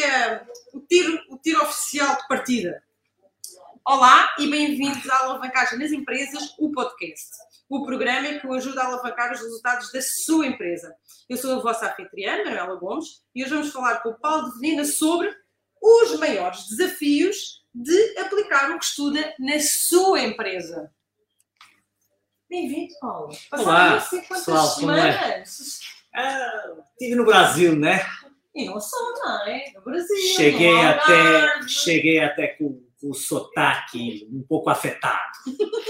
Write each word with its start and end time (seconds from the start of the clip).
uh, 0.00 0.46
o, 0.74 0.80
tiro, 0.80 1.18
o 1.30 1.38
tiro 1.38 1.62
oficial 1.62 2.16
de 2.16 2.28
partida. 2.28 2.82
Olá 3.84 4.34
e 4.38 4.48
bem-vindos 4.48 5.08
à 5.08 5.20
Alavancagem 5.20 5.78
nas 5.78 5.92
Empresas, 5.92 6.54
o 6.58 6.70
podcast. 6.72 7.30
O 7.68 7.84
programa 7.84 8.38
que 8.38 8.46
o 8.46 8.52
ajuda 8.52 8.82
a 8.82 8.86
alavancar 8.86 9.32
os 9.32 9.40
resultados 9.40 9.90
da 9.92 10.00
sua 10.02 10.46
empresa. 10.46 10.94
Eu 11.28 11.36
sou 11.36 11.58
a 11.58 11.62
vossa 11.62 11.90
anfitriã, 11.90 12.44
Manuela 12.44 12.76
Gomes, 12.76 13.22
e 13.34 13.42
hoje 13.42 13.54
vamos 13.54 13.72
falar 13.72 14.00
com 14.00 14.10
o 14.10 14.18
Paulo 14.18 14.52
de 14.52 14.60
Venina 14.60 14.84
sobre 14.84 15.34
os 15.80 16.18
maiores 16.18 16.68
desafios 16.68 17.64
de 17.74 18.18
aplicar 18.18 18.70
o 18.70 18.78
que 18.78 18.84
estuda 18.84 19.34
na 19.38 19.58
sua 19.60 20.20
empresa. 20.20 20.92
Bem-vindo, 22.48 22.94
Paulo. 23.00 23.36
Olá, 23.52 23.90
não 23.90 24.00
sei 24.00 24.20
quantas 24.20 24.44
pessoal, 24.44 24.74
como 24.74 24.92
é? 24.92 25.12
semanas. 25.12 25.80
Ah, 26.14 26.74
estive 26.92 27.14
no 27.14 27.24
Brasil, 27.24 27.76
né? 27.76 28.00
E 28.56 28.64
não 28.64 28.80
só, 28.80 28.96
não 29.12 29.46
é? 29.46 29.70
No 29.74 29.82
Brasil. 29.82 30.16
Cheguei 30.34 30.80
até, 30.80 31.68
cheguei 31.68 32.20
até 32.20 32.46
com, 32.48 32.82
com 32.98 33.10
o 33.10 33.14
sotaque 33.14 34.26
um 34.32 34.42
pouco 34.42 34.70
afetado. 34.70 35.30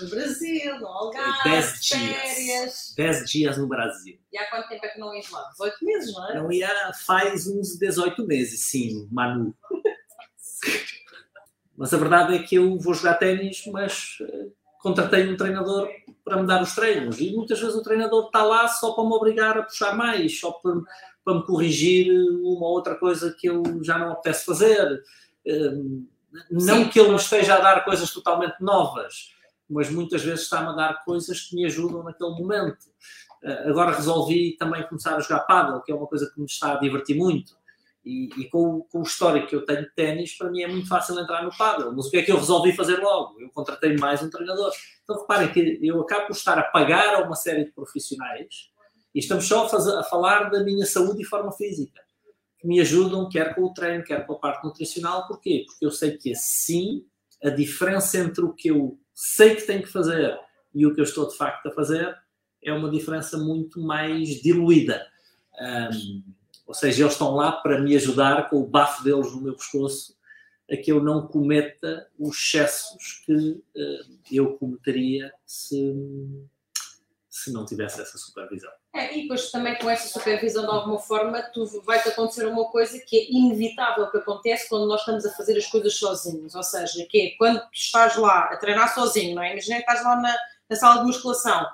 No 0.00 0.08
Brasil, 0.10 0.78
no 0.78 0.86
Algarve, 0.86 1.50
Dez 1.50 1.80
dias. 1.80 1.88
férias. 1.88 2.94
Dez 2.96 3.24
dias 3.28 3.58
no 3.58 3.66
Brasil. 3.66 4.16
E 4.32 4.38
há 4.38 4.48
quanto 4.48 4.68
tempo 4.68 4.86
é 4.86 4.90
que 4.90 5.00
não 5.00 5.12
ias 5.12 5.28
lá? 5.28 5.42
18 5.50 5.84
meses, 5.84 6.14
não 6.14 6.30
é? 6.30 6.34
Não 6.36 6.52
ia 6.52 6.92
faz 7.04 7.48
uns 7.48 7.76
18 7.76 8.24
meses, 8.24 8.60
sim, 8.66 9.08
Manu. 9.10 9.56
Mas 11.76 11.92
a 11.92 11.96
verdade 11.96 12.36
é 12.36 12.42
que 12.42 12.56
eu 12.56 12.76
vou 12.78 12.92
jogar 12.92 13.14
ténis, 13.14 13.64
mas 13.66 14.18
eh, 14.20 14.46
contratei 14.78 15.28
um 15.28 15.36
treinador 15.36 15.88
para 16.24 16.40
me 16.40 16.46
dar 16.46 16.62
os 16.62 16.74
treinos. 16.74 17.20
E 17.20 17.34
muitas 17.34 17.58
vezes 17.60 17.74
o 17.74 17.82
treinador 17.82 18.26
está 18.26 18.42
lá 18.42 18.68
só 18.68 18.92
para 18.92 19.04
me 19.04 19.12
obrigar 19.12 19.58
a 19.58 19.62
puxar 19.62 19.96
mais, 19.96 20.38
só 20.38 20.52
para, 20.52 20.74
para 21.24 21.34
me 21.34 21.42
corrigir 21.44 22.10
uma 22.42 22.66
ou 22.66 22.72
outra 22.72 22.94
coisa 22.94 23.34
que 23.38 23.48
eu 23.48 23.62
já 23.82 23.98
não 23.98 24.12
apetece 24.12 24.44
fazer. 24.44 25.02
Eh, 25.46 25.72
Não 26.50 26.84
Sim. 26.84 26.88
que 26.88 27.00
ele 27.00 27.08
me 27.08 27.16
esteja 27.16 27.54
a 27.56 27.60
dar 27.60 27.84
coisas 27.84 28.12
totalmente 28.12 28.56
novas, 28.60 29.32
mas 29.68 29.90
muitas 29.90 30.22
vezes 30.22 30.42
está-me 30.42 30.68
a 30.68 30.72
dar 30.72 31.04
coisas 31.04 31.40
que 31.40 31.56
me 31.56 31.64
ajudam 31.64 32.02
naquele 32.04 32.30
momento. 32.30 32.86
Eh, 33.42 33.68
Agora 33.68 33.96
resolvi 33.96 34.56
também 34.58 34.86
começar 34.86 35.16
a 35.16 35.20
jogar 35.20 35.40
paddle, 35.40 35.82
que 35.82 35.90
é 35.90 35.94
uma 35.94 36.06
coisa 36.06 36.30
que 36.32 36.38
me 36.38 36.46
está 36.46 36.74
a 36.74 36.78
divertir 36.78 37.16
muito. 37.16 37.56
E, 38.08 38.30
e 38.40 38.48
com, 38.48 38.80
com 38.90 39.00
o 39.00 39.02
histórico 39.02 39.48
que 39.48 39.54
eu 39.54 39.66
tenho 39.66 39.82
de 39.82 39.94
ténis, 39.94 40.32
para 40.36 40.50
mim 40.50 40.62
é 40.62 40.66
muito 40.66 40.88
fácil 40.88 41.18
entrar 41.18 41.42
no 41.44 41.54
paddle. 41.58 41.94
Mas 41.94 42.06
o 42.06 42.10
que 42.10 42.16
é 42.16 42.22
que 42.22 42.32
eu 42.32 42.38
resolvi 42.38 42.72
fazer 42.74 42.96
logo? 43.00 43.38
Eu 43.38 43.50
contratei 43.50 43.94
mais 43.98 44.22
um 44.22 44.30
treinador. 44.30 44.72
Então 45.04 45.20
reparem 45.20 45.52
que 45.52 45.78
eu 45.82 46.00
acabo 46.00 46.28
por 46.28 46.32
estar 46.32 46.58
a 46.58 46.62
pagar 46.62 47.16
a 47.16 47.26
uma 47.26 47.36
série 47.36 47.66
de 47.66 47.72
profissionais 47.72 48.70
e 49.14 49.18
estamos 49.18 49.46
só 49.46 49.66
a, 49.66 49.68
fazer- 49.68 49.94
a 49.96 50.02
falar 50.04 50.50
da 50.50 50.64
minha 50.64 50.86
saúde 50.86 51.20
e 51.20 51.24
forma 51.24 51.52
física, 51.52 52.00
que 52.58 52.66
me 52.66 52.80
ajudam 52.80 53.28
quer 53.28 53.54
com 53.54 53.62
o 53.64 53.74
treino, 53.74 54.02
quer 54.04 54.26
com 54.26 54.32
a 54.32 54.38
parte 54.38 54.64
nutricional. 54.64 55.26
Porquê? 55.26 55.64
Porque 55.66 55.84
eu 55.84 55.90
sei 55.90 56.16
que 56.16 56.32
assim 56.32 57.04
a 57.44 57.50
diferença 57.50 58.18
entre 58.18 58.42
o 58.42 58.54
que 58.54 58.68
eu 58.68 58.98
sei 59.14 59.54
que 59.54 59.62
tenho 59.62 59.82
que 59.82 59.92
fazer 59.92 60.34
e 60.74 60.86
o 60.86 60.94
que 60.94 61.00
eu 61.00 61.04
estou 61.04 61.28
de 61.28 61.36
facto 61.36 61.66
a 61.66 61.72
fazer 61.72 62.16
é 62.62 62.72
uma 62.72 62.90
diferença 62.90 63.36
muito 63.36 63.80
mais 63.82 64.28
diluída. 64.40 65.06
Ahm, 65.60 66.22
ou 66.68 66.74
seja, 66.74 67.02
eles 67.02 67.14
estão 67.14 67.34
lá 67.34 67.50
para 67.50 67.80
me 67.80 67.96
ajudar 67.96 68.50
com 68.50 68.56
o 68.56 68.66
bafo 68.66 69.02
deles 69.02 69.32
no 69.32 69.40
meu 69.40 69.54
pescoço 69.54 70.14
a 70.70 70.76
que 70.76 70.92
eu 70.92 71.02
não 71.02 71.26
cometa 71.26 72.06
os 72.18 72.36
excessos 72.36 73.22
que 73.24 73.64
eh, 73.74 74.00
eu 74.30 74.54
cometeria 74.58 75.32
se, 75.46 75.96
se 77.30 77.50
não 77.54 77.64
tivesse 77.64 78.02
essa 78.02 78.18
supervisão. 78.18 78.70
É, 78.94 79.16
e 79.16 79.22
depois 79.22 79.50
também 79.50 79.78
com 79.78 79.88
essa 79.88 80.08
supervisão 80.08 80.66
de 80.66 80.70
alguma 80.70 80.98
forma 80.98 81.40
tu 81.54 81.64
vai-te 81.86 82.10
acontecer 82.10 82.46
uma 82.46 82.70
coisa 82.70 82.98
que 82.98 83.16
é 83.16 83.30
inevitável 83.30 84.10
que 84.10 84.18
acontece 84.18 84.68
quando 84.68 84.86
nós 84.86 85.00
estamos 85.00 85.24
a 85.24 85.32
fazer 85.32 85.56
as 85.56 85.66
coisas 85.66 85.94
sozinhos, 85.94 86.54
ou 86.54 86.62
seja, 86.62 87.06
que 87.06 87.18
é 87.18 87.38
quando 87.38 87.62
estás 87.72 88.14
lá 88.18 88.40
a 88.40 88.58
treinar 88.58 88.92
sozinho, 88.92 89.36
não 89.36 89.42
é? 89.42 89.52
Imagina 89.52 89.76
que 89.76 89.90
estás 89.90 90.04
lá 90.04 90.16
na, 90.20 90.36
na 90.68 90.76
sala 90.76 91.00
de 91.00 91.06
musculação, 91.06 91.66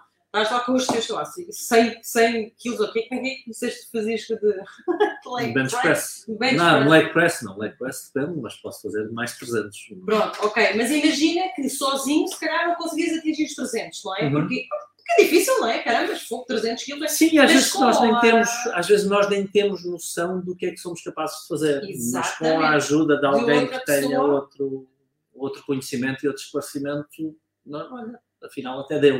estás 0.42 0.50
lá 0.50 0.60
com 0.64 0.72
os 0.74 0.86
teus, 0.86 1.04
sei 1.04 1.14
lá, 1.14 1.24
100, 1.24 1.98
100 2.02 2.54
quilos, 2.58 2.80
o 2.80 2.92
que 2.92 2.98
é 2.98 3.02
que 3.02 3.14
é 3.14 3.18
que 3.20 3.44
disseste 3.50 3.86
que 3.86 3.92
fazias 3.98 4.20
de 4.22 4.34
leg 5.36 5.52
bench 5.54 5.80
press. 5.80 6.24
Bench 6.28 6.56
não, 6.56 6.76
press. 6.80 6.90
leg 6.90 7.12
press 7.12 7.42
não. 7.42 7.58
Leg 7.58 7.76
press 7.78 8.10
depende, 8.14 8.40
mas 8.40 8.56
posso 8.56 8.82
fazer 8.82 9.10
mais 9.12 9.36
300. 9.38 9.76
Pronto, 10.04 10.38
ok, 10.46 10.74
mas 10.76 10.90
imagina 10.90 11.42
que 11.54 11.68
sozinho 11.68 12.26
se 12.28 12.38
calhar 12.40 12.68
não 12.68 12.74
conseguias 12.76 13.16
atingir 13.18 13.44
os 13.44 13.54
300, 13.54 14.02
não 14.04 14.16
é? 14.16 14.24
Uhum. 14.24 14.32
Porque, 14.32 14.66
porque 14.96 15.12
é 15.20 15.24
difícil, 15.24 15.60
não 15.60 15.68
é? 15.68 15.82
Caramba, 15.82 16.16
fogo, 16.16 16.44
300 16.46 16.82
quilos 16.84 17.02
é 17.02 17.08
Sim, 17.08 17.38
às 17.38 17.52
vezes, 17.52 17.74
nós 17.74 18.00
nem 18.00 18.10
a- 18.14 18.20
temos, 18.20 18.48
às 18.72 18.86
vezes 18.88 19.06
nós 19.08 19.28
nem 19.30 19.46
temos 19.46 19.84
noção 19.84 20.40
do 20.40 20.56
que 20.56 20.66
é 20.66 20.70
que 20.70 20.78
somos 20.78 21.02
capazes 21.02 21.42
de 21.42 21.48
fazer. 21.48 21.74
Mas 21.82 21.86
com 21.86 21.90
Exatamente. 21.92 22.62
a 22.64 22.70
ajuda 22.70 23.20
de 23.20 23.26
alguém 23.26 23.60
outra 23.62 23.78
que 23.80 23.84
tenha 23.86 24.08
pessoa. 24.08 24.34
outro, 24.34 24.88
outro 25.34 25.62
conhecimento 25.66 26.24
e 26.24 26.28
outro 26.28 26.42
esclarecimento, 26.42 27.36
não, 27.66 27.94
olha, 27.94 28.18
afinal 28.44 28.80
até 28.80 28.98
deu. 28.98 29.16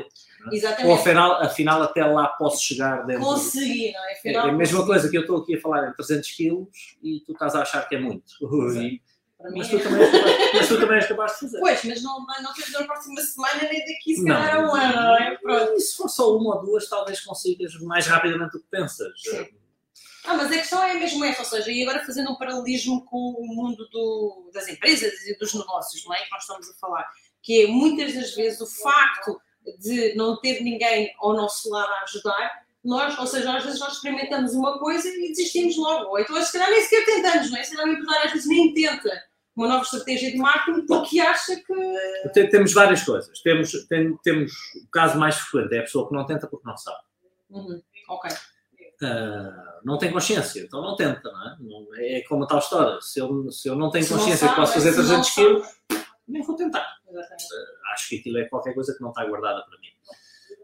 Ou 0.46 0.52
Exatamente. 0.52 1.00
afinal, 1.00 1.32
afinal 1.42 1.82
até 1.82 2.04
lá 2.04 2.28
posso 2.28 2.62
chegar 2.62 3.06
dentro. 3.06 3.24
Conseguir, 3.24 3.92
não 3.92 4.04
é? 4.04 4.12
É 4.12 4.16
Afinal, 4.18 4.48
a 4.48 4.52
mesma 4.52 4.78
consegui. 4.78 4.86
coisa 4.86 5.10
que 5.10 5.16
eu 5.16 5.20
estou 5.22 5.38
aqui 5.38 5.56
a 5.56 5.60
falar 5.60 5.88
em 5.88 5.92
300 5.94 6.30
quilos 6.32 6.96
e 7.02 7.20
tu 7.26 7.32
estás 7.32 7.54
a 7.54 7.62
achar 7.62 7.88
que 7.88 7.94
é 7.94 8.00
muito. 8.00 8.24
Ui, 8.42 9.00
Mas 9.54 9.66
é- 9.68 9.70
tu, 9.78 9.82
também 9.82 10.00
és 10.02 10.10
capaz, 10.12 10.52
mas 10.54 10.68
tu 10.68 10.80
também 10.80 10.96
és 10.96 11.06
capaz 11.06 11.32
de 11.32 11.38
fazer. 11.40 11.60
Pois, 11.60 11.84
mas 11.84 12.02
não, 12.02 12.26
não 12.42 12.52
temos 12.54 12.72
na 12.72 12.84
próxima 12.84 13.20
semana 13.20 13.62
nem 13.62 13.78
daqui 13.80 14.14
se 14.16 14.24
calhar 14.24 14.56
a 14.56 14.60
um 14.60 14.74
ano, 14.74 14.94
não 14.94 15.16
é? 15.16 15.36
Pronto. 15.38 15.72
E 15.74 15.80
se 15.80 15.96
for 15.96 16.08
só 16.08 16.36
uma 16.36 16.56
ou 16.56 16.62
duas, 16.64 16.88
talvez 16.88 17.20
consigas 17.20 17.74
mais 17.80 18.06
rapidamente 18.06 18.52
do 18.52 18.60
que 18.60 18.66
pensas. 18.70 19.12
Sim. 19.22 19.46
Ah, 20.26 20.32
mas 20.34 20.50
a 20.50 20.56
questão 20.56 20.82
é 20.82 20.94
mesmo 20.94 21.22
essa, 21.22 21.40
ou 21.42 21.44
seja, 21.46 21.70
e 21.70 21.82
agora 21.82 22.02
fazendo 22.06 22.30
um 22.30 22.36
paralelismo 22.36 23.04
com 23.04 23.18
o 23.38 23.46
mundo 23.46 23.86
do- 23.90 24.50
das 24.54 24.66
empresas 24.68 25.12
e 25.26 25.36
dos 25.38 25.52
negócios, 25.52 26.02
não 26.06 26.14
é? 26.14 26.18
Que 26.24 26.30
nós 26.30 26.40
estamos 26.40 26.70
a 26.70 26.74
falar. 26.74 27.06
Que 27.44 27.62
é 27.62 27.66
muitas 27.68 28.14
das 28.14 28.34
vezes 28.34 28.60
o 28.60 28.66
facto 28.66 29.40
de 29.80 30.14
não 30.16 30.40
ter 30.40 30.60
ninguém 30.62 31.12
ao 31.20 31.34
nosso 31.34 31.70
lado 31.70 31.92
a 31.92 32.02
ajudar, 32.02 32.64
nós, 32.84 33.16
ou 33.18 33.26
seja, 33.26 33.56
às 33.56 33.64
vezes 33.64 33.78
nós 33.80 33.92
experimentamos 33.94 34.52
uma 34.54 34.78
coisa 34.78 35.08
e 35.08 35.28
desistimos 35.28 35.76
logo. 35.76 36.10
Ou 36.10 36.18
então, 36.18 36.42
se 36.42 36.52
calhar, 36.52 36.70
nem 36.70 36.82
sequer 36.82 37.04
tentamos, 37.06 37.50
não 37.50 37.58
é? 37.58 37.62
Se 37.62 37.76
calhar, 37.76 37.88
o 37.88 37.92
empresário 37.92 38.26
às 38.26 38.32
vezes 38.32 38.48
nem 38.48 38.74
tenta 38.74 39.10
uma 39.56 39.68
nova 39.68 39.82
estratégia 39.84 40.32
de 40.32 40.36
marketing 40.38 40.84
porque 40.86 41.20
acha 41.20 41.54
que. 41.56 42.28
Tem- 42.34 42.48
Temos 42.50 42.72
várias 42.72 43.02
coisas. 43.04 43.40
Temos, 43.40 43.72
tem- 43.88 44.16
temos 44.24 44.52
o 44.84 44.90
caso 44.90 45.18
mais 45.18 45.36
frequente, 45.36 45.74
é 45.76 45.78
a 45.78 45.82
pessoa 45.82 46.08
que 46.08 46.14
não 46.14 46.26
tenta 46.26 46.46
porque 46.48 46.66
não 46.68 46.76
sabe. 46.76 46.98
Uhum, 47.50 47.80
ok. 48.08 48.30
Ah, 49.02 49.80
não 49.84 49.98
tem 49.98 50.10
consciência, 50.12 50.60
então 50.60 50.80
não 50.80 50.96
tenta, 50.96 51.30
não 51.60 51.94
é? 51.96 52.18
É 52.18 52.22
como 52.22 52.44
a 52.44 52.46
tal 52.46 52.58
história. 52.58 53.00
Se 53.00 53.18
eu, 53.20 53.50
se 53.50 53.68
eu 53.68 53.76
não 53.76 53.90
tenho 53.90 54.04
Se 54.04 54.12
não 54.12 54.18
consciência 54.18 54.48
que 54.48 54.54
posso 54.56 54.74
fazer 54.74 54.92
se 54.92 54.98
não 54.98 55.04
300 55.22 55.28
sabe. 55.34 55.46
quilos, 55.46 55.68
nem 56.28 56.42
vou 56.42 56.56
tentar. 56.56 56.86
Exatamente. 57.18 57.44
acho 57.92 58.08
que 58.08 58.16
aquilo 58.18 58.38
é 58.38 58.44
qualquer 58.44 58.74
coisa 58.74 58.94
que 58.94 59.00
não 59.02 59.10
está 59.10 59.24
guardada 59.24 59.62
para 59.64 59.78
mim. 59.78 59.88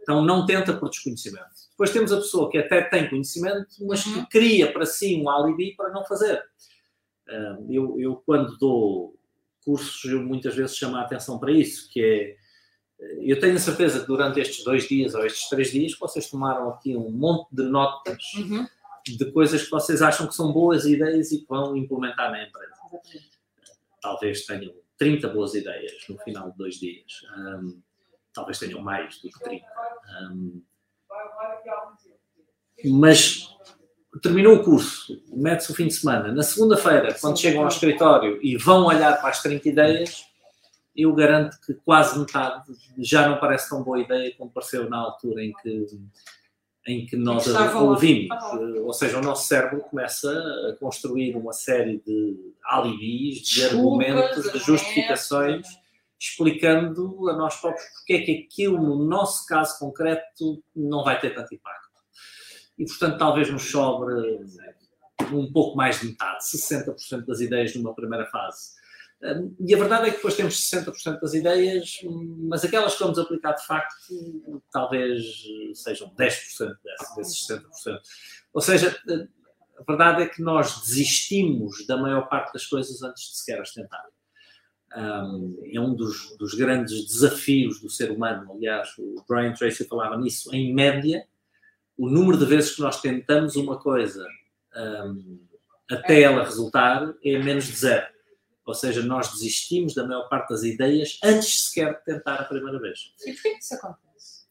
Então 0.02 0.24
não 0.24 0.46
tenta 0.46 0.72
por 0.76 0.88
desconhecimento. 0.90 1.48
Depois 1.70 1.90
temos 1.92 2.12
a 2.12 2.16
pessoa 2.16 2.50
que 2.50 2.58
até 2.58 2.82
tem 2.82 3.08
conhecimento, 3.08 3.68
mas 3.86 4.04
Uhum. 4.06 4.24
que 4.24 4.30
cria 4.30 4.72
para 4.72 4.84
si 4.86 5.16
um 5.16 5.28
alibi 5.30 5.74
para 5.76 5.90
não 5.90 6.04
fazer. 6.04 6.42
Ah, 7.28 7.56
Eu, 7.68 7.98
eu 8.00 8.16
quando 8.26 8.56
dou 8.58 9.16
cursos, 9.64 10.02
eu 10.10 10.20
muitas 10.22 10.54
vezes 10.54 10.76
chamo 10.76 10.96
a 10.96 11.02
atenção 11.02 11.38
para 11.38 11.52
isso, 11.52 11.88
que 11.92 12.02
é, 12.02 12.36
eu 13.20 13.38
tenho 13.38 13.54
a 13.56 13.58
certeza 13.58 14.00
que 14.00 14.06
durante 14.06 14.40
estes 14.40 14.64
dois 14.64 14.88
dias 14.88 15.14
ou 15.14 15.24
estes 15.24 15.48
três 15.48 15.70
dias 15.70 15.96
vocês 15.98 16.28
tomaram 16.30 16.70
aqui 16.70 16.96
um 16.96 17.10
monte 17.10 17.48
de 17.54 17.62
notas 17.64 18.22
Uhum, 18.36 18.66
de 19.06 19.30
coisas 19.32 19.62
que 19.64 19.70
vocês 19.70 20.02
acham 20.02 20.26
que 20.26 20.34
são 20.34 20.52
boas 20.52 20.84
ideias 20.86 21.30
e 21.32 21.40
que 21.40 21.46
vão 21.46 21.76
implementar 21.76 22.30
na 22.30 22.42
empresa 22.42 22.74
talvez 24.00 24.44
tenham 24.46 24.72
30 25.00 25.28
boas 25.30 25.54
ideias 25.54 25.92
no 26.10 26.18
final 26.18 26.50
de 26.50 26.58
dois 26.58 26.74
dias. 26.74 27.22
Ahm, 27.34 27.80
talvez 28.34 28.58
tenham 28.58 28.82
mais 28.82 29.18
do 29.22 29.30
que 29.30 29.40
30. 29.40 29.66
Ahm, 30.08 30.60
mas 32.84 33.48
terminou 34.22 34.56
o 34.56 34.62
curso, 34.62 35.22
mete-se 35.28 35.72
o 35.72 35.74
fim 35.74 35.86
de 35.86 35.94
semana. 35.94 36.30
Na 36.32 36.42
segunda-feira, 36.42 37.16
quando 37.18 37.40
chegam 37.40 37.62
ao 37.62 37.68
escritório 37.68 38.38
e 38.42 38.58
vão 38.58 38.84
olhar 38.84 39.18
para 39.18 39.30
as 39.30 39.42
30 39.42 39.68
ideias, 39.70 40.26
eu 40.94 41.14
garanto 41.14 41.58
que 41.64 41.72
quase 41.72 42.18
metade 42.18 42.70
já 42.98 43.26
não 43.26 43.40
parece 43.40 43.70
tão 43.70 43.82
boa 43.82 44.00
ideia 44.00 44.34
como 44.36 44.50
pareceu 44.50 44.90
na 44.90 44.98
altura 44.98 45.42
em 45.42 45.52
que, 45.62 45.86
em 46.86 47.06
que 47.06 47.16
nós 47.16 47.46
a 47.54 47.78
ouvimos. 47.78 48.28
Eh, 48.30 48.80
Ou 48.80 48.92
seja, 48.92 49.18
o 49.18 49.22
nosso 49.22 49.46
cérebro 49.46 49.80
começa 49.82 50.30
a 50.68 50.76
construir 50.76 51.36
uma 51.36 51.52
série 51.52 52.02
de 52.06 52.54
alibis, 52.64 53.42
de 53.42 53.60
Desculpas, 53.60 54.08
argumentos, 54.08 54.52
de 54.52 54.58
justificações, 54.58 55.66
explicando 56.18 57.28
a 57.28 57.36
nós 57.36 57.56
próprios 57.60 57.86
porque 57.98 58.12
é 58.14 58.22
que 58.22 58.46
aquilo, 58.46 58.78
no 58.78 59.04
nosso 59.04 59.46
caso 59.46 59.78
concreto, 59.78 60.62
não 60.74 61.04
vai 61.04 61.18
ter 61.18 61.34
tanto 61.34 61.54
impacto. 61.54 61.88
E, 62.78 62.84
portanto, 62.86 63.18
talvez 63.18 63.50
nos 63.50 63.62
sobre 63.62 64.40
um 65.32 65.52
pouco 65.52 65.76
mais 65.76 66.00
de 66.00 66.08
metade, 66.08 66.44
60% 66.44 67.26
das 67.26 67.40
ideias 67.40 67.74
numa 67.74 67.94
primeira 67.94 68.26
fase. 68.26 68.79
E 69.58 69.74
a 69.74 69.78
verdade 69.78 70.08
é 70.08 70.10
que 70.10 70.16
depois 70.16 70.34
temos 70.34 70.54
60% 70.70 71.20
das 71.20 71.34
ideias, 71.34 72.00
mas 72.48 72.64
aquelas 72.64 72.94
que 72.94 73.02
vamos 73.02 73.18
aplicar 73.18 73.52
de 73.52 73.66
facto, 73.66 74.62
talvez 74.72 75.22
sejam 75.74 76.08
10% 76.14 76.74
desses 77.16 77.46
60%. 77.46 78.00
Ou 78.54 78.60
seja, 78.62 78.96
a 79.78 79.82
verdade 79.86 80.22
é 80.22 80.26
que 80.26 80.42
nós 80.42 80.80
desistimos 80.80 81.86
da 81.86 81.98
maior 81.98 82.28
parte 82.28 82.52
das 82.54 82.64
coisas 82.66 83.02
antes 83.02 83.30
de 83.30 83.38
sequer 83.38 83.60
as 83.60 83.72
tentar. 83.72 84.06
É 84.92 85.80
um 85.80 85.94
dos, 85.94 86.36
dos, 86.38 86.54
grandes 86.54 87.06
desafios 87.06 87.80
do 87.80 87.90
ser 87.90 88.10
humano. 88.10 88.50
Aliás, 88.52 88.88
o 88.98 89.22
Brian 89.28 89.52
Tracy 89.52 89.84
falava 89.84 90.16
nisso. 90.16 90.52
Em 90.54 90.74
média, 90.74 91.24
o 91.96 92.08
número 92.08 92.38
de 92.38 92.46
vezes 92.46 92.74
que 92.74 92.80
nós 92.80 93.00
tentamos 93.00 93.54
uma 93.54 93.78
coisa 93.78 94.26
um, 94.74 95.40
até 95.90 96.22
ela 96.22 96.44
resultar 96.44 97.14
é 97.22 97.38
menos 97.38 97.66
de 97.66 97.76
zero. 97.76 98.06
Ou 98.70 98.74
seja, 98.74 99.02
nós 99.02 99.32
desistimos 99.32 99.94
da 99.94 100.06
maior 100.06 100.28
parte 100.28 100.50
das 100.50 100.62
ideias 100.62 101.18
antes 101.24 101.64
sequer 101.64 101.98
de 101.98 102.04
tentar 102.04 102.36
a 102.36 102.44
primeira 102.44 102.78
vez. 102.78 103.12
E 103.26 103.32
porquê 103.32 103.50
que 103.50 103.58
isso 103.58 103.74
acontece? 103.74 104.46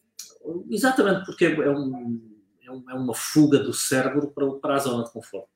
Exatamente 0.70 1.26
porque 1.26 1.46
é, 1.46 1.70
um, 1.70 2.22
é, 2.62 2.68
é 2.68 2.96
uma 2.96 3.14
fuga 3.14 3.60
do 3.60 3.72
cérebro 3.72 4.32
para, 4.32 4.52
para, 4.56 4.76
a 4.76 4.80
zona 4.80 5.06
de 5.06 5.12
conforto. 5.12 5.50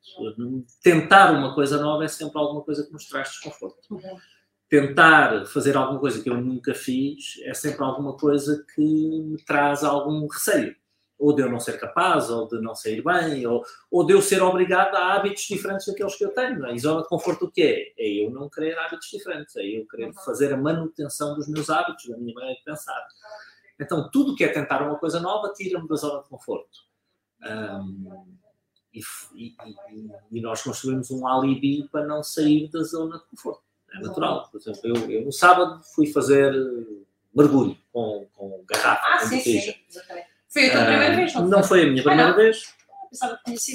Tentar 0.81 1.33
uma 1.33 1.53
coisa 1.53 1.77
nova 1.77 2.05
é 2.05 2.07
sempre 2.07 2.39
alguma 2.39 2.61
coisa 2.61 2.85
que 2.85 2.93
nos 2.93 3.05
traz 3.05 3.31
desconforto. 3.31 3.81
Uhum. 3.91 4.17
Tentar 4.69 5.45
fazer 5.45 5.75
alguma 5.75 5.99
coisa 5.99 6.23
que 6.23 6.29
eu 6.29 6.39
nunca 6.39 6.73
fiz 6.73 7.41
é 7.43 7.53
sempre 7.53 7.83
alguma 7.83 8.15
coisa 8.15 8.65
que 8.73 8.81
me 8.81 9.43
traz 9.43 9.83
algum 9.83 10.25
receio 10.25 10.73
ou 11.23 11.33
de 11.33 11.41
eu 11.41 11.49
não 11.49 11.57
ser 11.57 11.79
capaz, 11.79 12.29
ou 12.29 12.49
de 12.49 12.59
não 12.59 12.75
sair 12.75 13.01
bem, 13.01 13.47
ou, 13.47 13.63
ou 13.89 14.05
de 14.05 14.11
eu 14.11 14.21
ser 14.21 14.43
obrigado 14.43 14.93
a 14.95 15.13
hábitos 15.13 15.43
diferentes 15.43 15.87
daqueles 15.87 16.15
que 16.15 16.25
eu 16.25 16.33
tenho. 16.33 16.65
É? 16.65 16.75
E 16.75 16.79
zona 16.79 17.01
de 17.01 17.07
conforto 17.07 17.45
o 17.45 17.51
que 17.51 17.61
é? 17.61 17.93
É 17.97 18.25
eu 18.25 18.29
não 18.29 18.49
querer 18.49 18.77
hábitos 18.77 19.07
diferentes, 19.09 19.55
é 19.55 19.63
eu 19.63 19.87
querer 19.87 20.07
uhum. 20.07 20.13
fazer 20.13 20.51
a 20.51 20.57
manutenção 20.57 21.33
dos 21.33 21.47
meus 21.47 21.69
hábitos, 21.69 22.09
da 22.09 22.17
minha 22.17 22.33
maneira 22.33 22.57
de 22.57 22.65
pensar. 22.65 23.07
Então, 23.79 24.09
tudo 24.11 24.35
que 24.35 24.43
é 24.43 24.49
tentar 24.49 24.85
uma 24.85 24.97
coisa 24.97 25.21
nova 25.21 25.53
tira-me 25.53 25.87
da 25.87 25.95
zona 25.95 26.21
de 26.23 26.27
conforto. 26.27 26.79
Um, 27.41 28.37
e, 28.93 28.99
e, 29.33 29.55
e, 30.29 30.41
nós 30.41 30.61
construímos 30.61 31.09
um 31.09 31.25
alibi 31.25 31.87
para 31.89 32.05
não 32.05 32.21
sair 32.21 32.69
da 32.69 32.83
zona 32.83 33.17
de 33.17 33.23
conforto. 33.27 33.63
É 33.93 33.99
natural. 34.01 34.49
Por 34.51 34.59
exemplo, 34.59 34.81
eu, 34.83 35.09
eu 35.09 35.23
no 35.23 35.31
sábado 35.31 35.81
fui 35.95 36.07
fazer 36.07 36.53
mergulho 37.33 37.77
com, 37.93 38.27
com 38.33 38.63
garrafa, 38.67 39.07
ah, 39.07 39.19
com 39.21 39.27
sim, 39.27 39.39
sim, 39.39 39.73
exatamente. 39.89 40.32
Foi 40.53 40.69
a 40.69 40.71
tua 40.71 40.85
primeira 40.85 41.15
vez? 41.15 41.33
Não, 41.33 41.47
não 41.47 41.63
foi 41.63 41.81
a 41.81 41.85
minha 41.87 42.03
primeira 42.03 42.29
ah, 42.29 42.35
vez. 42.35 42.73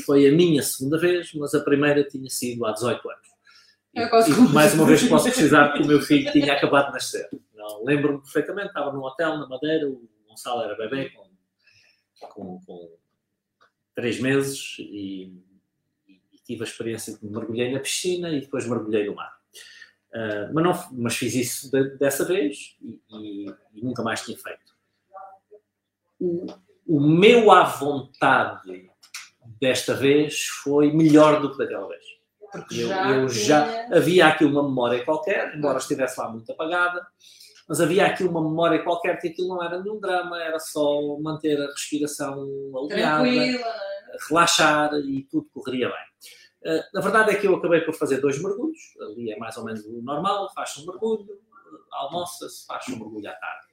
Foi 0.06 0.28
a 0.28 0.32
minha 0.32 0.62
segunda 0.62 0.98
vez, 0.98 1.34
mas 1.34 1.52
a 1.54 1.60
primeira 1.60 2.04
tinha 2.04 2.30
sido 2.30 2.64
há 2.64 2.72
18 2.72 3.10
anos. 3.10 3.28
E, 3.94 4.00
e, 4.00 4.52
mais 4.52 4.74
uma 4.74 4.86
vez 4.86 5.02
posso 5.08 5.24
precisar 5.28 5.72
que 5.72 5.82
o 5.82 5.86
meu 5.86 6.00
filho 6.00 6.30
tinha 6.30 6.52
acabado 6.52 6.86
de 6.86 6.92
nascer. 6.92 7.28
Lembro-me 7.82 8.20
perfeitamente, 8.20 8.68
estava 8.68 8.92
num 8.92 9.02
hotel 9.02 9.38
na 9.38 9.48
Madeira, 9.48 9.88
o 9.88 10.08
Gonçalo 10.28 10.62
era 10.62 10.76
bebê 10.76 11.10
com, 11.10 11.28
com, 12.28 12.60
com 12.64 12.96
três 13.94 14.20
meses 14.20 14.76
e, 14.78 15.32
e, 16.08 16.38
tive 16.44 16.62
a 16.62 16.66
experiência 16.66 17.18
de 17.18 17.26
mergulhei 17.26 17.72
na 17.72 17.80
piscina 17.80 18.30
e 18.30 18.40
depois 18.40 18.66
mergulhei 18.66 19.06
no 19.06 19.16
mar. 19.16 19.36
Uh, 20.10 20.54
mas, 20.54 20.64
não, 20.64 20.88
mas 20.92 21.16
fiz 21.16 21.34
isso 21.34 21.70
de, 21.70 21.96
dessa 21.98 22.24
vez 22.24 22.76
e, 22.80 23.00
e, 23.74 23.82
nunca 23.82 24.02
mais 24.02 24.22
tinha 24.22 24.38
feito. 24.38 24.78
O, 26.88 27.00
meu 27.00 27.50
à 27.50 27.64
vontade 27.64 28.90
desta 29.60 29.94
vez 29.94 30.46
foi 30.62 30.92
melhor 30.92 31.40
do 31.40 31.52
que 31.52 31.58
daquela 31.58 31.86
vez. 31.88 32.04
Porque 32.50 32.80
eu, 32.80 32.88
já, 32.88 33.10
eu 33.10 33.28
já 33.28 33.86
havia 33.94 34.26
aqui 34.26 34.44
uma 34.44 34.62
memória 34.62 35.04
qualquer, 35.04 35.54
embora 35.54 35.78
estivesse 35.78 36.18
lá 36.18 36.30
muito 36.30 36.50
apagada, 36.50 37.06
mas 37.68 37.80
havia 37.80 38.06
aqui 38.06 38.24
uma 38.24 38.42
memória 38.42 38.82
qualquer 38.82 39.20
que 39.20 39.28
aquilo 39.28 39.48
não 39.48 39.62
era 39.62 39.80
nenhum 39.80 40.00
drama, 40.00 40.42
era 40.42 40.58
só 40.58 41.18
manter 41.20 41.60
a 41.60 41.66
respiração 41.66 42.48
alinhada, 42.74 43.24
relaxar 44.28 44.94
e 44.94 45.24
tudo 45.30 45.48
correria 45.52 45.88
bem. 45.88 46.08
Uh, 46.74 46.82
na 46.92 47.00
verdade 47.00 47.30
é 47.30 47.34
que 47.34 47.46
eu 47.46 47.54
acabei 47.54 47.82
por 47.82 47.94
fazer 47.94 48.18
dois 48.20 48.42
mergulhos, 48.42 48.78
ali 49.00 49.30
é 49.30 49.38
mais 49.38 49.56
ou 49.58 49.64
menos 49.64 49.84
o 49.84 50.02
normal, 50.02 50.50
faz 50.54 50.76
um 50.78 50.86
mergulho, 50.86 51.38
almoça-se, 51.92 52.66
faz 52.66 52.88
um 52.88 52.98
mergulho 52.98 53.28
à 53.28 53.34
tarde. 53.34 53.66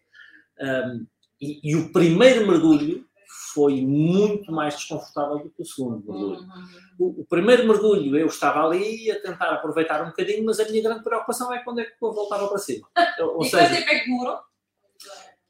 Um, 0.61 1.07
e, 1.41 1.71
e, 1.71 1.75
o 1.75 1.91
primeiro 1.91 2.47
mergulho 2.47 3.05
foi 3.53 3.81
muito 3.81 4.51
mais 4.51 4.75
desconfortável 4.75 5.39
do 5.39 5.49
que 5.49 5.61
o 5.61 5.65
segundo 5.65 6.05
mergulho. 6.05 6.39
Uhum. 6.39 6.67
O, 6.99 7.21
o, 7.21 7.25
primeiro 7.25 7.67
mergulho 7.67 8.17
eu 8.17 8.27
estava 8.27 8.65
ali 8.65 9.11
a 9.11 9.21
tentar 9.21 9.51
aproveitar 9.51 10.01
um 10.03 10.07
bocadinho, 10.07 10.45
mas 10.45 10.59
a 10.59 10.65
minha 10.65 10.83
grande 10.83 11.03
preocupação 11.03 11.53
é 11.53 11.59
quando 11.59 11.79
é 11.79 11.85
que 11.85 11.93
eu 12.01 12.13
voltava 12.13 12.47
para 12.47 12.57
cima. 12.57 12.87
Ou 13.19 13.43
e 13.43 13.49
seja, 13.49 13.67
quanto 13.67 13.75
tempo 13.75 13.89
é 13.89 13.99
que 13.99 14.05
demorou? 14.05 14.39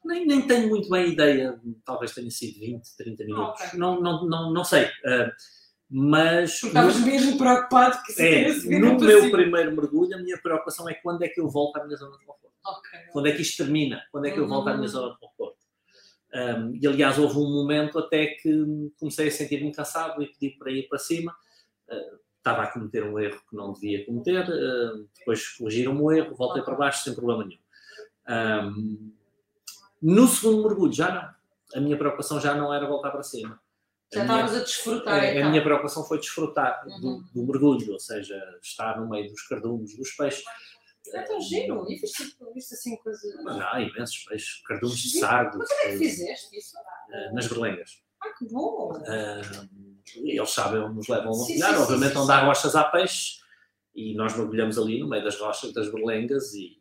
Nem, 0.03 0.25
nem 0.25 0.41
tenho 0.47 0.69
muito 0.69 0.87
bem 0.87 1.13
ideia, 1.13 1.59
talvez 1.83 2.13
tenha 2.13 2.29
sido 2.29 2.59
20, 2.59 2.95
30 2.95 3.25
minutos, 3.25 3.65
okay. 3.65 3.79
não, 3.79 3.99
não, 3.99 4.23
não, 4.27 4.53
não 4.53 4.63
sei. 4.63 4.85
Uh, 4.85 5.31
mas. 5.89 6.63
Estavas 6.63 6.99
mesmo 6.99 7.37
preocupado 7.37 7.97
que 8.03 8.21
é, 8.21 8.53
No 8.79 8.99
meu 8.99 9.31
primeiro 9.31 9.75
mergulho, 9.75 10.15
a 10.15 10.19
minha 10.19 10.37
preocupação 10.37 10.89
é 10.89 10.93
quando 10.95 11.23
é 11.23 11.27
que 11.27 11.39
eu 11.39 11.47
volto 11.47 11.77
à 11.77 11.85
minha 11.85 11.97
zona 11.97 12.17
de 12.17 12.25
conforto. 12.25 12.53
Okay. 12.65 12.99
Quando 13.11 13.27
é 13.27 13.31
que 13.31 13.41
isto 13.41 13.63
termina? 13.63 14.03
Quando 14.11 14.25
é 14.25 14.31
que 14.31 14.39
eu 14.39 14.47
volto 14.47 14.67
à 14.67 14.73
minha 14.73 14.85
hum. 14.85 14.91
zona 14.91 15.13
de 15.13 15.19
conforto? 15.19 15.54
Um, 16.35 16.75
e 16.75 16.85
aliás, 16.85 17.17
houve 17.17 17.37
um 17.37 17.49
momento 17.49 17.97
até 17.97 18.25
que 18.25 18.91
comecei 18.99 19.29
a 19.29 19.31
sentir-me 19.31 19.71
cansado 19.71 20.21
e 20.21 20.27
pedi 20.27 20.57
para 20.57 20.69
ir 20.69 20.87
para 20.89 20.99
cima. 20.99 21.33
Uh, 21.89 22.19
estava 22.37 22.63
a 22.63 22.71
cometer 22.71 23.03
um 23.03 23.17
erro 23.17 23.41
que 23.49 23.55
não 23.55 23.71
devia 23.71 24.05
cometer, 24.05 24.43
uh, 24.43 25.07
depois 25.17 25.47
corrigiram-me 25.57 26.01
o 26.01 26.11
erro, 26.11 26.35
voltei 26.35 26.61
para 26.61 26.75
baixo 26.75 27.03
sem 27.03 27.15
problema 27.15 27.45
nenhum. 27.45 27.61
Um, 28.27 29.13
no 30.01 30.27
segundo 30.27 30.67
mergulho, 30.67 30.93
já 30.93 31.11
não. 31.11 31.79
A 31.79 31.81
minha 31.81 31.97
preocupação 31.97 32.39
já 32.39 32.53
não 32.53 32.73
era 32.73 32.85
voltar 32.85 33.11
para 33.11 33.23
cima. 33.23 33.59
Já 34.13 34.21
estavas 34.21 34.55
a 34.55 34.59
desfrutar. 34.59 35.19
A, 35.19 35.31
então. 35.31 35.47
a 35.47 35.49
minha 35.49 35.63
preocupação 35.63 36.03
foi 36.03 36.19
desfrutar 36.19 36.85
uhum. 36.85 36.99
do, 36.99 37.23
do, 37.33 37.47
mergulho, 37.47 37.93
ou 37.93 37.99
seja, 37.99 38.35
estar 38.61 38.99
no 38.99 39.09
meio 39.09 39.29
dos 39.29 39.41
cardumes, 39.47 39.97
dos 39.97 40.11
peixes. 40.11 40.43
É 41.13 41.21
tão 41.21 41.39
giro. 41.41 41.85
E 41.89 41.95
viste, 41.95 42.35
viste 42.53 42.73
assim 42.73 42.97
coisas. 42.97 43.43
Mas 43.43 43.61
há 43.61 43.81
imensos 43.81 44.23
peixes, 44.25 44.61
cardumes 44.65 44.97
de 44.97 45.19
sardo. 45.19 45.57
Mas 45.57 45.69
onde 45.71 45.81
é 45.81 45.91
que 45.91 45.97
fizeste 45.97 46.57
isso? 46.57 46.75
Uh, 46.77 47.35
nas 47.35 47.47
berlengas. 47.47 48.03
Ah, 48.21 48.29
que 48.37 48.45
bom! 48.45 48.91
Eles 50.15 50.49
sabem 50.49 50.81
onde 50.81 50.95
nos 50.95 51.07
levam 51.07 51.33
a 51.33 51.37
mergulhar, 51.37 51.81
obviamente 51.81 52.13
sim, 52.13 52.19
onde 52.19 52.31
há 52.31 52.45
rochas 52.45 52.75
há 52.75 52.83
peixes 52.85 53.41
e 53.95 54.13
nós 54.13 54.35
mergulhamos 54.35 54.77
ali 54.77 54.99
no 54.99 55.07
meio 55.07 55.23
das 55.23 55.39
rochas 55.39 55.73
das 55.73 55.91
berlengas 55.91 56.53
e, 56.53 56.77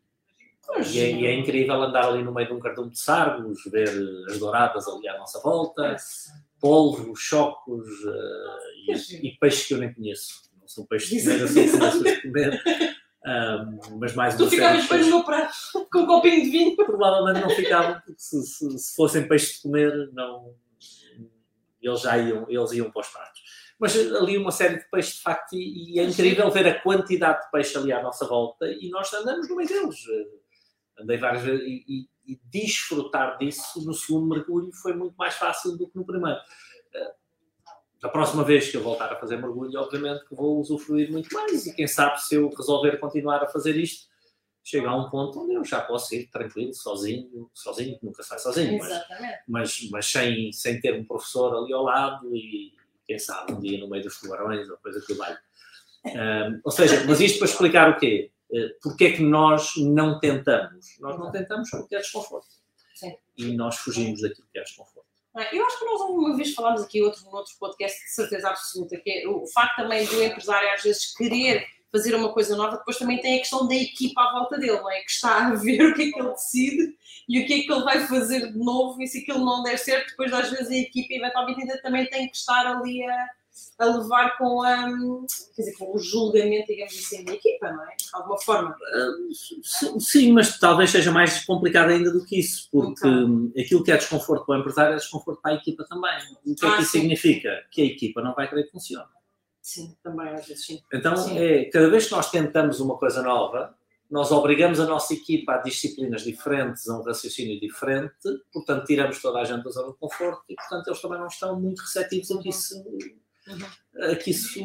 e, 0.93 0.99
é, 0.99 1.11
e, 1.13 1.27
é, 1.27 1.35
incrível 1.35 1.83
andar 1.83 2.07
ali 2.07 2.23
no 2.23 2.35
meio 2.35 2.49
de 2.49 2.55
um 2.55 2.61
cardume 2.61 2.91
de 2.91 2.99
sargos, 2.99 3.63
ver 3.67 3.89
as 4.29 4.39
douradas 4.39 4.87
ali 4.89 5.09
à 5.09 5.17
nossa 5.17 5.41
volta, 5.41 5.97
polvo, 6.61 7.15
chocos 7.15 7.87
uh, 8.05 8.89
e, 8.89 9.29
e, 9.29 9.39
peixes 9.39 9.67
que 9.67 9.75
eu 9.75 9.79
nem 9.79 9.93
conheço. 9.93 10.51
Não 10.61 10.67
são 10.67 10.87
peixes 10.87 11.23
de 11.23 11.47
comer, 11.47 11.69
são 11.69 12.21
comer. 12.23 12.63
Um, 13.27 13.99
mas 13.99 14.15
mais 14.15 14.37
tu 14.37 14.49
ficavas 14.51 14.83
depois 14.83 15.07
no 15.07 15.17
meu 15.17 15.25
prato 15.25 15.55
com 15.91 16.01
um 16.01 16.07
copinho 16.07 16.45
de 16.45 16.51
vinho? 16.51 16.77
Provavelmente 16.77 17.41
não 17.41 17.51
ficavam, 17.51 18.01
porque 18.01 18.21
se, 18.21 18.43
se, 18.43 18.79
se, 18.79 18.95
fossem 18.95 19.27
peixes 19.27 19.57
de 19.57 19.63
comer, 19.63 20.11
não, 20.13 20.55
eles 21.81 22.01
já 22.03 22.19
iam, 22.19 22.45
eles 22.49 22.73
iam 22.73 22.91
para 22.91 23.01
os 23.01 23.09
pratos. 23.09 23.41
Mas 23.79 23.97
ali 23.97 24.37
uma 24.37 24.51
série 24.51 24.79
de 24.79 24.91
peixes, 24.91 25.17
de 25.17 25.23
facto, 25.23 25.55
e, 25.55 25.95
e 25.95 26.01
é 26.01 26.05
incrível 26.05 26.51
ver 26.51 26.67
a 26.69 26.81
quantidade 26.81 27.45
de 27.45 27.51
peixe 27.51 27.77
ali 27.79 27.93
à 27.93 28.03
nossa 28.03 28.27
volta 28.27 28.67
e 28.67 28.91
nós 28.91 29.13
andamos 29.15 29.49
no 29.49 29.57
meio 29.57 29.69
deles. 29.69 30.05
Andei 30.99 31.17
várias 31.17 31.43
vezes 31.43 31.65
e, 31.67 31.85
e, 31.89 32.33
e 32.35 32.41
desfrutar 32.45 33.39
disso 33.39 33.85
no 33.87 33.95
segundo 33.95 34.29
mergulho 34.29 34.71
foi 34.83 34.95
muito 34.95 35.17
mais 35.17 35.35
fácil 35.35 35.77
do 35.77 35.89
que 35.89 35.97
no 35.97 36.07
primeiro 36.07 36.39
a 38.05 38.09
próxima 38.11 38.45
vez 38.45 38.71
que 38.71 38.77
eu 38.77 38.83
voltar 38.83 39.11
a 39.11 39.17
fazer 39.17 39.39
mergulho, 39.39 39.81
obviamente 39.81 40.27
que 40.29 40.35
vou 40.35 40.61
usufruir 40.61 41.11
muito 41.11 41.33
mais. 41.33 41.67
E 41.67 41.75
quem 41.75 41.87
sabe 41.87 42.23
se 42.23 42.35
eu 42.35 42.51
resolver 42.51 42.99
continuar 42.99 43.43
a 43.43 43.47
fazer 43.47 43.75
isto, 43.77 44.07
chega 44.63 44.91
a 44.91 44.95
um 44.95 45.09
ponto 45.09 45.41
onde 45.41 45.55
eu 45.55 45.65
já 45.65 45.81
posso 45.81 46.15
ir 46.15 46.27
tranquilo, 46.27 46.75
sozinho, 46.75 47.51
sozinho, 47.55 47.99
nunca 48.03 48.23
sai 48.23 48.39
sozinho, 48.39 48.79
mas, 48.79 49.07
mas, 49.49 49.89
mas, 49.91 50.07
sem, 50.07 50.53
sem 50.53 50.79
ter 50.83 51.01
um 51.01 51.05
professor 51.05 51.57
ali 51.57 51.73
ao 51.73 51.83
lado 51.83 52.37
e 52.37 52.75
quem 53.07 53.19
sabe 53.19 53.55
um 53.55 53.61
dia 53.61 53.79
no 53.79 53.89
meio 53.89 54.03
dos 54.03 54.21
tubarões 54.21 54.69
ou 54.69 54.77
coisa 54.77 55.03
que 55.07 55.15
valha. 55.15 55.41
Um, 56.05 56.61
ou 56.63 56.71
seja, 56.71 57.05
mas 57.07 57.23
isto 57.23 57.39
para 57.39 57.49
explicar 57.49 57.91
o 57.91 57.99
quê? 57.99 58.31
Uh, 58.51 58.69
porque 58.83 59.07
é 59.07 59.13
que 59.13 59.23
nós 59.23 59.73
não 59.79 60.21
tentamos? 60.21 60.99
Nós 61.01 61.19
não 61.19 61.31
tentamos 61.31 61.71
porque 61.71 61.97
é 61.97 62.01
desconforto. 62.01 62.49
Sim. 62.95 63.17
E 63.39 63.57
nós 63.57 63.77
fugimos 63.77 64.21
daquilo 64.21 64.47
que 64.53 64.59
é 64.59 64.63
desconforto. 64.63 64.94
Eu 65.53 65.67
acho 65.67 65.79
que 65.79 65.85
nós 65.85 66.01
uma 66.03 66.37
vez 66.37 66.55
falámos 66.55 66.83
aqui 66.83 67.03
outro, 67.03 67.25
num 67.25 67.35
outro 67.35 67.53
podcast 67.59 68.01
de 68.05 68.11
certeza 68.11 68.49
absoluta, 68.49 68.97
que 68.97 69.11
é 69.11 69.29
o 69.29 69.45
facto 69.49 69.77
também 69.77 70.07
do 70.07 70.23
empresário 70.23 70.73
às 70.73 70.83
vezes 70.83 71.13
querer 71.15 71.67
fazer 71.91 72.15
uma 72.15 72.33
coisa 72.33 72.57
nova, 72.57 72.77
depois 72.77 72.99
também 72.99 73.21
tem 73.21 73.37
a 73.37 73.39
questão 73.39 73.69
da 73.69 73.75
equipa 73.75 74.21
à 74.21 74.33
volta 74.33 74.59
dele, 74.59 74.81
não 74.81 74.91
é? 74.91 75.01
Que 75.01 75.11
está 75.11 75.47
a 75.47 75.55
ver 75.55 75.81
o 75.91 75.95
que 75.95 76.03
é 76.03 76.11
que 76.11 76.19
ele 76.19 76.31
decide 76.31 76.97
e 77.29 77.41
o 77.41 77.47
que 77.47 77.55
é 77.55 77.63
que 77.63 77.73
ele 77.73 77.85
vai 77.85 78.07
fazer 78.07 78.53
de 78.53 78.59
novo 78.59 79.01
e 79.01 79.07
se 79.07 79.19
aquilo 79.19 79.45
não 79.45 79.63
der 79.63 79.79
certo, 79.79 80.11
depois 80.11 80.33
às 80.33 80.51
vezes 80.51 80.71
a 80.71 80.77
equipa 80.77 81.15
eventualmente 81.15 81.61
ainda 81.61 81.81
também 81.83 82.07
tem 82.07 82.29
que 82.29 82.37
estar 82.37 82.67
ali 82.67 83.05
a, 83.05 83.29
a 83.79 83.85
levar 83.85 84.37
com, 84.39 84.63
a, 84.63 84.85
quer 85.55 85.63
dizer, 85.63 85.77
com 85.79 85.95
o 85.95 85.99
julgamento, 85.99 86.67
digamos 86.67 86.95
assim, 86.95 87.25
da 87.25 87.33
equipa, 87.33 87.73
não 87.73 87.83
é? 87.85 87.97
De 87.97 88.09
alguma 88.13 88.41
forma. 88.41 88.71
Uh, 88.71 90.01
sim, 90.01 90.33
mas 90.33 90.59
talvez 90.59 90.91
seja 90.91 91.11
mais 91.11 91.45
complicado 91.45 91.91
ainda 91.91 92.13
do 92.13 92.25
que 92.25 92.39
isso, 92.39 92.69
porque 92.71 93.07
okay. 93.07 93.65
aquilo 93.65 93.85
que 93.85 93.93
é 93.93 93.97
desconforto 93.97 94.47
para 94.47 94.57
o 94.57 94.61
empresário 94.61 94.95
é 94.95 94.97
desconforto 94.97 95.41
para 95.41 95.53
a 95.53 95.55
equipa 95.55 95.85
também. 95.89 96.19
O 96.47 96.55
que 96.55 96.67
é 96.67 96.77
que 96.77 96.83
isso 96.83 96.93
significa? 96.93 97.65
Que 97.71 97.83
a 97.83 97.87
equipa 97.87 98.23
não 98.23 98.35
vai 98.35 98.49
querer 98.49 98.65
que 98.65 98.71
funcione. 98.71 99.09
Sim, 99.61 99.97
também 100.03 100.29
às 100.29 100.47
vezes 100.47 100.67
sim. 100.67 100.81
Então, 100.93 101.17
sim. 101.17 101.39
É, 101.39 101.65
cada 101.71 101.89
vez 101.89 102.07
que 102.07 102.13
nós 102.13 102.31
tentamos 102.31 102.81
uma 102.81 102.99
coisa 102.99 103.23
nova, 103.23 103.75
nós 104.11 104.31
obrigamos 104.31 104.79
a 104.79 104.87
nossa 104.87 105.15
equipa 105.15 105.55
a 105.55 105.59
disciplinas 105.59 106.23
diferentes, 106.23 106.89
a 106.89 106.99
um 106.99 107.03
raciocínio 107.03 107.59
diferente, 107.59 108.15
portanto, 108.53 108.85
tiramos 108.85 109.21
toda 109.23 109.41
a 109.41 109.45
gente 109.45 109.65
da 109.65 109.71
zona 109.71 109.93
de 109.93 109.99
conforto 109.99 110.45
e, 110.49 110.55
portanto, 110.55 110.89
eles 110.89 111.01
também 111.01 111.19
não 111.19 111.27
estão 111.27 111.59
muito 111.59 111.81
receptivos 111.81 112.31
a 112.31 112.39
que 112.39 112.51
isso, 112.51 112.85
uhum. 113.49 114.17
que 114.17 114.31
isso 114.31 114.61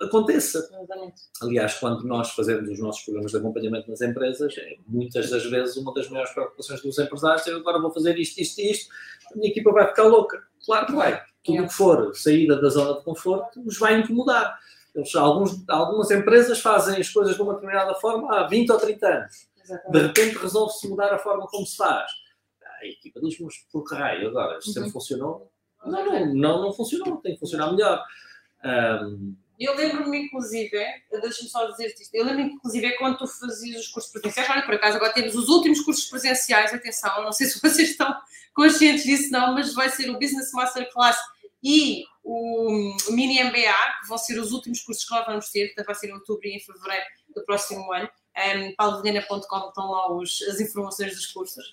aconteça. 0.00 0.58
Exatamente. 0.58 1.22
Aliás, 1.42 1.74
quando 1.74 2.04
nós 2.04 2.30
fazemos 2.30 2.68
os 2.68 2.78
nossos 2.78 3.02
programas 3.02 3.30
de 3.30 3.36
acompanhamento 3.36 3.90
nas 3.90 4.00
empresas, 4.00 4.56
é, 4.56 4.76
muitas 4.86 5.30
das 5.30 5.44
vezes 5.44 5.76
uma 5.76 5.92
das 5.92 6.08
maiores 6.08 6.32
preocupações 6.32 6.82
dos 6.82 6.98
empresários 6.98 7.46
é 7.46 7.52
agora 7.52 7.80
vou 7.80 7.92
fazer 7.92 8.18
isto, 8.18 8.40
isto 8.40 8.60
e 8.60 8.70
isto, 8.70 8.92
a 9.32 9.36
minha 9.36 9.50
equipa 9.50 9.70
vai 9.72 9.86
ficar 9.88 10.04
louca. 10.04 10.42
Claro 10.64 10.86
que 10.86 10.92
vai. 10.92 11.22
Tudo 11.44 11.64
o 11.64 11.68
que 11.68 11.74
for 11.74 12.14
saída 12.14 12.60
da 12.60 12.68
zona 12.68 12.98
de 12.98 13.04
conforto 13.04 13.62
os 13.64 13.78
vai 13.78 13.98
incomodar. 13.98 14.58
Eles, 14.94 15.14
alguns, 15.14 15.62
algumas 15.68 16.10
empresas 16.10 16.60
fazem 16.60 17.00
as 17.00 17.08
coisas 17.08 17.36
de 17.36 17.42
uma 17.42 17.54
determinada 17.54 17.94
forma 17.94 18.34
há 18.34 18.46
20 18.46 18.72
ou 18.72 18.78
30 18.78 19.06
anos. 19.06 19.48
Exatamente. 19.62 19.92
De 19.92 20.06
repente 20.06 20.42
resolve-se 20.42 20.88
mudar 20.88 21.12
a 21.12 21.18
forma 21.18 21.46
como 21.46 21.64
se 21.64 21.76
faz. 21.76 22.10
A 22.82 22.86
equipa 22.86 23.20
diz-me, 23.20 23.46
por 23.70 23.84
raio 23.90 24.28
agora? 24.28 24.58
Isto 24.58 24.72
sempre 24.72 24.88
uhum. 24.88 24.92
funcionou? 24.92 25.52
Não, 25.84 26.04
não, 26.04 26.34
não, 26.34 26.62
não 26.62 26.72
funcionou. 26.72 27.16
Tem 27.18 27.34
que 27.34 27.40
funcionar 27.40 27.72
melhor. 27.72 28.04
Um, 28.64 29.34
eu 29.60 29.76
lembro-me, 29.76 30.24
inclusive, 30.24 30.70
deixa-me 31.20 31.50
só 31.50 31.70
dizer-te 31.70 32.02
isto, 32.02 32.14
eu 32.14 32.24
lembro-me, 32.24 32.54
inclusive, 32.54 32.96
quando 32.96 33.18
tu 33.18 33.26
fazias 33.26 33.82
os 33.82 33.88
cursos 33.88 34.10
presenciais, 34.10 34.48
olha, 34.48 34.62
por 34.62 34.74
acaso 34.74 34.96
agora 34.96 35.12
temos 35.12 35.34
os 35.34 35.48
últimos 35.48 35.82
cursos 35.82 36.06
presenciais, 36.06 36.72
atenção, 36.72 37.22
não 37.22 37.30
sei 37.30 37.44
se 37.46 37.60
vocês 37.60 37.90
estão 37.90 38.10
conscientes 38.54 39.04
disso, 39.04 39.30
não, 39.30 39.52
mas 39.52 39.74
vai 39.74 39.90
ser 39.90 40.08
o 40.08 40.18
Business 40.18 40.50
Masterclass 40.52 41.18
e 41.62 42.04
o 42.24 42.96
Mini 43.10 43.44
MBA, 43.44 44.00
que 44.00 44.08
vão 44.08 44.16
ser 44.16 44.38
os 44.38 44.50
últimos 44.50 44.80
cursos 44.80 45.04
que 45.04 45.14
nós 45.14 45.26
vamos 45.26 45.50
ter, 45.50 45.66
portanto 45.66 45.86
vai 45.86 45.94
ser 45.94 46.08
em 46.08 46.14
outubro 46.14 46.46
e 46.46 46.56
em 46.56 46.60
fevereiro 46.60 47.04
do 47.34 47.44
próximo 47.44 47.92
ano. 47.92 48.08
Um, 48.38 48.74
paulovilhena.com 48.76 49.68
estão 49.68 49.90
lá 49.90 50.12
os, 50.14 50.40
as 50.48 50.58
informações 50.58 51.14
dos 51.14 51.26
cursos, 51.26 51.66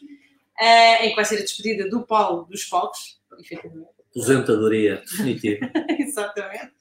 uh, 0.59 1.03
em 1.03 1.09
que 1.11 1.15
vai 1.15 1.23
ser 1.23 1.37
a 1.37 1.41
despedida 1.41 1.89
do 1.89 2.05
Paulo 2.05 2.45
dos 2.49 2.65
palcos, 2.65 3.17
efetivamente. 3.39 3.96
Aposentadoria 4.17 4.97
definitiva. 4.97 5.71
Exatamente. 5.99 6.71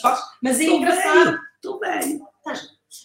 Palcos. 0.00 0.24
Mas 0.42 0.60
é 0.60 0.64
engraçado. 0.64 1.38
Estou 1.56 1.78
bem. 1.78 2.20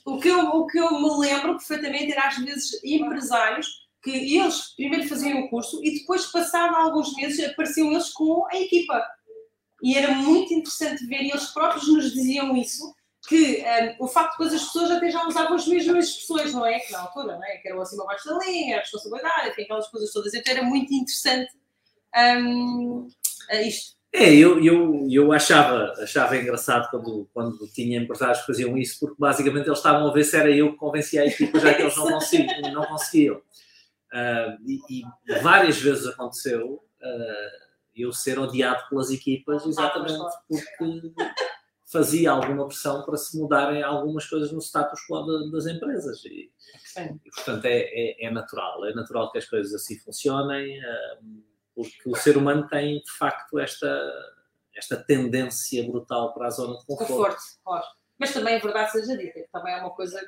O 0.06 0.20
que, 0.20 0.30
eu, 0.30 0.40
o 0.40 0.68
que 0.68 0.80
eu 0.80 1.02
me 1.02 1.20
lembro 1.20 1.58
perfeitamente 1.58 2.12
era 2.12 2.28
às 2.28 2.38
vezes 2.38 2.82
empresários 2.84 3.68
que 4.02 4.12
eles 4.12 4.74
primeiro 4.76 5.08
faziam 5.08 5.42
o 5.42 5.50
curso 5.50 5.80
e 5.84 6.00
depois, 6.00 6.26
passado 6.28 6.76
alguns 6.76 7.14
meses, 7.16 7.44
apareciam 7.44 7.92
eles 7.92 8.10
com 8.10 8.48
a 8.52 8.58
equipa 8.58 9.04
e 9.82 9.98
era 9.98 10.14
muito 10.14 10.54
interessante 10.54 11.06
ver, 11.06 11.24
e 11.24 11.32
eles 11.32 11.48
próprios 11.48 11.88
nos 11.88 12.14
diziam 12.14 12.56
isso, 12.56 12.94
que 13.28 13.64
um, 14.00 14.06
o 14.06 14.08
facto 14.08 14.32
de 14.32 14.44
depois 14.44 14.54
as 14.54 14.68
pessoas 14.68 14.92
até 14.92 15.10
já 15.10 15.28
usavam 15.28 15.56
as 15.56 15.68
mesmas 15.68 16.08
expressões, 16.08 16.54
não 16.54 16.66
é? 16.66 16.80
Que 16.80 16.92
na 16.92 17.02
altura, 17.02 17.36
não 17.36 17.44
é? 17.44 17.58
Que 17.58 17.68
eram 17.68 17.82
acima 17.82 18.04
abaixo 18.04 18.28
da 18.28 18.38
linha, 18.40 18.78
a 18.78 18.80
responsabilidade, 18.80 19.50
enfim, 19.50 19.64
aquelas 19.64 19.88
coisas 19.88 20.12
todas. 20.12 20.34
Então 20.34 20.54
era 20.54 20.64
muito 20.64 20.94
interessante 20.94 21.52
um, 22.16 23.08
isto. 23.60 23.96
É, 24.14 24.34
eu, 24.34 24.62
eu, 24.64 25.08
eu 25.10 25.32
achava, 25.32 25.94
achava 26.02 26.36
engraçado 26.36 26.90
quando, 26.90 27.30
quando 27.34 27.68
tinha 27.74 27.98
empresários 27.98 28.42
que 28.42 28.48
faziam 28.48 28.78
isso, 28.78 29.00
porque 29.00 29.16
basicamente 29.18 29.68
eles 29.68 29.80
estavam 29.80 30.08
a 30.08 30.14
ver 30.14 30.26
se 30.26 30.36
era 30.36 30.52
eu 30.52 30.72
que 30.72 30.78
convencia 30.78 31.22
a 31.22 31.26
equipa, 31.26 31.60
já 31.60 31.74
que 31.74 31.82
eles 31.82 31.96
não 31.96 32.12
conseguiam. 32.12 32.74
Não 32.74 32.86
conseguiam. 32.86 33.38
Uh, 33.38 34.58
e, 34.68 35.00
e, 35.00 35.40
várias 35.42 35.78
vezes 35.80 36.06
aconteceu. 36.08 36.84
Uh, 37.02 37.62
eu 37.96 38.12
ser 38.12 38.40
odiado 38.40 38.88
pelas 38.90 39.10
equipas 39.12 39.66
exatamente 39.66 40.18
porque 40.48 41.14
fazia 41.92 42.32
alguma 42.32 42.68
pressão 42.68 43.04
para 43.04 43.18
se 43.18 43.38
mudarem 43.38 43.84
algumas 43.84 44.26
coisas 44.26 44.52
no 44.52 44.62
status 44.62 45.02
quo 45.08 45.52
das 45.52 45.66
empresas. 45.68 46.24
E, 46.26 46.50
e 46.98 47.32
portanto, 47.36 47.66
é, 47.66 47.80
é, 47.80 48.28
é, 48.28 48.32
natural. 48.32 48.86
É 48.86 48.94
natural 48.94 49.30
que 49.32 49.38
as 49.38 49.46
coisas 49.46 49.74
assim 49.74 50.00
funcionem, 50.00 50.80
hum, 51.22 51.44
porque 51.82 52.10
o 52.10 52.16
ser 52.16 52.38
humano 52.38 52.68
tem, 52.68 53.00
de 53.00 53.12
facto, 53.18 53.60
esta, 53.60 54.12
esta 54.76 54.98
tendência 54.98 55.86
brutal 55.88 56.34
para 56.34 56.48
a 56.48 56.50
zona 56.50 56.78
de 56.78 56.86
conforto. 56.86 57.14
conforto 57.14 57.42
claro. 57.64 57.86
Mas 58.20 58.34
também, 58.34 58.56
é 58.56 58.60
verdade 58.60 58.92
seja 58.92 59.18
dita, 59.18 59.40
que 59.40 59.50
também 59.52 59.74
é 59.74 59.78
uma 59.78 59.92
coisa 59.92 60.22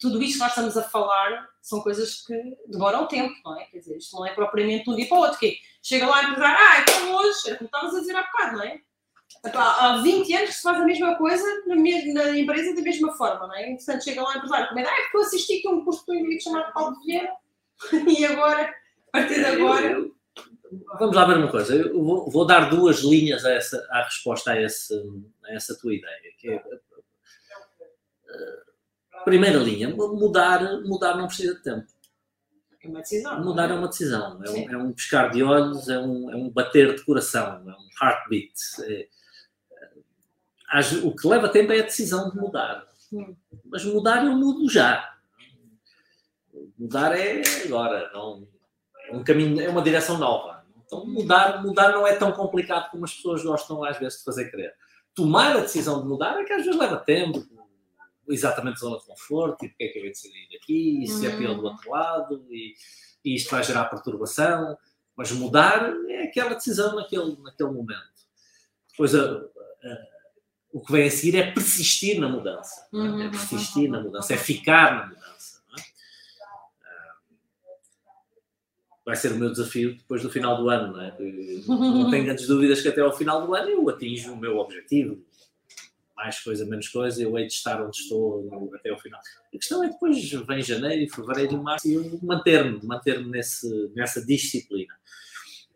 tudo 0.00 0.22
isto 0.22 0.34
que 0.34 0.40
nós 0.40 0.50
estamos 0.50 0.76
a 0.76 0.82
falar 0.82 1.48
são 1.62 1.80
coisas 1.80 2.22
que 2.26 2.34
demoram 2.66 3.06
tempo, 3.06 3.34
não 3.44 3.58
é? 3.58 3.64
Quer 3.64 3.78
dizer, 3.78 3.96
isto 3.96 4.16
não 4.16 4.26
é 4.26 4.34
propriamente 4.34 4.84
de 4.84 4.90
um 4.90 4.96
dia 4.96 5.06
para 5.06 5.18
o 5.18 5.20
outro. 5.20 5.38
Que 5.38 5.56
chega 5.82 6.06
lá 6.06 6.22
e 6.22 6.26
empresário, 6.26 6.58
ah, 6.58 6.80
então 6.80 7.16
hoje, 7.16 7.38
era 7.46 7.56
como 7.56 7.66
estavas 7.66 7.94
a 7.94 8.00
dizer 8.00 8.16
há 8.16 8.22
bocado, 8.22 8.56
não 8.56 8.64
é? 8.64 8.80
Há 9.54 10.00
20 10.02 10.34
anos 10.34 10.48
que 10.48 10.54
se 10.54 10.62
faz 10.62 10.80
a 10.80 10.84
mesma 10.84 11.16
coisa 11.16 11.44
na, 11.66 11.76
mesma, 11.76 12.14
na 12.14 12.38
empresa 12.38 12.74
da 12.74 12.82
mesma 12.82 13.12
forma, 13.16 13.46
não 13.46 13.54
é? 13.54 13.74
Portanto, 13.74 14.04
chega 14.04 14.22
lá 14.22 14.30
o 14.30 14.36
empresário, 14.36 14.68
comenta, 14.68 14.90
ah, 14.90 14.94
é 14.94 15.02
porque 15.02 15.16
eu 15.16 15.20
assisti 15.20 15.58
aqui 15.58 15.68
um 15.68 15.84
curso 15.84 16.04
de 16.06 16.12
um 16.12 16.14
indivíduo 16.14 16.42
chamado 16.42 16.72
Paulo 16.72 16.98
de 16.98 17.04
Vieira 17.04 17.32
e 18.18 18.24
agora, 18.24 18.74
a 19.12 19.18
partir 19.18 19.34
de 19.34 19.44
agora. 19.44 20.17
Vamos 20.98 21.16
lá 21.16 21.24
ver 21.24 21.38
uma 21.38 21.50
coisa. 21.50 21.74
Eu 21.74 22.02
vou, 22.02 22.30
vou 22.30 22.46
dar 22.46 22.68
duas 22.68 23.00
linhas 23.00 23.44
a 23.44 23.52
essa, 23.52 23.86
à 23.90 24.02
resposta 24.02 24.52
a, 24.52 24.60
esse, 24.60 24.94
a 25.44 25.54
essa 25.54 25.78
tua 25.78 25.94
ideia. 25.94 26.32
Que 26.38 26.50
é, 26.50 26.62
primeira 29.28 29.58
linha, 29.58 29.94
mudar, 29.94 30.80
mudar 30.82 31.16
não 31.16 31.26
precisa 31.26 31.54
de 31.54 31.62
tempo. 31.62 31.86
É 32.82 32.88
uma 32.88 33.00
decisão. 33.00 33.44
Mudar 33.44 33.70
é 33.70 33.74
uma 33.74 33.88
decisão. 33.88 34.42
É 34.42 34.50
um, 34.50 34.70
é 34.70 34.76
um, 34.78 34.92
piscar 34.92 35.30
de 35.30 35.42
olhos, 35.42 35.88
é 35.88 35.98
um, 35.98 36.30
é 36.30 36.36
um 36.36 36.48
bater 36.48 36.94
de 36.94 37.04
coração, 37.04 37.62
é 37.68 37.72
um 37.72 37.88
heartbeat. 38.00 38.54
É, 38.84 39.08
o 41.04 41.14
que 41.14 41.26
leva 41.26 41.48
tempo 41.48 41.72
é 41.72 41.80
a 41.80 41.84
decisão 41.84 42.30
de 42.30 42.36
mudar. 42.36 42.86
Mas 43.66 43.84
mudar 43.84 44.24
eu 44.24 44.32
mudo 44.32 44.70
já. 44.70 45.14
Mudar 46.78 47.18
é 47.18 47.42
agora. 47.64 48.10
Não, 48.12 48.46
um 49.12 49.24
caminho, 49.24 49.60
é 49.60 49.68
uma 49.68 49.82
direção 49.82 50.18
nova. 50.18 50.64
Então 50.84 51.04
mudar, 51.06 51.62
mudar 51.62 51.92
não 51.92 52.06
é 52.06 52.14
tão 52.14 52.32
complicado 52.32 52.90
como 52.90 53.04
as 53.04 53.14
pessoas 53.14 53.42
gostam 53.42 53.84
às 53.84 53.98
vezes 53.98 54.18
de 54.18 54.24
fazer 54.24 54.50
crer. 54.50 54.72
Tomar 55.14 55.56
a 55.56 55.60
decisão 55.60 56.02
de 56.02 56.08
mudar 56.08 56.38
é 56.40 56.44
que 56.44 56.52
às 56.52 56.64
vezes 56.64 56.78
leva 56.78 56.96
tempo 56.96 57.44
exatamente 58.28 58.80
zona 58.80 58.98
de 58.98 59.06
conforto 59.06 59.64
e 59.64 59.68
porque 59.68 59.84
é 59.84 59.88
que 59.88 59.98
eu 59.98 60.02
venho 60.02 60.12
de 60.12 60.20
sair 60.20 60.48
daqui, 60.52 61.02
e 61.02 61.06
se 61.06 61.26
é 61.26 61.36
pior 61.36 61.54
do 61.54 61.60
uhum. 61.60 61.68
outro 61.68 61.90
lado, 61.90 62.46
e, 62.50 62.74
e, 63.24 63.34
isto 63.34 63.50
vai 63.50 63.62
gerar 63.64 63.86
perturbação. 63.86 64.76
Mas 65.16 65.32
mudar 65.32 65.92
é 66.08 66.24
aquela 66.24 66.54
decisão 66.54 66.94
naquele, 66.94 67.36
naquele 67.42 67.70
momento. 67.70 68.18
Depois 68.90 69.14
a, 69.14 69.24
a, 69.24 69.48
o 70.72 70.80
que 70.80 70.92
vem 70.92 71.08
a 71.08 71.10
seguir 71.10 71.36
é 71.36 71.50
persistir 71.50 72.20
na 72.20 72.28
mudança. 72.28 72.86
É? 72.92 72.96
Uhum. 72.96 73.22
É 73.22 73.30
persistir 73.30 73.90
na 73.90 74.00
mudança, 74.00 74.34
é 74.34 74.36
ficar 74.36 74.94
na 74.94 75.06
mudança. 75.06 75.62
É? 75.76 75.82
Ah, 76.84 77.14
vai 79.08 79.16
ser 79.16 79.32
o 79.32 79.36
meu 79.36 79.50
desafio 79.50 79.96
depois 79.96 80.22
do 80.22 80.30
final 80.30 80.62
do 80.62 80.68
ano. 80.68 80.92
Não, 80.92 81.00
é? 81.00 81.16
não 81.66 82.10
tenho 82.10 82.26
grandes 82.26 82.46
dúvidas 82.46 82.82
que 82.82 82.88
até 82.88 83.00
ao 83.00 83.16
final 83.16 83.46
do 83.46 83.54
ano 83.54 83.70
eu 83.70 83.88
atinjo 83.88 84.34
o 84.34 84.36
meu 84.36 84.58
objetivo 84.58 85.18
mais 86.14 86.40
coisa, 86.40 86.66
menos 86.66 86.88
coisa, 86.88 87.22
eu 87.22 87.38
hei 87.38 87.46
de 87.46 87.52
estar 87.52 87.80
onde 87.80 87.96
estou 87.96 88.74
até 88.74 88.90
ao 88.90 88.98
final. 88.98 89.20
A 89.20 89.56
questão 89.56 89.84
é 89.84 89.88
depois 89.88 90.30
vem 90.30 90.60
janeiro, 90.62 91.14
fevereiro 91.14 91.54
e 91.54 91.56
março 91.56 91.88
e 91.88 91.94
eu 91.94 92.18
manter-me, 92.22 92.84
manter-me 92.84 93.30
nessa 93.30 94.26
disciplina. 94.26 94.92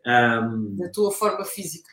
Um, 0.05 0.75
da 0.75 0.89
tua 0.89 1.11
forma 1.13 1.45
física. 1.45 1.89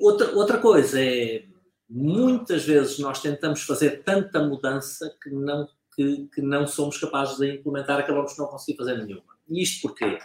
outra, 0.00 0.30
outra 0.36 0.58
coisa 0.58 1.02
é, 1.02 1.44
muitas 1.90 2.64
vezes 2.64 3.00
nós 3.00 3.20
tentamos 3.20 3.62
fazer 3.62 4.04
tanta 4.04 4.40
mudança 4.46 5.12
que 5.20 5.28
não, 5.28 5.68
que, 5.94 6.28
que 6.34 6.42
não 6.42 6.66
somos 6.66 6.98
capazes 6.98 7.38
de 7.38 7.54
implementar, 7.54 7.98
acabamos 7.98 8.32
de 8.32 8.38
não 8.38 8.46
conseguir 8.46 8.76
fazer 8.76 8.96
nenhuma. 8.98 9.32
E 9.48 9.62
isto 9.62 9.88
porquê? 9.88 10.18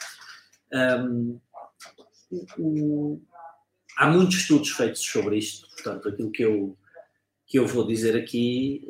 Um, 0.73 1.39
há 3.97 4.09
muitos 4.09 4.37
estudos 4.37 4.69
feitos 4.71 5.01
sobre 5.01 5.37
isto, 5.37 5.67
portanto, 5.69 6.09
aquilo 6.09 6.31
que 6.31 6.43
eu, 6.43 6.77
que 7.45 7.59
eu 7.59 7.67
vou 7.67 7.85
dizer 7.85 8.17
aqui 8.17 8.85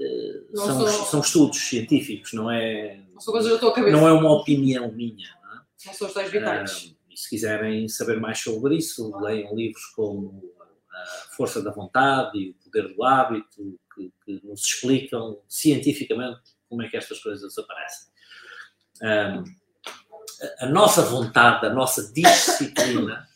uh, 0.54 0.58
são, 0.58 0.88
sou... 0.88 1.06
são, 1.06 1.20
estudos 1.22 1.60
científicos, 1.60 2.34
não 2.34 2.50
é, 2.52 3.04
não, 3.62 3.92
não 3.92 4.08
é 4.08 4.14
uma 4.14 4.34
opinião 4.34 4.92
minha. 4.92 5.28
Não, 5.42 5.54
é? 5.54 5.62
não 5.86 5.94
são 5.94 6.08
os 6.08 6.32
vitais. 6.32 6.86
Uh, 6.86 6.98
e 7.12 7.18
se 7.18 7.30
quiserem 7.30 7.88
saber 7.88 8.20
mais 8.20 8.40
sobre 8.40 8.76
isso, 8.76 9.16
leiam 9.20 9.56
livros 9.56 9.86
como 9.96 10.54
A 10.92 11.36
Força 11.36 11.62
da 11.62 11.72
Vontade 11.72 12.38
e 12.38 12.50
O 12.52 12.56
Poder 12.56 12.94
do 12.94 13.04
Hábito, 13.04 13.80
que, 13.96 14.12
que 14.24 14.46
nos 14.46 14.64
explicam 14.64 15.40
cientificamente 15.48 16.57
como 16.70 16.82
é 16.84 16.90
que 16.90 16.98
estas 16.98 17.20
coisas 17.20 17.58
aparecem. 17.58 18.08
Um, 19.02 19.44
a 20.60 20.66
nossa 20.68 21.02
vontade, 21.02 21.66
a 21.66 21.70
nossa 21.70 22.12
disciplina 22.12 23.28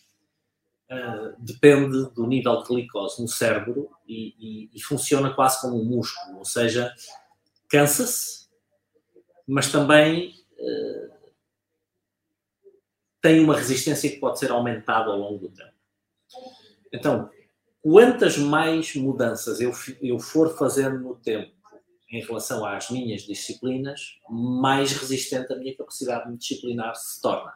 uh, 0.89 1.35
depende 1.43 2.11
do 2.13 2.27
nível 2.27 2.61
de 2.61 2.67
glicose 2.67 3.21
no 3.21 3.27
cérebro 3.27 3.89
e, 4.07 4.35
e, 4.38 4.69
e 4.73 4.81
funciona 4.81 5.33
quase 5.33 5.61
como 5.61 5.81
um 5.81 5.85
músculo, 5.85 6.38
ou 6.38 6.45
seja, 6.45 6.93
cansa-se, 7.69 8.50
mas 9.47 9.71
também 9.71 10.35
uh, 10.59 11.21
tem 13.21 13.39
uma 13.39 13.55
resistência 13.55 14.09
que 14.09 14.19
pode 14.19 14.39
ser 14.39 14.51
aumentada 14.51 15.09
ao 15.09 15.17
longo 15.17 15.47
do 15.47 15.50
tempo. 15.50 15.71
Então, 16.93 17.29
quantas 17.81 18.38
mais 18.38 18.95
mudanças 18.95 19.59
eu, 19.61 19.71
eu 20.01 20.19
for 20.19 20.57
fazendo 20.57 21.00
no 21.00 21.15
tempo 21.15 21.61
em 22.12 22.22
relação 22.22 22.65
às 22.65 22.89
minhas 22.89 23.22
disciplinas, 23.22 24.20
mais 24.30 24.91
resistente 24.91 25.53
a 25.53 25.56
minha 25.56 25.75
capacidade 25.75 26.25
de 26.25 26.32
me 26.32 26.38
disciplinar 26.38 26.96
se 26.96 27.22
torna. 27.22 27.53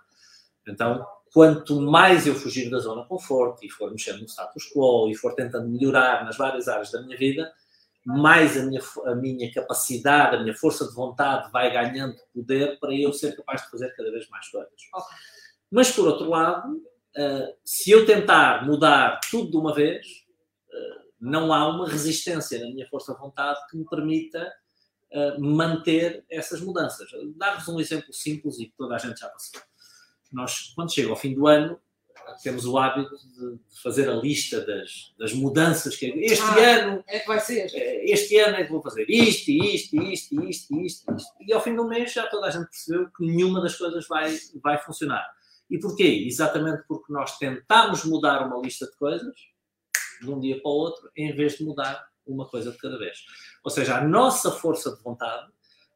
Então, 0.68 1.06
quanto 1.34 1.82
mais 1.82 2.26
eu 2.26 2.34
fugir 2.34 2.70
da 2.70 2.80
zona 2.80 3.02
de 3.02 3.10
conforto 3.10 3.66
e 3.66 3.70
for 3.70 3.92
mexendo 3.92 4.22
no 4.22 4.30
status 4.30 4.72
quo 4.74 5.10
e 5.10 5.16
for 5.16 5.36
tentando 5.36 5.68
melhorar 5.68 6.24
nas 6.24 6.38
várias 6.38 6.70
áreas 6.70 6.90
da 6.90 7.02
minha 7.02 7.18
vida, 7.18 7.52
mais 8.06 8.56
a 8.56 8.64
minha, 8.64 8.82
a 9.06 9.16
minha 9.16 9.52
capacidade, 9.52 10.38
a 10.38 10.40
minha 10.40 10.56
força 10.56 10.88
de 10.88 10.94
vontade 10.94 11.52
vai 11.52 11.72
ganhando 11.74 12.16
poder 12.34 12.80
para 12.80 12.94
eu 12.94 13.12
ser 13.12 13.36
capaz 13.36 13.64
de 13.64 13.72
fazer 13.72 13.94
cada 13.96 14.12
vez 14.12 14.30
mais 14.30 14.48
coisas. 14.48 14.72
Okay. 14.72 15.18
Mas, 15.72 15.92
por 15.92 16.08
outro 16.08 16.30
lado, 16.30 16.72
uh, 16.76 17.56
se 17.66 17.92
eu 17.92 18.06
tentar 18.06 18.66
mudar 18.66 19.20
tudo 19.30 19.52
de 19.52 19.58
uma 19.58 19.74
vez, 19.74 20.06
uh, 20.70 21.05
não 21.26 21.52
há 21.52 21.68
uma 21.68 21.90
resistência 21.90 22.60
na 22.60 22.68
minha 22.68 22.88
força 22.88 23.14
de 23.14 23.20
vontade 23.20 23.60
que 23.70 23.78
me 23.78 23.86
permita 23.86 24.54
uh, 25.12 25.44
manter 25.44 26.24
essas 26.30 26.62
mudanças. 26.62 27.10
Dar-vos 27.36 27.68
um 27.68 27.80
exemplo 27.80 28.14
simples 28.14 28.60
e 28.60 28.68
que 28.68 28.74
toda 28.78 28.96
a 28.96 28.98
gente 29.00 29.20
já 29.20 29.28
passou. 29.30 29.60
Nós, 30.32 30.74
quando 30.76 30.94
chega 30.94 31.10
ao 31.10 31.16
fim 31.16 31.34
do 31.34 31.48
ano, 31.48 31.80
temos 32.44 32.66
o 32.66 32.78
hábito 32.78 33.16
de 33.18 33.60
fazer 33.82 34.10
a 34.10 34.14
lista 34.14 34.62
das, 34.66 35.14
das 35.18 35.34
mudanças 35.34 35.96
que 35.96 36.06
este 36.06 36.44
ah, 36.44 36.80
ano 36.80 37.04
é 37.08 37.20
que 37.20 37.28
vai 37.28 37.40
ser. 37.40 37.72
Este 37.74 38.38
ano 38.38 38.58
é 38.58 38.64
que 38.64 38.72
vou 38.72 38.82
fazer 38.82 39.06
isto, 39.10 39.50
isto, 39.52 39.96
isto, 40.02 40.44
isto, 40.44 40.82
isto, 40.82 41.16
isto. 41.16 41.34
E 41.42 41.54
ao 41.54 41.62
fim 41.62 41.76
do 41.76 41.88
mês 41.88 42.14
já 42.14 42.28
toda 42.28 42.48
a 42.48 42.52
gente 42.52 42.68
percebeu 42.68 43.10
que 43.12 43.26
nenhuma 43.26 43.62
das 43.62 43.76
coisas 43.76 44.08
vai, 44.08 44.36
vai 44.62 44.78
funcionar. 44.80 45.26
E 45.70 45.80
porquê? 45.80 46.26
Exatamente 46.28 46.84
porque 46.88 47.12
nós 47.12 47.38
tentamos 47.38 48.04
mudar 48.06 48.46
uma 48.46 48.60
lista 48.60 48.86
de 48.86 48.96
coisas 48.96 49.36
de 50.22 50.32
um 50.32 50.40
dia 50.40 50.62
para 50.62 50.70
o 50.70 50.74
outro, 50.74 51.10
em 51.16 51.34
vez 51.36 51.58
de 51.58 51.64
mudar 51.64 52.08
uma 52.26 52.48
coisa 52.48 52.72
de 52.72 52.78
cada 52.78 52.98
vez. 52.98 53.20
Ou 53.64 53.72
seja, 53.72 53.98
a 53.98 54.04
nossa 54.04 54.52
força 54.52 54.96
de 54.96 55.02
vontade, 55.02 55.52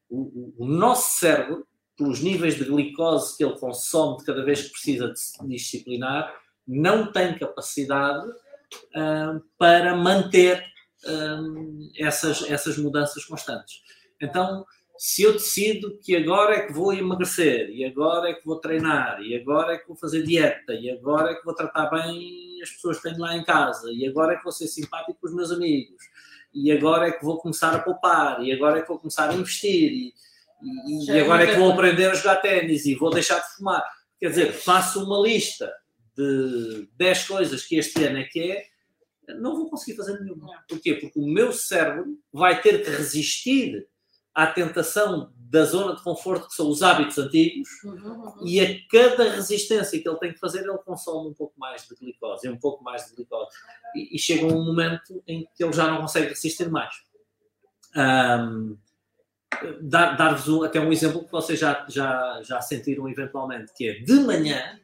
o, 0.10 0.54
o 0.58 0.66
nosso 0.68 1.20
cérebro, 1.20 1.68
pelos 1.98 2.22
níveis 2.22 2.56
de 2.56 2.64
glicose 2.64 3.36
que 3.36 3.44
ele 3.44 3.60
consome 3.60 4.18
de 4.20 4.26
cada 4.26 4.44
vez 4.44 4.62
que 4.62 4.72
precisa 4.72 5.12
de 5.12 5.20
se 5.20 5.46
disciplinar, 5.48 6.34
não 6.66 7.12
tem 7.12 7.38
capacidade 7.38 8.28
uh, 8.30 9.42
para 9.58 9.96
manter 9.96 10.64
uh, 11.06 11.90
essas, 11.98 12.50
essas 12.50 12.78
mudanças 12.78 13.26
constantes. 13.26 13.82
Então, 14.22 14.66
se 15.00 15.24
eu 15.24 15.32
decido 15.32 15.98
que 16.04 16.14
agora 16.14 16.56
é 16.56 16.68
que 16.68 16.74
vou 16.74 16.94
emagrecer, 16.94 17.70
e 17.70 17.86
agora 17.86 18.32
é 18.32 18.34
que 18.34 18.46
vou 18.46 18.60
treinar, 18.60 19.22
e 19.22 19.34
agora 19.34 19.76
é 19.76 19.78
que 19.78 19.88
vou 19.88 19.96
fazer 19.96 20.24
dieta, 20.24 20.74
e 20.74 20.92
agora 20.92 21.32
é 21.32 21.36
que 21.36 21.46
vou 21.46 21.56
tratar 21.56 21.86
bem 21.86 22.62
as 22.62 22.70
pessoas 22.70 22.98
que 22.98 23.04
tenho 23.04 23.22
lá 23.22 23.34
em 23.34 23.42
casa, 23.46 23.90
e 23.94 24.06
agora 24.06 24.34
é 24.34 24.36
que 24.36 24.44
vou 24.44 24.52
ser 24.52 24.68
simpático 24.68 25.18
com 25.18 25.28
os 25.28 25.34
meus 25.34 25.52
amigos, 25.52 26.04
e 26.54 26.70
agora 26.70 27.08
é 27.08 27.12
que 27.14 27.24
vou 27.24 27.38
começar 27.38 27.74
a 27.74 27.80
poupar, 27.80 28.44
e 28.44 28.52
agora 28.52 28.80
é 28.80 28.82
que 28.82 28.90
vou 28.90 29.00
começar 29.00 29.30
a 29.30 29.34
investir, 29.34 29.90
e, 29.90 30.14
e, 30.62 31.12
e 31.14 31.20
agora 31.22 31.46
é 31.46 31.54
que 31.54 31.58
vou 31.58 31.72
aprender 31.72 32.08
a 32.08 32.16
jogar 32.16 32.36
ténis, 32.42 32.86
e 32.86 32.94
vou 32.94 33.10
deixar 33.10 33.40
de 33.40 33.56
fumar. 33.56 33.82
Quer 34.20 34.32
dizer, 34.32 34.52
faço 34.52 35.02
uma 35.02 35.26
lista 35.26 35.72
de 36.14 36.90
10 36.98 37.26
coisas 37.26 37.64
que 37.64 37.78
este 37.78 38.04
ano 38.04 38.18
é 38.18 38.26
que 38.26 38.52
é, 38.52 38.66
não 39.40 39.56
vou 39.56 39.70
conseguir 39.70 39.96
fazer 39.96 40.20
nenhuma. 40.20 40.62
Porquê? 40.68 40.96
Porque 40.96 41.18
o 41.18 41.26
meu 41.26 41.54
cérebro 41.54 42.20
vai 42.34 42.62
ter 42.62 42.84
que 42.84 42.90
resistir 42.90 43.88
à 44.44 44.48
tentação 44.48 45.32
da 45.36 45.66
zona 45.66 45.96
de 45.96 46.04
conforto, 46.04 46.48
que 46.48 46.54
são 46.54 46.70
os 46.70 46.84
hábitos 46.84 47.18
antigos, 47.18 47.68
uhum, 47.84 47.94
uhum. 47.94 48.46
e 48.46 48.62
a 48.62 48.88
cada 48.88 49.32
resistência 49.32 50.00
que 50.00 50.08
ele 50.08 50.20
tem 50.20 50.32
que 50.32 50.40
fazer, 50.40 50.60
ele 50.60 50.78
consome 50.78 51.30
um 51.30 51.34
pouco 51.34 51.60
mais 51.60 51.88
de 51.88 51.96
glicose, 51.96 52.48
um 52.48 52.58
pouco 52.58 52.84
mais 52.84 53.08
de 53.08 53.16
glicose. 53.16 53.50
E, 53.96 54.16
e 54.16 54.20
chega 54.20 54.46
um 54.46 54.64
momento 54.64 55.24
em 55.28 55.48
que 55.56 55.64
ele 55.64 55.74
já 55.74 55.88
não 55.88 56.02
consegue 56.02 56.30
resistir 56.30 56.70
mais. 56.70 56.94
Um, 57.96 58.78
Dar-vos 59.82 60.48
um, 60.48 60.64
até 60.64 60.80
um 60.80 60.92
exemplo 60.92 61.26
que 61.26 61.32
vocês 61.32 61.60
já, 61.60 61.86
já, 61.90 62.42
já 62.44 62.62
sentiram 62.62 63.10
eventualmente, 63.10 63.74
que 63.76 63.90
é 63.90 63.94
de 64.00 64.14
manhã, 64.20 64.80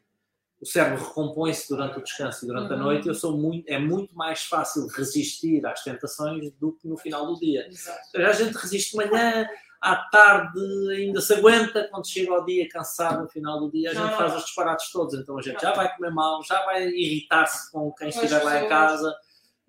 o 0.61 0.65
cérebro 0.65 1.03
recompõe-se 1.03 1.67
durante 1.69 1.99
o 1.99 2.03
descanso 2.03 2.45
e 2.45 2.47
durante 2.47 2.71
uhum. 2.71 2.79
a 2.79 2.83
noite, 2.83 3.07
eu 3.07 3.13
sou 3.13 3.37
muito, 3.37 3.67
é 3.67 3.77
muito 3.77 4.15
mais 4.15 4.43
fácil 4.45 4.87
resistir 4.87 5.65
às 5.65 5.83
tentações 5.83 6.51
do 6.53 6.73
que 6.73 6.87
no 6.87 6.97
final 6.97 7.27
do 7.27 7.39
dia. 7.39 7.67
Exato. 7.67 8.17
A 8.17 8.31
gente 8.31 8.55
resiste 8.55 8.91
de 8.91 8.97
manhã, 8.97 9.47
à 9.81 9.95
tarde 9.95 10.59
ainda 10.91 11.21
se 11.21 11.33
aguenta, 11.33 11.87
quando 11.91 12.07
chega 12.07 12.31
ao 12.31 12.45
dia 12.45 12.67
cansado 12.69 13.23
no 13.23 13.29
final 13.29 13.59
do 13.59 13.69
dia, 13.69 13.91
a 13.91 13.93
gente 13.93 14.15
faz 14.15 14.35
os 14.35 14.45
disparates 14.45 14.91
todos. 14.91 15.13
Então 15.13 15.37
a 15.37 15.41
gente 15.41 15.61
já 15.61 15.73
vai 15.73 15.93
comer 15.95 16.11
mal, 16.11 16.41
já 16.43 16.63
vai 16.65 16.87
irritar-se 16.87 17.71
com 17.71 17.91
quem 17.91 18.09
estiver 18.09 18.41
lá 18.43 18.63
em 18.63 18.69
casa, 18.69 19.15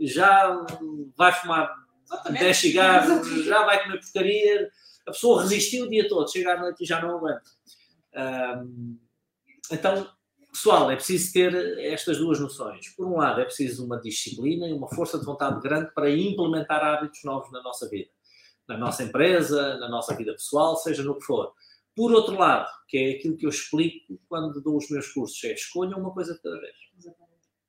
já 0.00 0.64
vai 1.16 1.32
fumar 1.32 1.70
Exatamente. 2.06 2.44
10 2.44 2.56
cigarros, 2.56 3.44
já 3.44 3.64
vai 3.64 3.82
comer 3.82 4.00
porcaria. 4.00 4.70
A 5.06 5.10
pessoa 5.10 5.42
resistiu 5.42 5.86
o 5.86 5.88
dia 5.88 6.08
todo, 6.08 6.30
chega 6.30 6.54
à 6.54 6.60
noite 6.60 6.82
e 6.82 6.86
já 6.86 7.00
não 7.00 7.16
aguenta. 7.16 7.42
Um, 8.14 8.98
então, 9.70 10.08
Pessoal, 10.56 10.90
é 10.90 10.96
preciso 10.96 11.34
ter 11.34 11.54
estas 11.80 12.16
duas 12.16 12.40
noções. 12.40 12.88
Por 12.96 13.06
um 13.06 13.18
lado, 13.18 13.42
é 13.42 13.44
preciso 13.44 13.84
uma 13.84 14.00
disciplina 14.00 14.66
e 14.66 14.72
uma 14.72 14.88
força 14.88 15.18
de 15.18 15.24
vontade 15.26 15.60
grande 15.60 15.92
para 15.92 16.10
implementar 16.10 16.82
hábitos 16.82 17.22
novos 17.24 17.52
na 17.52 17.62
nossa 17.62 17.86
vida, 17.90 18.08
na 18.66 18.78
nossa 18.78 19.02
empresa, 19.02 19.76
na 19.76 19.86
nossa 19.86 20.16
vida 20.16 20.32
pessoal, 20.32 20.74
seja 20.78 21.02
no 21.02 21.18
que 21.18 21.26
for. 21.26 21.52
Por 21.94 22.10
outro 22.10 22.38
lado, 22.38 22.70
que 22.88 22.96
é 22.96 23.10
aquilo 23.10 23.36
que 23.36 23.44
eu 23.44 23.50
explico 23.50 24.18
quando 24.30 24.62
dou 24.62 24.78
os 24.78 24.88
meus 24.88 25.08
cursos, 25.08 25.44
é 25.44 25.52
escolham 25.52 25.98
uma 25.98 26.10
coisa 26.10 26.32
de 26.32 26.40
cada 26.40 26.58
vez. 26.58 26.74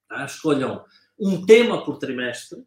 Tá? 0.08 0.24
Escolham 0.24 0.86
um 1.20 1.46
tema 1.46 1.84
por 1.84 1.98
trimestre. 1.98 2.64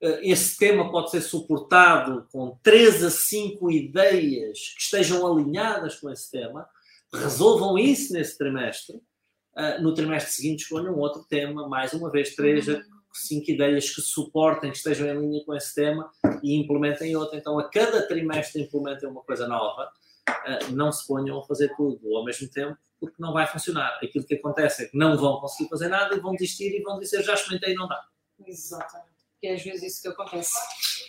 Eh, 0.00 0.30
esse 0.30 0.58
tema 0.58 0.90
pode 0.90 1.12
ser 1.12 1.20
suportado 1.20 2.26
com 2.32 2.58
três 2.60 3.04
a 3.04 3.10
cinco 3.10 3.70
ideias 3.70 4.74
que 4.74 4.82
estejam 4.82 5.24
alinhadas 5.24 5.94
com 5.94 6.10
esse 6.10 6.28
tema. 6.28 6.68
Resolvam 7.14 7.78
isso 7.78 8.12
nesse 8.12 8.36
trimestre 8.36 9.00
Uh, 9.56 9.82
no 9.82 9.92
trimestre 9.94 10.32
seguinte 10.32 10.62
escolham 10.62 10.96
outro 10.96 11.24
tema, 11.28 11.68
mais 11.68 11.92
uma 11.92 12.10
vez, 12.10 12.34
três 12.34 12.68
a 12.68 12.80
cinco 13.12 13.50
ideias 13.50 13.90
que 13.90 14.00
suportem, 14.00 14.70
que 14.70 14.76
estejam 14.76 15.08
em 15.08 15.20
linha 15.20 15.44
com 15.44 15.54
esse 15.54 15.74
tema 15.74 16.10
e 16.42 16.56
implementem 16.56 17.16
outro. 17.16 17.36
Então, 17.36 17.58
a 17.58 17.68
cada 17.68 18.06
trimestre 18.06 18.62
implementem 18.62 19.08
uma 19.08 19.22
coisa 19.22 19.48
nova, 19.48 19.90
uh, 20.28 20.72
não 20.72 20.92
se 20.92 21.06
ponham 21.06 21.38
a 21.38 21.44
fazer 21.44 21.74
tudo 21.76 22.16
ao 22.16 22.24
mesmo 22.24 22.48
tempo, 22.48 22.76
porque 22.98 23.16
não 23.18 23.32
vai 23.32 23.46
funcionar. 23.46 23.98
Aquilo 24.02 24.24
que 24.24 24.34
acontece 24.34 24.84
é 24.84 24.86
que 24.86 24.96
não 24.96 25.16
vão 25.16 25.40
conseguir 25.40 25.68
fazer 25.68 25.88
nada 25.88 26.14
e 26.14 26.20
vão 26.20 26.32
desistir 26.32 26.76
e 26.78 26.82
vão 26.82 26.98
dizer 26.98 27.22
já 27.22 27.34
experimentei 27.34 27.72
e 27.72 27.76
não 27.76 27.88
dá. 27.88 28.00
Exatamente. 28.46 29.09
Que 29.40 29.46
é 29.46 29.54
às 29.54 29.62
vezes 29.62 29.94
isso 29.94 30.02
que 30.02 30.08
acontece. 30.08 30.52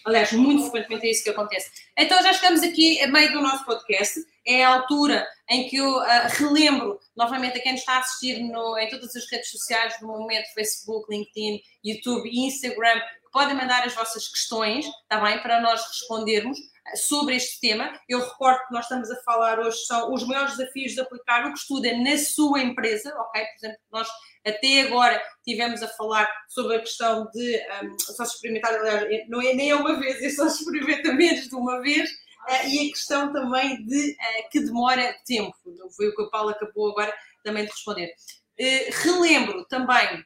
Aliás, 0.06 0.32
muito 0.32 0.64
frequentemente 0.72 1.08
é 1.08 1.12
isso 1.12 1.24
que 1.24 1.30
acontece. 1.30 1.70
Então 1.98 2.22
já 2.24 2.32
estamos 2.32 2.64
aqui 2.64 3.02
a 3.02 3.08
meio 3.08 3.32
do 3.34 3.42
nosso 3.42 3.66
podcast. 3.66 4.20
É 4.48 4.64
a 4.64 4.76
altura 4.76 5.28
em 5.50 5.68
que 5.68 5.76
eu 5.76 5.98
uh, 5.98 6.28
relembro 6.30 7.00
novamente 7.16 7.58
a 7.58 7.62
quem 7.62 7.76
está 7.76 7.96
a 7.96 8.00
assistir 8.00 8.40
no, 8.40 8.78
em 8.80 8.90
todas 8.90 9.16
as 9.16 9.30
redes 9.30 9.52
sociais 9.52 10.00
do 10.00 10.08
momento, 10.08 10.48
Facebook, 10.56 11.14
LinkedIn, 11.14 11.62
YouTube 11.84 12.28
e 12.28 12.48
Instagram, 12.48 13.00
que 13.00 13.32
podem 13.32 13.56
mandar 13.56 13.86
as 13.86 13.94
vossas 13.94 14.28
questões, 14.28 14.86
está 14.86 15.20
bem, 15.22 15.40
para 15.42 15.62
nós 15.62 15.86
respondermos 15.86 16.58
sobre 16.96 17.36
este 17.36 17.60
tema. 17.60 17.92
Eu 18.08 18.20
recordo 18.20 18.66
que 18.68 18.74
nós 18.74 18.86
estamos 18.86 19.10
a 19.12 19.16
falar 19.24 19.60
hoje 19.60 19.78
são 19.86 20.14
os 20.14 20.26
maiores 20.26 20.58
desafios 20.58 20.94
de 20.94 21.02
aplicar 21.02 21.46
o 21.46 21.54
que 21.54 21.60
estuda 21.60 21.96
na 21.98 22.18
sua 22.18 22.62
empresa, 22.62 23.14
ok? 23.16 23.42
Por 23.42 23.66
exemplo, 23.66 23.82
nós 23.92 24.08
até 24.46 24.82
agora 24.82 25.22
tivemos 25.44 25.82
a 25.84 25.88
falar 25.90 26.30
sobre 26.50 26.76
a 26.76 26.80
questão 26.80 27.30
de 27.32 27.62
um, 27.84 28.24
experimentar, 28.24 28.74
aliás, 28.74 29.30
não 29.30 29.42
é 29.42 29.54
nem 29.54 29.74
uma 29.74 30.00
vez, 30.00 30.22
é 30.22 30.30
só 30.30 30.48
experimenta 30.48 31.14
menos 31.14 31.48
de 31.48 31.56
uma 31.56 31.80
vez, 31.82 32.10
uh, 32.10 32.68
e 32.68 32.88
a 32.88 32.92
questão 32.92 33.32
também 33.32 33.86
de 33.86 34.12
uh, 34.12 34.50
que 34.52 34.60
demora 34.60 35.16
tempo, 35.26 35.56
foi 35.96 36.08
o 36.08 36.16
que 36.16 36.24
a 36.24 36.30
Paula 36.30 36.52
acabou 36.52 36.92
agora 36.92 37.14
também 37.44 37.66
de 37.66 37.72
responder. 37.72 38.14
Uh, 38.60 39.04
relembro 39.04 39.66
também 39.66 40.26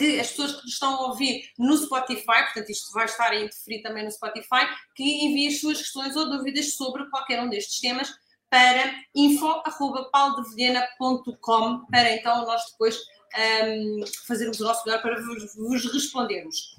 que 0.00 0.18
as 0.18 0.30
pessoas 0.30 0.58
que 0.62 0.66
estão 0.66 0.94
a 0.94 1.08
ouvir 1.08 1.52
no 1.58 1.76
Spotify, 1.76 2.24
portanto 2.24 2.70
isto 2.70 2.90
vai 2.92 3.04
estar 3.04 3.32
a 3.32 3.36
interferir 3.36 3.82
também 3.82 4.02
no 4.02 4.10
Spotify, 4.10 4.66
que 4.94 5.02
enviem 5.02 5.48
as 5.48 5.60
suas 5.60 5.76
questões 5.76 6.16
ou 6.16 6.30
dúvidas 6.30 6.72
sobre 6.72 7.04
qualquer 7.10 7.42
um 7.42 7.50
destes 7.50 7.80
temas 7.80 8.10
para 8.48 8.94
info.paulodevilhena.com 9.14 11.84
para 11.90 12.14
então 12.14 12.46
nós 12.46 12.62
depois 12.72 12.98
um, 13.66 14.04
fazermos 14.26 14.58
o 14.58 14.64
nosso 14.64 14.86
melhor 14.86 15.02
para 15.02 15.20
vos, 15.20 15.54
vos 15.54 15.92
respondermos. 15.92 16.78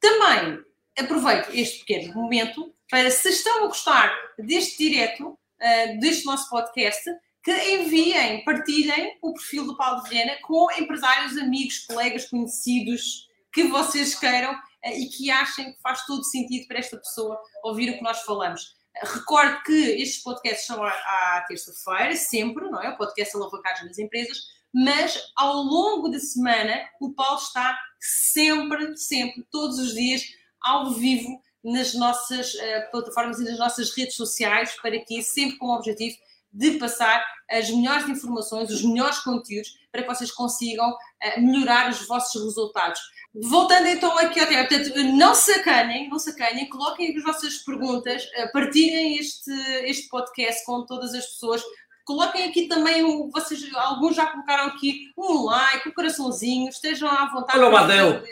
Também 0.00 0.58
aproveito 0.98 1.50
este 1.54 1.84
pequeno 1.84 2.12
momento 2.12 2.74
para, 2.90 3.08
se 3.08 3.28
estão 3.28 3.62
a 3.64 3.68
gostar 3.68 4.12
deste 4.36 4.78
direto, 4.78 5.28
uh, 5.28 6.00
deste 6.00 6.26
nosso 6.26 6.50
podcast, 6.50 7.08
que 7.48 7.70
enviem, 7.76 8.44
partilhem 8.44 9.16
o 9.22 9.32
perfil 9.32 9.64
do 9.64 9.74
Paulo 9.74 10.02
Viana 10.02 10.36
com 10.42 10.70
empresários, 10.72 11.34
amigos, 11.38 11.78
colegas, 11.78 12.28
conhecidos 12.28 13.26
que 13.50 13.64
vocês 13.68 14.14
queiram 14.14 14.54
eh, 14.84 14.98
e 14.98 15.06
que 15.08 15.30
achem 15.30 15.72
que 15.72 15.80
faz 15.80 16.04
todo 16.04 16.22
sentido 16.24 16.68
para 16.68 16.78
esta 16.78 16.98
pessoa 16.98 17.40
ouvir 17.64 17.88
o 17.88 17.96
que 17.96 18.02
nós 18.02 18.20
falamos. 18.20 18.76
Recordo 19.02 19.62
que 19.62 19.72
estes 19.72 20.22
podcasts 20.22 20.66
são 20.66 20.84
à 20.84 21.42
terça-feira, 21.48 22.14
sempre, 22.16 22.68
não 22.68 22.82
é? 22.82 22.90
O 22.90 22.98
podcast 22.98 23.34
Alavancagem 23.34 23.86
das 23.86 23.98
Empresas, 23.98 24.36
mas 24.74 25.18
ao 25.34 25.54
longo 25.54 26.10
da 26.10 26.20
semana 26.20 26.86
o 27.00 27.14
Paulo 27.14 27.38
está 27.38 27.78
sempre, 27.98 28.94
sempre, 28.94 29.42
todos 29.50 29.78
os 29.78 29.94
dias, 29.94 30.22
ao 30.60 30.90
vivo 30.90 31.40
nas 31.64 31.94
nossas 31.94 32.52
uh, 32.52 32.90
plataformas 32.90 33.40
e 33.40 33.44
nas 33.44 33.58
nossas 33.58 33.90
redes 33.96 34.16
sociais, 34.16 34.76
para 34.82 35.02
que 35.02 35.22
sempre 35.22 35.56
com 35.56 35.68
o 35.68 35.76
objetivo 35.76 36.14
de 36.52 36.72
passar 36.72 37.24
as 37.50 37.70
melhores 37.70 38.08
informações, 38.08 38.70
os 38.70 38.82
melhores 38.82 39.18
conteúdos, 39.20 39.70
para 39.90 40.02
que 40.02 40.08
vocês 40.08 40.30
consigam 40.30 40.90
uh, 40.90 41.40
melhorar 41.40 41.90
os 41.90 42.06
vossos 42.06 42.42
resultados. 42.42 43.00
Voltando 43.34 43.86
então 43.86 44.16
aqui 44.18 44.40
ao 44.40 44.46
tema, 44.46 44.66
portanto, 44.66 44.94
não 45.14 45.34
sacanhem, 45.34 46.08
não 46.08 46.18
sacanhem, 46.18 46.68
coloquem 46.68 47.16
as 47.16 47.22
vossas 47.22 47.58
perguntas, 47.58 48.24
uh, 48.24 48.52
partilhem 48.52 49.18
este, 49.18 49.50
este 49.84 50.08
podcast 50.08 50.64
com 50.64 50.84
todas 50.84 51.14
as 51.14 51.26
pessoas, 51.26 51.62
coloquem 52.04 52.48
aqui 52.48 52.68
também, 52.68 53.04
o, 53.04 53.30
vocês, 53.30 53.62
alguns 53.74 54.16
já 54.16 54.26
colocaram 54.26 54.66
aqui 54.68 55.12
um 55.16 55.44
like, 55.44 55.88
um 55.88 55.92
coraçãozinho, 55.92 56.68
estejam 56.68 57.08
à 57.08 57.30
vontade. 57.30 57.58
Olha 57.58 57.68
o 57.68 57.72
Badel. 57.72 58.22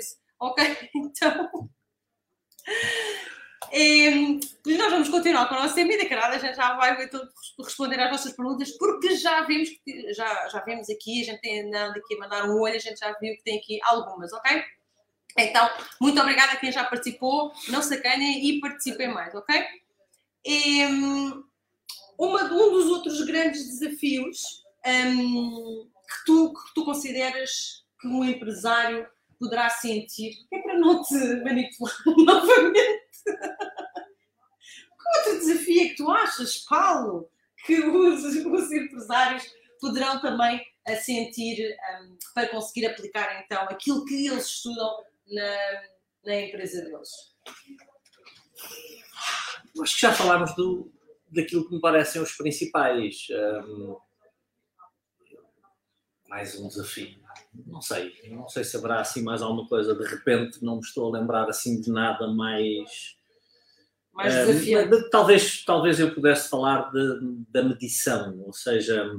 Ok, 0.41 0.77
então... 0.95 1.71
E, 4.67 4.77
nós 4.77 4.91
vamos 4.91 5.09
continuar 5.09 5.49
com 5.49 5.55
a 5.55 5.63
nossa 5.63 5.75
tema 5.77 5.93
e 5.93 6.15
a 6.15 6.39
gente 6.39 6.57
já 6.57 6.75
vai 6.75 7.05
então, 7.05 7.21
responder 7.65 8.01
às 8.01 8.11
vossas 8.11 8.33
perguntas, 8.33 8.71
porque 8.73 9.15
já 9.15 9.43
vimos, 9.43 9.69
já, 10.15 10.49
já 10.49 10.61
vimos 10.61 10.91
aqui, 10.91 11.23
a 11.23 11.25
gente 11.25 11.41
tem 11.41 11.69
andando 11.69 11.97
aqui 11.99 12.15
a 12.15 12.19
mandar 12.19 12.45
um 12.49 12.61
olho, 12.61 12.75
a 12.75 12.79
gente 12.79 12.99
já 12.99 13.13
viu 13.21 13.37
que 13.37 13.45
tem 13.45 13.59
aqui 13.59 13.79
algumas, 13.85 14.33
ok? 14.33 14.65
Então, 15.39 15.71
muito 16.01 16.21
obrigada 16.21 16.53
a 16.53 16.57
quem 16.57 16.73
já 16.73 16.83
participou, 16.83 17.53
não 17.69 17.81
se 17.81 17.95
acanhem 17.95 18.45
e 18.45 18.61
participem 18.61 19.09
mais, 19.09 19.35
ok? 19.35 19.65
E, 20.45 20.85
uma, 22.19 22.45
um 22.45 22.71
dos 22.73 22.87
outros 22.87 23.25
grandes 23.25 23.79
desafios 23.79 24.65
um, 24.85 25.89
que, 26.09 26.25
tu, 26.25 26.53
que 26.53 26.75
tu 26.75 26.85
consideras 26.85 27.85
que 28.01 28.09
um 28.09 28.25
empresário 28.25 29.07
poderá 29.39 29.69
sentir, 29.69 30.33
é 30.53 30.59
para 30.61 30.79
não 30.79 31.03
te 31.03 31.15
manipular 31.45 31.95
novamente. 32.17 33.07
Outro 35.19 35.39
desafio 35.39 35.83
é 35.83 35.89
que 35.89 35.97
tu 35.97 36.11
achas, 36.11 36.59
Paulo, 36.59 37.29
que 37.65 37.79
os, 37.81 38.25
os 38.25 38.73
empresários 38.73 39.45
poderão 39.81 40.21
também 40.21 40.65
sentir 41.03 41.77
um, 42.01 42.17
para 42.35 42.49
conseguir 42.49 42.87
aplicar 42.87 43.43
então 43.45 43.63
aquilo 43.65 44.05
que 44.05 44.27
eles 44.27 44.47
estudam 44.47 45.05
na, 45.29 45.83
na 46.25 46.41
empresa 46.41 46.83
deles? 46.83 47.35
Acho 49.83 49.95
que 49.95 50.01
já 50.01 50.13
falámos 50.13 50.55
do, 50.55 50.91
daquilo 51.31 51.69
que 51.69 51.75
me 51.75 51.81
parecem 51.81 52.23
os 52.23 52.33
principais. 52.33 53.27
Um, 53.31 53.97
mais 56.29 56.59
um 56.59 56.69
desafio. 56.69 57.19
Não 57.67 57.81
sei, 57.81 58.13
não 58.31 58.49
sei 58.49 58.65
se 58.65 58.77
haverá 58.77 59.01
assim 59.01 59.23
mais 59.23 59.43
alguma 59.43 59.69
coisa. 59.69 59.95
De 59.95 60.07
repente, 60.07 60.65
não 60.65 60.77
me 60.77 60.83
estou 60.83 61.15
a 61.15 61.19
lembrar 61.19 61.49
assim 61.49 61.81
de 61.81 61.91
nada 61.91 62.27
mais 62.29 63.16
mais 64.17 64.35
uh, 64.35 64.47
desafiante. 64.47 65.11
talvez, 65.11 65.65
talvez 65.65 66.01
eu 66.01 66.15
pudesse 66.15 66.49
falar 66.49 66.91
de, 66.91 67.21
da 67.51 67.63
medição, 67.63 68.41
ou 68.45 68.53
seja, 68.53 69.15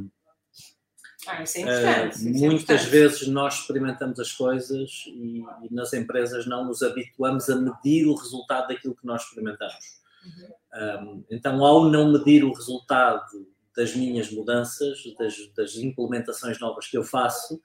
ah, 1.27 1.43
isso 1.43 1.57
é 1.57 1.61
importante, 1.61 2.15
uh, 2.17 2.29
isso 2.29 2.45
é 2.45 2.49
muitas 2.49 2.81
é 2.81 2.89
vezes 2.89 3.27
nós 3.27 3.59
experimentamos 3.59 4.19
as 4.19 4.31
coisas 4.31 5.03
e, 5.07 5.43
e, 5.63 5.73
nas 5.73 5.93
empresas 5.93 6.47
não 6.47 6.65
nos 6.65 6.81
habituamos 6.81 7.49
a 7.49 7.55
medir 7.55 8.07
o 8.07 8.15
resultado 8.15 8.69
daquilo 8.69 8.95
que 8.95 9.05
nós 9.05 9.23
experimentamos. 9.23 9.97
Uhum. 10.25 11.13
Um, 11.13 11.23
então, 11.29 11.63
ao 11.63 11.89
não 11.89 12.11
medir 12.11 12.43
o 12.43 12.51
resultado 12.51 13.47
das 13.75 13.95
minhas 13.95 14.31
mudanças, 14.31 14.99
das, 15.17 15.35
das 15.55 15.75
implementações 15.75 16.59
novas 16.59 16.87
que 16.87 16.97
eu 16.97 17.03
faço, 17.03 17.61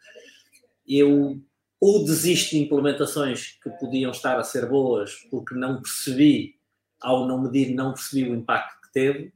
eu 0.87 1.41
ou 1.81 2.05
desisto 2.05 2.51
de 2.51 2.59
implementações 2.59 3.59
que 3.61 3.69
podiam 3.71 4.13
estar 4.13 4.39
a 4.39 4.45
ser 4.45 4.67
boas 4.67 5.15
porque 5.31 5.55
não 5.55 5.83
percebi 5.83 6.55
ao 7.03 7.27
não 7.27 7.43
medir, 7.43 7.75
não 7.75 7.93
percebi 7.93 8.31
o 8.31 8.35
impacto 8.35 8.81
que 8.83 8.93
teve, 8.93 9.33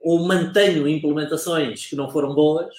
ou 0.00 0.26
mantenho 0.26 0.88
implementações 0.88 1.86
que 1.86 1.96
não 1.96 2.10
foram 2.10 2.34
boas, 2.34 2.74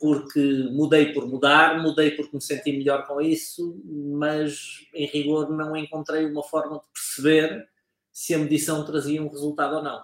porque 0.00 0.68
mudei 0.70 1.12
por 1.12 1.26
mudar, 1.26 1.82
mudei 1.82 2.12
porque 2.12 2.36
me 2.36 2.42
senti 2.42 2.70
melhor 2.72 3.06
com 3.06 3.20
isso, 3.20 3.80
mas 3.84 4.86
em 4.94 5.06
rigor 5.06 5.50
não 5.50 5.76
encontrei 5.76 6.26
uma 6.26 6.44
forma 6.44 6.76
de 6.76 6.86
perceber 6.92 7.68
se 8.12 8.34
a 8.34 8.38
medição 8.38 8.84
trazia 8.84 9.22
um 9.22 9.28
resultado 9.28 9.76
ou 9.76 9.82
não. 9.82 10.02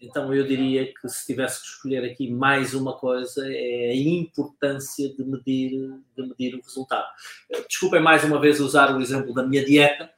Então 0.00 0.34
eu 0.34 0.46
diria 0.46 0.92
que 0.92 1.08
se 1.08 1.26
tivesse 1.26 1.62
que 1.62 1.68
escolher 1.68 2.04
aqui 2.04 2.30
mais 2.30 2.74
uma 2.74 2.92
coisa 2.92 3.46
é 3.48 3.90
a 3.90 3.96
importância 3.96 5.08
de 5.14 5.24
medir, 5.24 5.90
de 6.16 6.22
medir 6.26 6.54
o 6.54 6.60
resultado. 6.60 7.06
Desculpem 7.68 8.02
mais 8.02 8.24
uma 8.24 8.40
vez 8.40 8.60
usar 8.60 8.94
o 8.94 9.00
exemplo 9.00 9.32
da 9.32 9.44
minha 9.44 9.64
dieta, 9.64 10.10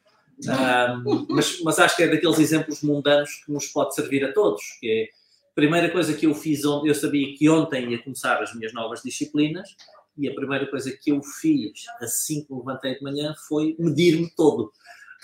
um, 0.46 1.26
mas, 1.28 1.60
mas, 1.62 1.78
acho 1.78 1.96
que 1.96 2.02
é 2.02 2.08
daqueles 2.08 2.38
exemplos 2.38 2.82
mundanos 2.82 3.42
que 3.44 3.52
nos 3.52 3.66
pode 3.66 3.94
servir 3.94 4.24
a 4.24 4.32
todos. 4.32 4.62
Que 4.80 4.88
é, 4.88 5.04
a 5.50 5.54
primeira 5.54 5.90
coisa 5.90 6.14
que 6.14 6.26
eu 6.26 6.34
fiz 6.34 6.62
eu 6.62 6.94
sabia 6.94 7.34
que 7.36 7.48
ontem 7.48 7.90
ia 7.90 8.02
começar 8.02 8.40
as 8.42 8.54
minhas 8.54 8.72
novas 8.72 9.02
disciplinas, 9.02 9.76
e 10.16 10.28
a 10.28 10.34
primeira 10.34 10.66
coisa 10.68 10.90
que 10.90 11.10
eu 11.10 11.22
fiz 11.22 11.84
assim 12.00 12.44
que 12.44 12.52
me 12.52 12.58
levantei 12.58 12.96
de 12.96 13.02
manhã 13.02 13.34
foi 13.48 13.76
medir-me 13.78 14.28
todo. 14.36 14.72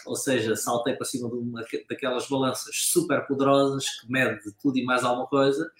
Ou 0.06 0.16
seja, 0.16 0.54
saltei 0.54 0.94
para 0.94 1.04
cima 1.04 1.28
de 1.28 1.36
uma 1.36 1.64
daquelas 1.88 2.28
balanças 2.28 2.76
super 2.76 3.26
poderosas 3.26 3.88
que 4.00 4.10
mede 4.10 4.40
tudo 4.60 4.78
e 4.78 4.84
mais 4.84 5.02
alguma 5.02 5.26
coisa 5.26 5.70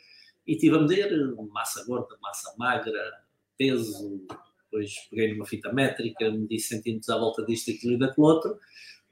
e 0.47 0.57
tive 0.57 0.77
a 0.77 0.81
medir 0.81 1.35
massa 1.51 1.85
gorda, 1.85 2.17
massa 2.21 2.55
magra, 2.59 3.23
peso, 3.57 4.27
depois 4.65 4.93
peguei 5.11 5.33
numa 5.33 5.47
fita 5.47 5.73
métrica, 5.73 6.31
medi 6.31 6.59
centímetros 6.59 7.09
à 7.09 7.19
volta 7.19 7.45
disto, 7.45 7.71
aquilo 7.71 7.95
e 7.95 7.99
daquele 7.99 8.27
outro 8.27 8.59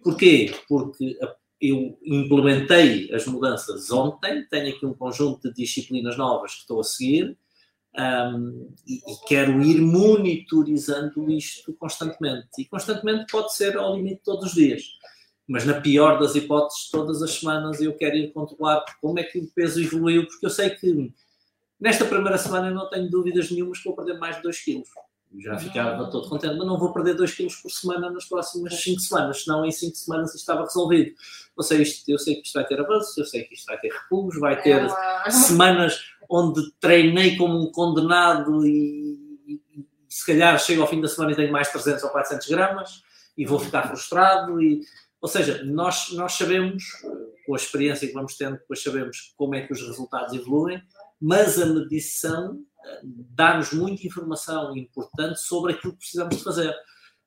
Porquê? 0.03 0.55
Porque 0.69 1.17
eu 1.61 1.97
implementei 2.05 3.13
as 3.15 3.25
mudanças 3.27 3.91
ontem, 3.91 4.45
tenho 4.51 4.75
aqui 4.75 4.85
um 4.85 4.95
conjunto 4.95 5.49
de 5.49 5.55
disciplinas 5.55 6.17
novas 6.17 6.55
que 6.55 6.61
estou 6.61 6.81
a 6.81 6.85
seguir 6.85 7.37
um, 7.97 8.75
e, 8.87 8.95
e, 8.95 9.27
quero 9.29 9.63
ir 9.63 9.81
monitorizando 9.81 11.31
isto 11.31 11.73
constantemente. 11.75 12.49
E 12.59 12.65
constantemente 12.65 13.31
pode 13.31 13.55
ser 13.55 13.77
ao 13.77 13.97
limite 13.97 14.23
todos 14.25 14.47
os 14.47 14.55
dias. 14.55 14.83
Mas 15.47 15.65
na 15.65 15.81
pior 15.81 16.19
das 16.19 16.35
hipóteses, 16.35 16.89
todas 16.91 17.23
as 17.23 17.33
semanas 17.35 17.81
eu 17.81 17.95
quero 17.95 18.17
ir 18.17 18.33
controlar 18.33 18.85
como 19.01 19.19
é 19.19 19.23
que 19.23 19.39
o 19.39 19.47
peso 19.55 19.81
evoluiu, 19.81 20.27
porque 20.27 20.47
eu 20.47 20.51
sei 20.51 20.71
que 20.71 21.13
nesta 21.79 22.05
primeira 22.05 22.39
semana 22.39 22.69
eu 22.69 22.75
não 22.75 22.89
tenho 22.89 23.11
dúvidas 23.11 23.51
nenhumas 23.51 23.79
que 23.79 23.85
vou 23.85 23.95
perder 23.95 24.19
mais 24.19 24.37
de 24.37 24.43
2 24.43 24.61
quilos 24.65 24.89
já 25.39 25.59
ficava 25.59 26.11
todo 26.11 26.29
contente, 26.29 26.57
mas 26.57 26.67
não 26.67 26.79
vou 26.79 26.93
perder 26.93 27.15
2 27.15 27.35
kg 27.35 27.49
por 27.63 27.71
semana 27.71 28.11
nas 28.11 28.27
próximas 28.27 28.81
5 28.83 29.01
semanas, 29.01 29.45
senão 29.45 29.65
em 29.65 29.71
5 29.71 29.97
semanas 29.97 30.29
isto 30.31 30.41
estava 30.41 30.63
resolvido. 30.63 31.15
Ou 31.57 31.63
seja, 31.63 31.83
isto, 31.83 32.09
eu 32.09 32.19
sei 32.19 32.37
que 32.37 32.43
isto 32.43 32.55
vai 32.55 32.67
ter 32.67 32.81
avanços, 32.81 33.17
eu 33.17 33.25
sei 33.25 33.45
que 33.45 33.55
isto 33.55 33.67
vai 33.67 33.79
ter 33.79 33.93
recuos, 33.93 34.39
vai 34.39 34.61
ter 34.61 34.87
é 35.27 35.31
semanas 35.31 36.01
onde 36.29 36.71
treinei 36.81 37.37
como 37.37 37.63
um 37.63 37.71
condenado 37.71 38.67
e, 38.67 39.41
e, 39.47 39.61
e, 39.75 39.87
se 40.09 40.27
calhar 40.27 40.59
chego 40.59 40.83
ao 40.83 40.89
fim 40.89 41.01
da 41.01 41.09
semana 41.09 41.33
e 41.33 41.37
tenho 41.37 41.53
mais 41.53 41.69
300 41.69 42.05
ou 42.05 42.11
400 42.11 42.49
gramas 42.49 43.03
e 43.37 43.47
vou 43.47 43.59
ficar 43.59 43.89
frustrado. 43.89 44.61
E, 44.63 44.81
ou 45.21 45.29
seja, 45.29 45.63
nós, 45.65 46.13
nós 46.13 46.33
sabemos, 46.33 46.85
com 47.47 47.55
a 47.55 47.57
experiência 47.57 48.07
que 48.07 48.15
vamos 48.15 48.37
tendo, 48.37 48.59
depois 48.59 48.83
sabemos 48.83 49.35
como 49.37 49.55
é 49.55 49.67
que 49.67 49.73
os 49.73 49.81
resultados 49.87 50.35
evoluem, 50.35 50.83
mas 51.21 51.61
a 51.61 51.67
medição 51.67 52.61
dá-nos 53.03 53.73
muita 53.73 54.07
informação 54.07 54.77
importante 54.77 55.41
sobre 55.41 55.73
aquilo 55.73 55.93
que 55.93 56.01
precisamos 56.01 56.37
de 56.37 56.45
fazer. 56.45 56.75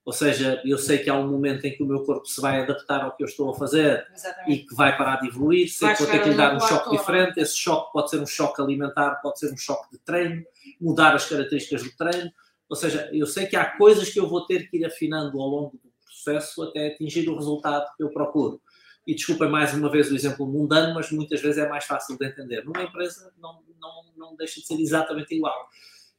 Ou 0.06 0.14
seja, 0.14 0.62
eu 0.64 0.78
sei 0.78 1.00
que 1.00 1.10
há 1.10 1.16
um 1.16 1.28
momento 1.28 1.66
em 1.66 1.76
que 1.76 1.82
o 1.82 1.86
meu 1.86 2.04
corpo 2.04 2.28
se 2.28 2.40
vai 2.40 2.62
adaptar 2.62 3.04
ao 3.04 3.16
que 3.16 3.24
eu 3.24 3.28
estou 3.28 3.50
a 3.50 3.56
fazer 3.56 4.06
Exatamente. 4.14 4.52
e 4.52 4.66
que 4.66 4.76
vai 4.76 4.96
parar 4.96 5.20
de 5.20 5.28
evoluir, 5.28 5.68
sei 5.68 5.88
vai 5.88 5.98
que 5.98 6.04
vou 6.04 6.12
ter 6.12 6.22
que 6.22 6.30
lhe 6.30 6.36
dar 6.36 6.56
um 6.56 6.60
choque 6.60 6.86
todo. 6.86 6.98
diferente. 6.98 7.40
Esse 7.40 7.58
choque 7.58 7.92
pode 7.92 8.12
ser 8.12 8.20
um 8.20 8.28
choque 8.28 8.62
alimentar, 8.62 9.16
pode 9.16 9.40
ser 9.40 9.52
um 9.52 9.58
choque 9.58 9.92
de 9.92 9.98
treino, 10.00 10.46
mudar 10.80 11.16
as 11.16 11.28
características 11.28 11.84
do 11.84 11.92
treino. 11.98 12.32
Ou 12.70 12.76
seja, 12.76 13.10
eu 13.12 13.26
sei 13.26 13.48
que 13.48 13.56
há 13.56 13.66
coisas 13.78 14.10
que 14.10 14.20
eu 14.20 14.30
vou 14.30 14.46
ter 14.46 14.70
que 14.70 14.78
ir 14.78 14.86
afinando 14.86 15.42
ao 15.42 15.48
longo 15.48 15.72
do 15.72 15.92
processo 16.06 16.62
até 16.62 16.88
atingir 16.88 17.28
o 17.28 17.36
resultado 17.36 17.92
que 17.98 18.04
eu 18.04 18.10
procuro 18.10 18.62
e 19.06 19.14
desculpem 19.14 19.50
mais 19.50 19.74
uma 19.74 19.90
vez 19.90 20.12
o 20.12 20.16
exemplo 20.16 20.48
mundano, 20.48 20.96
mas 20.96 21.12
muitas 21.12 21.42
vezes 21.42 21.58
é 21.58 21.70
mais 21.70 21.86
fácil 21.86 22.18
de 22.18 22.26
entender. 22.26 22.66
Numa 22.66 22.84
empresa 22.84 23.32
não, 23.38 23.62
não, 23.80 24.06
não 24.18 24.36
deixa 24.36 24.60
de 24.60 24.66
ser 24.66 24.80
exatamente 24.80 25.36
igual. 25.36 25.68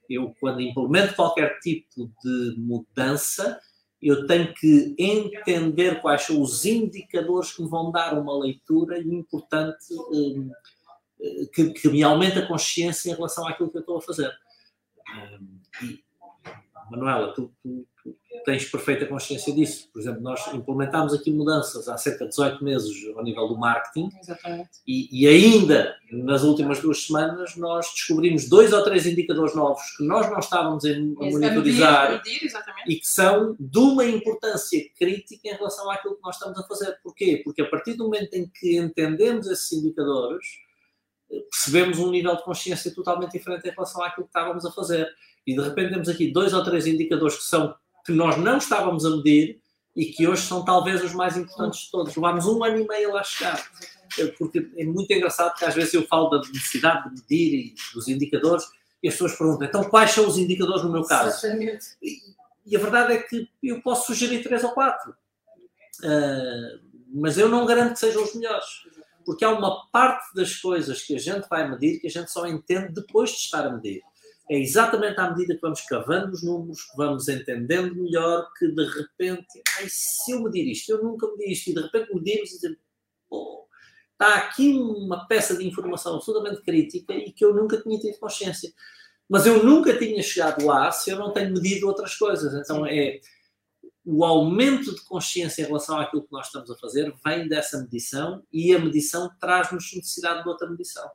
Eu, 0.08 0.34
quando 0.40 0.60
implemento 0.60 1.16
qualquer 1.16 1.58
tipo 1.58 2.10
de 2.22 2.54
mudança, 2.56 3.60
eu 4.00 4.24
tenho 4.26 4.54
que 4.54 4.94
entender 4.96 6.00
quais 6.00 6.22
são 6.22 6.40
os 6.40 6.64
indicadores 6.64 7.52
que 7.52 7.62
me 7.62 7.68
vão 7.68 7.90
dar 7.90 8.16
uma 8.16 8.38
leitura 8.38 9.00
importante, 9.00 9.92
um, 10.12 10.50
eh, 11.20 11.46
que, 11.52 11.70
que, 11.70 11.88
me 11.88 12.04
aumenta 12.04 12.40
a 12.40 12.46
consciência 12.46 13.10
em 13.10 13.14
relação 13.14 13.48
àquilo 13.48 13.70
que 13.70 13.78
eu 13.78 13.80
estou 13.80 13.98
a 13.98 14.02
fazer. 14.02 14.32
E, 15.82 16.04
Manuela, 16.90 17.34
tu, 17.34 17.52
tu, 17.60 17.86
tens 18.44 18.64
perfeita 18.64 19.06
consciência 19.06 19.52
disso. 19.52 19.88
Por 19.92 20.00
exemplo, 20.00 20.22
nós 20.22 20.46
implementámos 20.54 21.12
aqui 21.12 21.32
mudanças 21.32 21.88
há 21.88 21.98
cerca 21.98 22.24
de 22.24 22.30
18 22.30 22.62
meses 22.62 22.92
ao 23.16 23.24
nível 23.24 23.48
do 23.48 23.58
marketing. 23.58 24.08
Exatamente. 24.20 24.70
E, 24.86 25.08
e 25.10 25.26
ainda 25.26 25.96
nas 26.12 26.44
últimas 26.44 26.80
duas 26.80 27.04
semanas 27.04 27.56
nós 27.56 27.86
descobrimos 27.92 28.48
dois 28.48 28.72
ou 28.72 28.84
três 28.84 29.04
indicadores 29.06 29.54
novos 29.54 29.82
que 29.96 30.04
nós 30.04 30.30
não 30.30 30.38
estávamos 30.38 30.84
a, 30.84 30.88
monitorizar 30.98 32.12
medir, 32.12 32.52
e 32.86 32.96
que 32.96 33.06
são 33.06 33.56
de 33.58 33.78
uma 33.78 34.04
importância 34.04 34.80
crítica 34.96 35.48
em 35.48 35.54
relação 35.54 35.90
àquilo 35.90 36.14
que 36.14 36.22
nós 36.22 36.36
estamos 36.36 36.58
a 36.58 36.62
fazer. 36.62 36.98
Porquê? 37.02 37.40
Porque 37.44 37.62
a 37.62 37.68
partir 37.68 37.94
do 37.94 38.04
momento 38.04 38.34
em 38.34 38.48
que 38.48 38.78
entendemos 38.78 39.48
esses 39.48 39.72
indicadores, 39.72 40.46
percebemos 41.50 41.98
um 41.98 42.10
nível 42.10 42.36
de 42.36 42.44
consciência 42.44 42.94
totalmente 42.94 43.32
diferente 43.32 43.66
em 43.66 43.72
relação 43.72 44.02
àquilo 44.04 44.26
que 44.26 44.30
estávamos 44.30 44.64
a 44.64 44.70
fazer. 44.70 45.08
E 45.46 45.54
de 45.54 45.62
repente 45.62 45.92
temos 45.92 46.08
aqui 46.08 46.30
dois 46.30 46.52
ou 46.52 46.62
três 46.62 46.86
indicadores 46.86 47.36
que 47.36 47.44
são 47.44 47.74
que 48.06 48.12
nós 48.12 48.36
não 48.36 48.58
estávamos 48.58 49.04
a 49.04 49.10
medir 49.10 49.60
e 49.94 50.06
que 50.06 50.26
hoje 50.26 50.42
são 50.42 50.64
talvez 50.64 51.02
os 51.02 51.12
mais 51.12 51.36
importantes 51.36 51.80
de 51.80 51.90
todos. 51.90 52.14
Levámos 52.14 52.46
um 52.46 52.62
ano 52.62 52.78
e 52.78 52.86
meio 52.86 53.10
a 53.10 53.14
lá 53.14 53.24
chegar. 53.24 53.62
Porque 54.38 54.70
é 54.76 54.84
muito 54.84 55.12
engraçado 55.12 55.54
que 55.56 55.64
às 55.64 55.74
vezes 55.74 55.92
eu 55.92 56.06
falo 56.06 56.30
da 56.30 56.38
necessidade 56.38 57.04
de 57.04 57.20
medir 57.20 57.54
e 57.54 57.74
dos 57.94 58.08
indicadores 58.08 58.64
e 59.02 59.08
as 59.08 59.14
pessoas 59.14 59.36
perguntam, 59.36 59.68
então 59.68 59.84
quais 59.84 60.12
são 60.12 60.26
os 60.26 60.38
indicadores 60.38 60.82
no 60.82 60.90
meu 60.90 61.02
caso? 61.02 61.36
E, 62.02 62.18
e 62.64 62.76
a 62.76 62.80
verdade 62.80 63.12
é 63.12 63.18
que 63.18 63.48
eu 63.62 63.82
posso 63.82 64.06
sugerir 64.06 64.42
três 64.42 64.64
ou 64.64 64.70
quatro. 64.70 65.14
Uh, 66.02 66.80
mas 67.12 67.36
eu 67.36 67.48
não 67.48 67.66
garanto 67.66 67.94
que 67.94 67.98
sejam 68.00 68.22
os 68.22 68.34
melhores 68.34 68.66
porque 69.26 69.44
há 69.44 69.50
uma 69.50 69.84
parte 69.90 70.32
das 70.34 70.54
coisas 70.54 71.02
que 71.02 71.16
a 71.16 71.18
gente 71.18 71.48
vai 71.48 71.68
medir 71.68 71.98
que 71.98 72.06
a 72.06 72.10
gente 72.10 72.30
só 72.30 72.46
entende 72.46 72.94
depois 72.94 73.30
de 73.30 73.38
estar 73.38 73.66
a 73.66 73.70
medir. 73.70 74.00
É 74.48 74.58
exatamente 74.58 75.18
à 75.18 75.30
medida 75.30 75.54
que 75.54 75.60
vamos 75.60 75.80
cavando 75.80 76.32
os 76.32 76.42
números, 76.42 76.82
que 76.82 76.96
vamos 76.96 77.28
entendendo 77.28 77.96
melhor, 77.96 78.48
que 78.56 78.68
de 78.68 78.84
repente, 78.84 79.62
ai, 79.78 79.86
se 79.88 80.30
eu 80.30 80.42
medir 80.42 80.70
isto, 80.70 80.90
eu 80.90 81.02
nunca 81.02 81.26
medi 81.32 81.52
isto, 81.52 81.70
e 81.70 81.74
de 81.74 81.80
repente 81.80 82.14
medimos 82.14 82.50
e 82.50 82.54
dizemos, 82.54 82.78
pô, 83.28 83.66
está 84.12 84.36
aqui 84.36 84.72
uma 84.72 85.26
peça 85.26 85.56
de 85.56 85.66
informação 85.66 86.14
absolutamente 86.14 86.62
crítica 86.62 87.12
e 87.12 87.32
que 87.32 87.44
eu 87.44 87.52
nunca 87.52 87.80
tinha 87.80 87.98
tido 87.98 88.18
consciência. 88.18 88.72
Mas 89.28 89.46
eu 89.46 89.64
nunca 89.64 89.98
tinha 89.98 90.22
chegado 90.22 90.64
lá 90.64 90.90
se 90.92 91.10
eu 91.10 91.18
não 91.18 91.32
tenho 91.32 91.52
medido 91.52 91.88
outras 91.88 92.14
coisas. 92.14 92.54
Então 92.54 92.86
é 92.86 93.20
o 94.04 94.24
aumento 94.24 94.94
de 94.94 95.00
consciência 95.02 95.62
em 95.62 95.66
relação 95.66 95.98
àquilo 95.98 96.22
que 96.22 96.32
nós 96.32 96.46
estamos 96.46 96.70
a 96.70 96.76
fazer 96.76 97.12
vem 97.24 97.48
dessa 97.48 97.80
medição 97.80 98.40
e 98.52 98.72
a 98.72 98.78
medição 98.78 99.28
traz-nos 99.40 99.92
necessidade 99.92 100.44
de 100.44 100.48
outra 100.48 100.70
medição. 100.70 101.10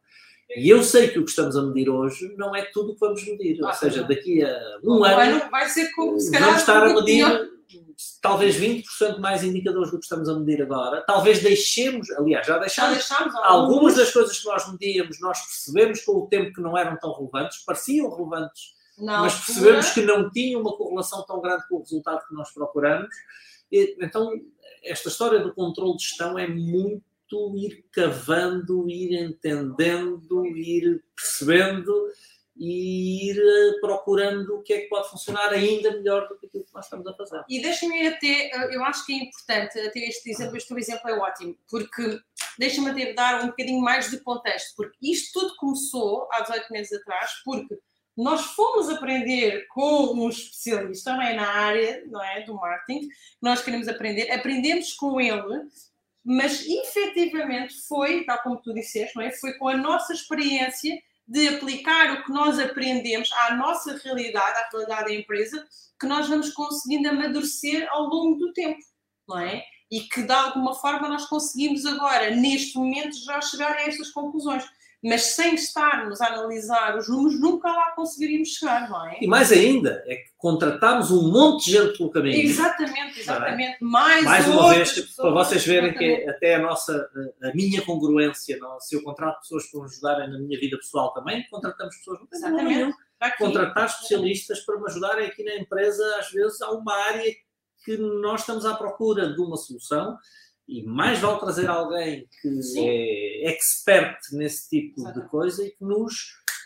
E 0.56 0.70
eu 0.70 0.84
sei 0.84 1.10
que 1.10 1.20
o 1.20 1.24
que 1.24 1.30
estamos 1.30 1.56
a 1.56 1.62
medir 1.62 1.90
hoje 1.90 2.34
não 2.38 2.56
é 2.56 2.64
tudo 2.74 2.92
o 2.92 2.94
que 2.94 3.00
vamos 3.00 3.26
medir. 3.26 3.64
Ou 3.64 3.74
seja, 3.74 4.04
daqui 4.04 4.44
a 4.44 4.80
um 4.84 5.04
ano 5.04 5.50
vai 5.50 5.68
ser 5.70 5.92
como, 5.94 6.20
se 6.20 6.38
vamos 6.38 6.62
estar 6.62 6.84
a 6.84 6.94
medir 6.94 7.52
talvez 8.22 8.56
20% 8.58 9.20
mais 9.20 9.44
indicadores 9.44 9.92
do 9.92 9.98
que 9.98 10.04
estamos 10.04 10.30
a 10.30 10.38
medir 10.38 10.62
agora. 10.62 11.04
Talvez 11.06 11.42
deixemos, 11.42 12.10
aliás, 12.12 12.46
já 12.46 12.58
deixámos, 12.58 12.92
já 12.92 12.98
deixámos 12.98 13.36
algumas 13.44 13.96
das 13.96 14.12
coisas 14.12 14.40
que 14.40 14.48
nós 14.48 14.72
medíamos, 14.72 15.20
nós 15.20 15.40
percebemos 15.40 16.02
com 16.02 16.14
o 16.14 16.28
tempo 16.28 16.54
que 16.54 16.62
não 16.62 16.78
eram 16.78 16.98
tão 16.98 17.14
relevantes, 17.14 17.64
pareciam 17.66 18.10
relevantes 18.10 18.76
na 18.98 19.22
mas 19.22 19.46
percebemos 19.46 19.90
que 19.92 20.02
não 20.02 20.30
tinha 20.30 20.60
uma 20.60 20.76
correlação 20.76 21.26
tão 21.26 21.42
grande 21.42 21.68
com 21.68 21.78
o 21.78 21.80
resultado 21.80 22.28
que 22.28 22.36
nós 22.36 22.52
procuramos. 22.52 23.10
E, 23.72 23.98
então, 24.00 24.32
esta 24.84 25.10
história 25.10 25.40
do 25.40 25.54
controle 25.54 25.98
de 25.98 26.04
gestão 26.04 26.38
é 26.38 26.48
muito 26.48 27.04
ir 27.58 27.86
cavando, 27.92 28.90
ir 28.90 29.14
entendendo, 29.14 30.46
ir 30.46 31.04
percebendo 31.16 32.12
e 32.56 33.32
ir 33.32 33.40
eh, 33.40 33.80
procurando 33.80 34.58
o 34.58 34.62
que 34.62 34.74
é 34.74 34.82
que 34.82 34.88
pode 34.88 35.10
funcionar 35.10 35.50
ainda 35.52 35.92
melhor 35.92 36.28
do 36.28 36.38
que 36.38 36.46
aquilo 36.46 36.64
que 36.64 36.74
nós 36.74 36.86
estamos 36.86 37.08
a 37.08 37.14
fazer. 37.16 37.44
E 37.50 37.62
deixa-me 37.62 38.08
até, 38.08 38.52
eh, 38.52 38.76
eu 38.76 38.84
acho 38.84 39.06
que 39.06 39.14
é 39.14 39.24
importante 39.24 39.80
até 39.80 40.00
este 40.00 40.30
exemplo, 40.30 40.58
este 40.58 40.74
exemplo 40.78 41.10
é 41.10 41.18
ótimo, 41.18 41.58
porque 41.70 42.20
deixa-me 42.60 42.90
até 42.92 43.14
dar 43.14 43.44
um 43.44 43.48
bocadinho 43.48 43.82
mais 43.82 44.12
de 44.12 44.20
contexto, 44.20 44.76
porque 44.76 44.98
isto 45.02 45.40
tudo 45.40 45.56
começou 45.56 46.28
há 46.32 46.42
18 46.42 46.72
meses 46.72 47.00
atrás, 47.00 47.32
porque 47.44 47.80
nós 48.16 48.42
fomos 48.42 48.90
aprender 48.90 49.66
com 49.70 50.14
um 50.14 50.30
especialista 50.30 51.14
não 51.14 51.22
é, 51.22 51.34
na 51.34 51.48
área 51.48 52.04
não 52.08 52.24
é, 52.24 52.42
do 52.42 52.54
marketing, 52.54 53.08
nós 53.42 53.64
queremos 53.64 53.88
aprender, 53.88 54.30
aprendemos 54.30 54.94
com 54.94 55.20
ele, 55.20 55.68
mas 56.24 56.66
efetivamente 56.66 57.74
foi, 57.88 58.24
tal 58.24 58.42
como 58.44 58.62
tu 58.62 58.74
disseste, 58.74 59.16
não 59.16 59.24
é, 59.24 59.32
foi 59.32 59.54
com 59.54 59.68
a 59.68 59.78
nossa 59.78 60.14
experiência 60.14 60.96
de 61.28 61.48
aplicar 61.48 62.14
o 62.14 62.24
que 62.24 62.32
nós 62.32 62.60
aprendemos 62.60 63.32
à 63.32 63.56
nossa 63.56 63.98
realidade, 64.04 64.60
à 64.60 64.70
realidade 64.72 65.06
da 65.06 65.16
empresa, 65.16 65.66
que 66.00 66.06
nós 66.06 66.28
vamos 66.28 66.52
conseguindo 66.52 67.10
amadurecer 67.10 67.88
ao 67.90 68.04
longo 68.04 68.38
do 68.38 68.54
tempo, 68.54 68.80
não 69.28 69.40
é? 69.40 69.64
E 69.90 70.02
que 70.02 70.24
de 70.24 70.32
alguma 70.32 70.76
forma 70.76 71.08
nós 71.08 71.26
conseguimos 71.26 71.86
agora, 71.86 72.36
neste 72.36 72.78
momento, 72.78 73.16
já 73.24 73.42
chegar 73.42 73.74
a 73.74 73.82
estas 73.82 74.10
conclusões 74.12 74.66
mas 75.04 75.34
sem 75.34 75.56
estarmos 75.56 76.22
a 76.22 76.28
analisar 76.28 76.96
os 76.96 77.10
números, 77.10 77.40
nunca 77.40 77.72
lá 77.72 77.92
conseguiríamos 77.96 78.50
chegar, 78.50 78.88
não 78.88 79.10
é? 79.10 79.18
E 79.20 79.28
mais 79.28 79.52
ainda, 79.52 80.04
é 80.06 80.16
que 80.16 80.30
contratámos 80.38 81.10
um 81.10 81.32
monte 81.32 81.66
de 81.66 81.72
gente 81.72 81.98
pelo 81.98 82.12
caminho. 82.12 82.40
Exatamente, 82.40 83.18
é? 83.18 83.22
exatamente. 83.22 83.74
É? 83.74 83.78
Mais, 83.82 84.24
mais 84.24 84.48
uma 84.48 84.74
vez, 84.74 84.92
pessoas, 84.92 85.16
para 85.16 85.32
vocês 85.32 85.66
verem 85.66 85.94
que 85.94 86.30
até 86.30 86.56
a 86.56 86.60
nossa, 86.60 87.10
a 87.42 87.54
minha 87.56 87.82
congruência, 87.84 88.58
não? 88.60 88.80
se 88.80 88.96
eu 88.96 89.02
contrato 89.02 89.40
pessoas 89.40 89.66
para 89.72 89.80
me 89.82 89.86
ajudarem 89.88 90.30
na 90.30 90.40
minha 90.40 90.60
vida 90.60 90.78
pessoal 90.78 91.12
também, 91.14 91.44
contratamos 91.50 91.96
pessoas, 91.98 92.20
não 92.20 92.28
tem 92.28 92.38
exatamente. 92.38 92.96
Contratar 93.38 93.86
especialistas 93.86 94.62
para 94.62 94.80
me 94.80 94.86
ajudarem 94.88 95.28
aqui 95.28 95.44
na 95.44 95.56
empresa, 95.56 96.04
às 96.20 96.32
vezes 96.32 96.62
há 96.62 96.72
uma 96.72 96.94
área 96.94 97.32
que 97.84 97.98
nós 97.98 98.42
estamos 98.42 98.66
à 98.66 98.76
procura 98.76 99.34
de 99.34 99.42
uma 99.42 99.58
solução 99.58 100.18
e 100.72 100.84
mais 100.84 101.20
vale 101.20 101.40
trazer 101.40 101.68
alguém 101.68 102.26
que 102.42 102.62
Sim. 102.62 102.88
é 102.88 103.52
expert 103.52 104.18
nesse 104.32 104.70
tipo 104.70 105.02
Exato. 105.02 105.22
de 105.22 105.28
coisa 105.28 105.66
e 105.66 105.72
que 105.72 105.84
nos 105.84 106.14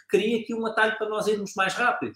cria 0.07 0.39
aqui 0.39 0.53
um 0.53 0.65
atalho 0.67 0.95
para 0.95 1.09
nós 1.09 1.25
irmos 1.25 1.55
mais 1.55 1.73
rápido. 1.73 2.15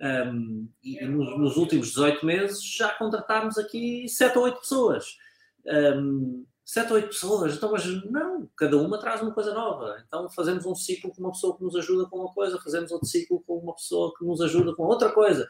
Um, 0.00 0.70
e 0.82 1.04
nos, 1.04 1.38
nos, 1.38 1.56
últimos 1.58 1.88
18 1.88 2.24
meses 2.24 2.62
já 2.62 2.88
contratámos 2.94 3.58
aqui 3.58 4.08
7 4.08 4.38
ou 4.38 4.44
8 4.44 4.60
pessoas. 4.60 5.04
Um, 5.66 6.46
7 6.64 6.90
ou 6.90 6.96
8 6.96 7.08
pessoas, 7.08 7.56
então, 7.56 7.72
mas 7.72 7.84
não, 8.10 8.48
cada 8.56 8.78
uma 8.78 8.98
traz 8.98 9.20
uma 9.20 9.34
coisa 9.34 9.52
nova. 9.52 10.02
Então 10.06 10.30
fazemos 10.30 10.64
um 10.64 10.74
ciclo 10.74 11.12
com 11.14 11.20
uma 11.20 11.32
pessoa 11.32 11.58
que 11.58 11.62
nos 11.62 11.76
ajuda 11.76 12.08
com 12.08 12.20
uma 12.20 12.32
coisa, 12.32 12.60
fazemos 12.62 12.90
outro 12.90 13.06
ciclo 13.06 13.42
com 13.46 13.58
uma 13.58 13.74
pessoa 13.74 14.14
que 14.16 14.24
nos 14.24 14.40
ajuda 14.40 14.74
com 14.74 14.84
outra 14.84 15.12
coisa. 15.12 15.46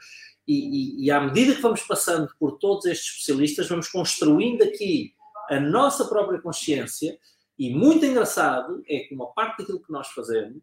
E, 0.46 0.54
e, 1.02 1.04
e 1.04 1.10
à 1.10 1.20
medida 1.20 1.54
que 1.54 1.62
vamos 1.62 1.82
passando 1.82 2.28
por 2.36 2.58
todos 2.58 2.84
estes 2.86 3.12
especialistas, 3.12 3.68
vamos 3.68 3.88
construindo 3.88 4.62
aqui 4.62 5.12
a 5.48 5.61
nossa 5.61 6.04
própria 6.04 6.40
consciência. 6.40 7.18
E 7.58 7.74
muito 7.74 8.04
engraçado 8.04 8.82
é 8.88 9.00
que 9.00 9.14
uma 9.14 9.32
parte 9.32 9.58
daquilo 9.58 9.80
que 9.80 9.90
nós 9.90 10.08
fazemos 10.08 10.62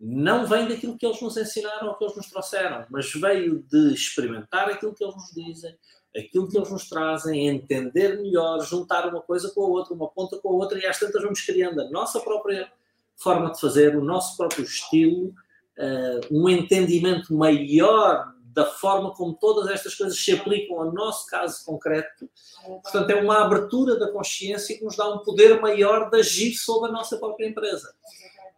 não 0.00 0.46
vem 0.46 0.66
daquilo 0.66 0.96
que 0.96 1.04
eles 1.04 1.20
nos 1.20 1.36
ensinaram 1.36 1.88
ou 1.88 1.94
que 1.94 2.04
eles 2.04 2.16
nos 2.16 2.30
trouxeram, 2.30 2.86
mas 2.88 3.12
veio 3.12 3.62
de 3.70 3.92
experimentar 3.92 4.68
aquilo 4.70 4.94
que 4.94 5.04
eles 5.04 5.14
nos 5.14 5.30
dizem, 5.32 5.76
aquilo 6.16 6.48
que 6.48 6.56
eles 6.56 6.70
nos 6.70 6.88
trazem, 6.88 7.48
entender 7.48 8.16
melhor, 8.20 8.64
juntar 8.64 9.06
uma 9.06 9.20
coisa 9.20 9.50
com 9.50 9.62
a 9.62 9.68
outra, 9.68 9.94
uma 9.94 10.08
ponta 10.08 10.38
com 10.38 10.48
a 10.48 10.52
outra, 10.52 10.78
e 10.78 10.86
às 10.86 10.98
tantas 10.98 11.22
vamos 11.22 11.42
criando 11.42 11.82
a 11.82 11.90
nossa 11.90 12.18
própria 12.20 12.72
forma 13.14 13.52
de 13.52 13.60
fazer, 13.60 13.94
o 13.94 14.02
nosso 14.02 14.36
próprio 14.38 14.64
estilo, 14.64 15.34
uh, 15.78 16.20
um 16.30 16.48
entendimento 16.48 17.34
maior 17.34 18.34
da 18.52 18.66
forma 18.66 19.14
como 19.14 19.34
todas 19.34 19.68
estas 19.70 19.94
coisas 19.94 20.18
se 20.18 20.32
aplicam 20.32 20.80
ao 20.80 20.92
nosso 20.92 21.26
caso 21.26 21.64
concreto. 21.64 22.28
Portanto, 22.64 23.10
é 23.10 23.14
uma 23.14 23.44
abertura 23.44 23.98
da 23.98 24.10
consciência 24.10 24.76
que 24.76 24.84
nos 24.84 24.96
dá 24.96 25.08
um 25.08 25.18
poder 25.18 25.60
maior 25.60 26.10
de 26.10 26.18
agir 26.18 26.54
sobre 26.54 26.90
a 26.90 26.92
nossa 26.92 27.16
própria 27.16 27.46
empresa. 27.46 27.94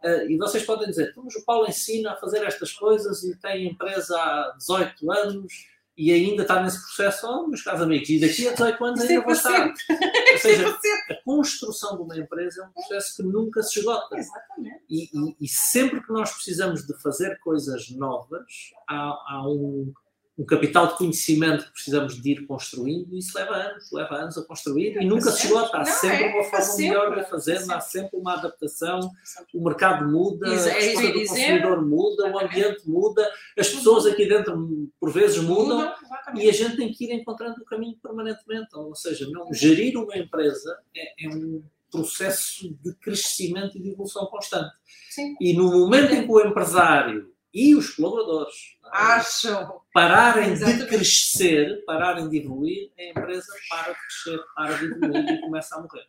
Uh, 0.03 0.29
e 0.29 0.37
vocês 0.37 0.65
podem 0.65 0.89
dizer, 0.89 1.11
então, 1.11 1.23
mas 1.23 1.35
o 1.35 1.45
Paulo 1.45 1.67
ensina 1.67 2.11
a 2.11 2.17
fazer 2.17 2.43
estas 2.43 2.73
coisas 2.73 3.23
e 3.23 3.37
tem 3.37 3.67
empresa 3.67 4.17
há 4.17 4.55
18 4.57 5.11
anos 5.11 5.72
e 5.95 6.11
ainda 6.11 6.41
está 6.41 6.61
nesse 6.61 6.81
processo, 6.81 7.27
oh, 7.27 7.47
meus 7.47 7.61
caros 7.61 7.81
amigos, 7.81 8.09
e 8.09 8.19
daqui 8.19 8.47
a 8.47 8.51
18 8.53 8.85
anos 8.85 9.01
ainda 9.01 9.21
vou 9.21 9.31
estar. 9.31 9.67
Ou 9.67 10.39
seja, 10.39 10.69
a 11.09 11.23
construção 11.23 11.97
de 11.97 12.03
uma 12.03 12.17
empresa 12.17 12.63
é 12.63 12.65
um 12.65 12.71
processo 12.71 13.15
que 13.15 13.23
nunca 13.23 13.61
se 13.61 13.79
esgota. 13.79 14.17
Exatamente. 14.17 14.83
E, 14.89 15.09
e, 15.13 15.35
e 15.39 15.47
sempre 15.47 16.01
que 16.01 16.11
nós 16.11 16.31
precisamos 16.31 16.85
de 16.85 16.99
fazer 17.01 17.39
coisas 17.39 17.89
novas, 17.91 18.71
há, 18.89 18.95
há 19.27 19.47
um, 19.47 19.93
um 20.37 20.45
capital 20.45 20.87
de 20.87 20.97
conhecimento 20.97 21.65
que 21.65 21.71
precisamos 21.73 22.19
de 22.19 22.31
ir 22.31 22.47
construindo 22.47 23.13
e 23.13 23.19
isso 23.19 23.37
leva 23.37 23.55
anos, 23.55 23.91
leva 23.91 24.15
anos 24.15 24.37
a 24.37 24.43
construir 24.43 24.97
e 24.99 25.05
nunca 25.05 25.29
se 25.31 25.45
esgota. 25.45 25.77
Há 25.77 25.85
sempre 25.85 26.23
é, 26.23 26.33
uma 26.33 26.43
forma 26.43 26.65
sempre, 26.65 26.83
melhor 26.87 27.15
de 27.15 27.29
fazer, 27.29 27.71
há 27.71 27.79
sempre 27.79 28.19
uma 28.19 28.33
adaptação, 28.33 29.11
o 29.53 29.63
mercado 29.63 30.09
muda, 30.11 30.49
a 30.49 30.79
escolha 30.79 31.13
do 31.13 31.19
consumidor 31.19 31.85
muda, 31.85 32.31
o 32.31 32.39
ambiente 32.39 32.89
muda, 32.89 33.31
as 33.57 33.69
pessoas 33.69 34.07
aqui 34.07 34.27
dentro 34.27 34.89
por 34.99 35.11
vezes 35.11 35.37
mudam 35.37 35.93
e 36.35 36.49
a 36.49 36.53
gente 36.53 36.77
tem 36.77 36.91
que 36.91 37.05
ir 37.05 37.13
encontrando 37.13 37.61
o 37.61 37.65
caminho 37.65 37.97
permanentemente. 38.01 38.69
Ou 38.73 38.95
seja, 38.95 39.29
não, 39.29 39.53
gerir 39.53 39.95
uma 39.97 40.17
empresa 40.17 40.79
é, 40.95 41.25
é 41.25 41.29
um 41.29 41.63
processo 41.91 42.75
de 42.83 42.95
crescimento 42.95 43.77
e 43.77 43.81
de 43.81 43.89
evolução 43.91 44.25
constante. 44.25 44.73
Sim. 45.11 45.35
E 45.39 45.53
no 45.53 45.71
momento 45.71 46.11
em 46.11 46.25
que 46.25 46.31
o 46.31 46.41
empresário 46.41 47.32
e 47.53 47.75
os 47.75 47.91
colaboradores 47.91 48.55
Acham. 48.91 49.81
pararem 49.93 50.51
Exatamente. 50.53 50.83
de 50.83 50.87
crescer, 50.89 51.83
pararem 51.85 52.27
de 52.29 52.37
evoluir, 52.39 52.91
a 52.97 53.03
empresa 53.03 53.53
para 53.69 53.93
de 53.93 53.99
crescer, 53.99 54.39
para 54.55 54.73
de 54.77 54.85
evoluir 54.85 55.29
e 55.29 55.41
começa 55.41 55.75
a 55.75 55.81
morrer. 55.81 56.07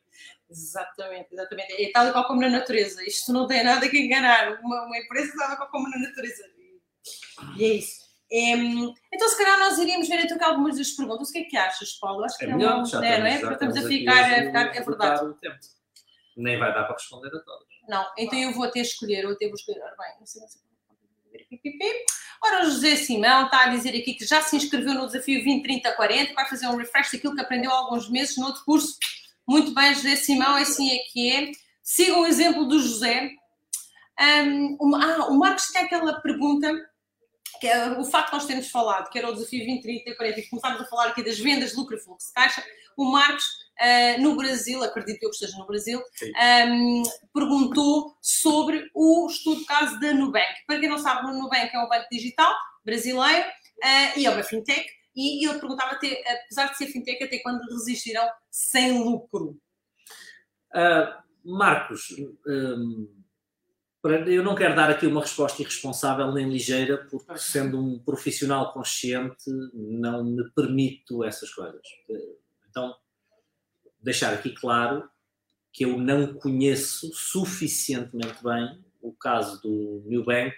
Exatamente, 0.50 1.28
exatamente. 1.32 1.72
É 1.84 1.90
tal 1.92 2.06
e 2.08 2.12
qual 2.12 2.26
como 2.26 2.40
na 2.40 2.48
natureza. 2.48 3.02
Isto 3.04 3.32
não 3.32 3.46
tem 3.46 3.64
nada 3.64 3.88
que 3.88 3.98
enganar. 3.98 4.60
Uma, 4.62 4.86
uma 4.86 4.98
empresa 4.98 5.32
tal 5.36 5.52
e 5.52 5.56
qual 5.56 5.70
como 5.70 5.88
na 5.90 5.98
natureza. 5.98 6.44
E 7.56 7.64
é 7.64 7.68
isso. 7.74 8.04
Em, 8.30 8.94
então, 9.12 9.28
se 9.28 9.36
calhar, 9.36 9.58
nós 9.58 9.78
iríamos 9.78 10.08
ver 10.08 10.24
então 10.24 10.42
algumas 10.48 10.78
das 10.78 10.90
perguntas. 10.90 11.28
O 11.28 11.32
que 11.32 11.38
é 11.38 11.44
que 11.44 11.56
achas, 11.56 11.92
Paulo? 11.94 12.24
Acho 12.24 12.38
que 12.38 12.44
É 12.46 12.48
é, 12.48 12.54
melhor, 12.54 12.84
já 12.84 13.04
é, 13.04 13.18
não 13.18 13.26
é? 13.26 13.32
já 13.32 13.38
Porque 13.40 13.52
estamos 13.54 13.76
a 13.76 13.88
ficar, 13.88 14.32
a 14.32 14.44
ficar. 14.46 14.76
É 14.76 14.80
verdade. 14.82 15.24
o 15.24 15.34
tempo. 15.34 15.58
Nem 16.36 16.58
vai 16.58 16.72
dar 16.74 16.84
para 16.84 16.94
responder 16.94 17.28
a 17.28 17.40
todas. 17.40 17.68
Não, 17.88 18.04
então 18.18 18.38
eu 18.38 18.52
vou 18.52 18.68
ter 18.70 18.80
escolher, 18.80 19.24
eu 19.24 19.30
até 19.32 19.46
vou 19.46 19.54
escolher. 19.54 19.80
Ora 19.82 19.94
bem, 19.96 20.18
não 20.18 20.26
sei, 20.26 20.40
não 20.42 20.48
sei. 20.48 20.62
Ora, 22.42 22.66
o 22.66 22.70
José 22.70 22.96
Simão 22.96 23.46
está 23.46 23.64
a 23.64 23.68
dizer 23.68 23.90
aqui 23.90 24.14
que 24.14 24.26
já 24.26 24.42
se 24.42 24.56
inscreveu 24.56 24.94
no 24.94 25.06
desafio 25.06 25.42
20, 25.42 25.62
30, 25.62 25.92
40, 25.92 26.34
vai 26.34 26.48
fazer 26.48 26.66
um 26.66 26.76
refresh 26.76 27.12
daquilo 27.12 27.34
que 27.34 27.40
aprendeu 27.40 27.70
há 27.70 27.74
alguns 27.74 28.10
meses 28.10 28.36
no 28.36 28.46
outro 28.46 28.64
curso. 28.64 28.98
Muito 29.46 29.74
bem, 29.74 29.94
José 29.94 30.16
Simão, 30.16 30.56
assim 30.56 30.90
é 30.90 30.98
que 31.10 31.32
é. 31.32 31.52
Sigam 31.82 32.22
o 32.22 32.26
exemplo 32.26 32.66
do 32.66 32.78
José. 32.80 33.30
Um, 34.20 34.94
ah, 34.94 35.26
o 35.28 35.38
Marcos 35.38 35.68
tem 35.68 35.82
aquela 35.82 36.20
pergunta, 36.20 36.70
que 37.60 37.66
é 37.66 37.98
o 37.98 38.04
facto 38.04 38.30
de 38.30 38.36
nós 38.36 38.46
termos 38.46 38.70
falado, 38.70 39.10
que 39.10 39.18
era 39.18 39.30
o 39.30 39.34
desafio 39.34 39.64
20, 39.64 39.82
30 39.82 40.10
e 40.10 40.14
40, 40.14 40.40
e 40.40 40.48
começámos 40.48 40.80
a 40.80 40.84
falar 40.84 41.08
aqui 41.08 41.22
das 41.22 41.38
vendas, 41.38 41.74
lucro 41.74 41.96
e 41.96 42.00
fluxo 42.00 42.28
de 42.28 42.34
caixa. 42.34 42.64
O 42.96 43.04
Marcos, 43.04 43.44
ah, 43.80 44.18
no 44.18 44.36
Brasil, 44.36 44.82
acredito 44.82 45.22
eu 45.22 45.30
que 45.30 45.36
esteja 45.36 45.56
no 45.58 45.66
Brasil, 45.66 46.00
um, 46.68 47.02
perguntou 47.32 48.16
sobre 48.22 48.88
o 48.94 49.26
estudo 49.28 49.60
de 49.60 49.66
caso 49.66 49.98
da 50.00 50.12
Nubank. 50.12 50.52
Para 50.66 50.80
quem 50.80 50.88
não 50.88 50.98
sabe, 50.98 51.28
o 51.28 51.34
Nubank 51.34 51.74
é 51.74 51.78
um 51.78 51.88
banco 51.88 52.06
digital 52.10 52.54
brasileiro 52.84 53.48
ah, 53.82 54.18
e 54.18 54.26
é 54.26 54.30
uma 54.30 54.42
fintech. 54.42 54.86
E 55.16 55.46
ele 55.48 55.58
perguntava, 55.60 55.92
até, 55.92 56.22
apesar 56.42 56.70
de 56.70 56.76
ser 56.76 56.86
fintech, 56.88 57.22
até 57.22 57.38
quando 57.38 57.62
resistirão 57.70 58.28
sem 58.50 59.02
lucro? 59.02 59.56
Ah, 60.72 61.22
Marcos, 61.44 62.08
para- 64.02 64.28
eu 64.30 64.42
não 64.42 64.54
quero 64.54 64.74
dar 64.74 64.90
aqui 64.90 65.06
uma 65.06 65.20
resposta 65.20 65.62
irresponsável 65.62 66.32
nem 66.32 66.48
ligeira, 66.48 67.06
porque 67.10 67.38
sendo 67.38 67.78
um 67.78 67.98
profissional 67.98 68.72
consciente 68.72 69.50
não 69.72 70.24
me 70.24 70.50
permito 70.50 71.22
essas 71.24 71.50
coisas. 71.52 71.80
Então, 72.68 72.94
deixar 74.04 74.34
aqui 74.34 74.50
claro 74.50 75.08
que 75.72 75.84
eu 75.84 75.98
não 75.98 76.34
conheço 76.34 77.12
suficientemente 77.12 78.42
bem 78.44 78.84
o 79.02 79.12
caso 79.12 79.60
do 79.60 80.04
Nubank 80.06 80.54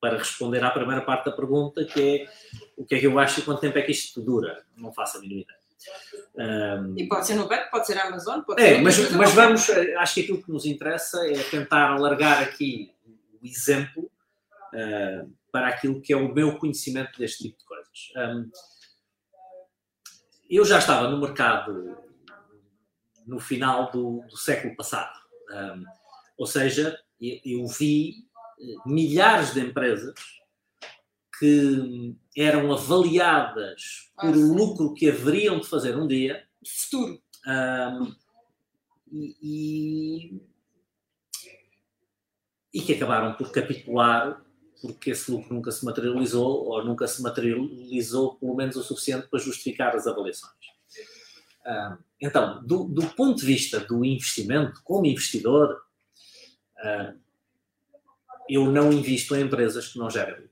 para 0.00 0.18
responder 0.18 0.62
à 0.62 0.70
primeira 0.70 1.02
parte 1.02 1.24
da 1.24 1.32
pergunta, 1.32 1.84
que 1.84 2.00
é 2.00 2.30
o 2.76 2.84
que 2.84 2.94
é 2.94 3.00
que 3.00 3.06
eu 3.06 3.18
acho 3.18 3.40
e 3.40 3.42
quanto 3.42 3.60
tempo 3.60 3.76
é 3.78 3.82
que 3.82 3.90
isto 3.90 4.20
dura. 4.20 4.64
Não 4.76 4.92
faço 4.92 5.18
a 5.18 5.20
mínima 5.20 5.40
ideia. 5.40 5.58
Hum, 6.80 6.94
E 6.96 7.08
pode 7.08 7.26
ser 7.26 7.34
Nubank, 7.34 7.70
pode 7.70 7.86
ser 7.86 7.98
Amazon, 7.98 8.42
pode 8.42 8.62
é, 8.62 8.76
ser... 8.76 8.82
mas, 8.82 8.98
outra 8.98 9.16
mas 9.16 9.32
vamos, 9.32 9.68
eh, 9.68 9.94
acho 9.96 10.14
que 10.14 10.20
aquilo 10.20 10.42
que 10.42 10.52
nos 10.52 10.64
interessa 10.66 11.26
é 11.26 11.42
tentar 11.50 11.90
alargar 11.90 12.42
aqui 12.42 12.94
o 13.42 13.46
exemplo 13.46 14.10
eh, 14.74 15.24
para 15.50 15.68
aquilo 15.68 16.00
que 16.00 16.12
é 16.12 16.16
o 16.16 16.32
meu 16.32 16.58
conhecimento 16.58 17.18
deste 17.18 17.44
tipo 17.44 17.58
de 17.58 17.64
coisas. 17.64 18.12
Hum, 18.16 18.50
eu 20.48 20.64
já 20.64 20.78
estava 20.78 21.08
no 21.08 21.20
mercado 21.20 22.07
no 23.28 23.38
final 23.38 23.90
do, 23.90 24.22
do 24.28 24.36
século 24.36 24.74
passado. 24.74 25.16
Hum, 25.50 25.84
ou 26.36 26.46
seja, 26.46 26.98
eu, 27.20 27.40
eu 27.44 27.66
vi 27.66 28.26
eh, 28.60 28.74
milhares 28.86 29.52
de 29.52 29.60
empresas 29.60 30.14
que 31.38 32.16
eram 32.36 32.72
avaliadas 32.72 34.10
Ah, 34.16 34.26
por 34.26 34.36
o 34.36 34.54
lucro 34.54 34.94
que 34.94 35.08
haveriam 35.08 35.60
de 35.60 35.68
fazer 35.68 35.96
um 35.96 36.06
dia 36.06 36.44
Futuro. 36.66 37.22
um, 37.46 38.14
e, 39.12 39.36
e, 39.42 40.42
e 42.74 42.82
que 42.82 42.94
acabaram 42.94 43.34
por 43.34 43.52
capitular 43.52 44.44
porque 44.80 45.10
esse 45.10 45.30
lucro 45.30 45.54
nunca 45.54 45.70
se 45.70 45.84
materializou 45.84 46.66
ou 46.68 46.84
nunca 46.84 47.06
se 47.06 47.22
materializou 47.22 48.36
pelo 48.36 48.54
menos 48.54 48.76
o 48.76 48.82
suficiente 48.82 49.26
para 49.28 49.38
justificar 49.38 49.94
as 49.94 50.06
avaliações. 50.06 50.52
Um, 51.66 52.07
então, 52.20 52.64
do, 52.64 52.84
do 52.84 53.06
ponto 53.08 53.38
de 53.38 53.46
vista 53.46 53.80
do 53.80 54.04
investimento, 54.04 54.80
como 54.82 55.06
investidor, 55.06 55.80
um, 56.84 57.18
eu 58.48 58.70
não 58.72 58.92
invisto 58.92 59.36
em 59.36 59.42
empresas 59.42 59.88
que 59.88 59.98
não 59.98 60.10
gerem 60.10 60.48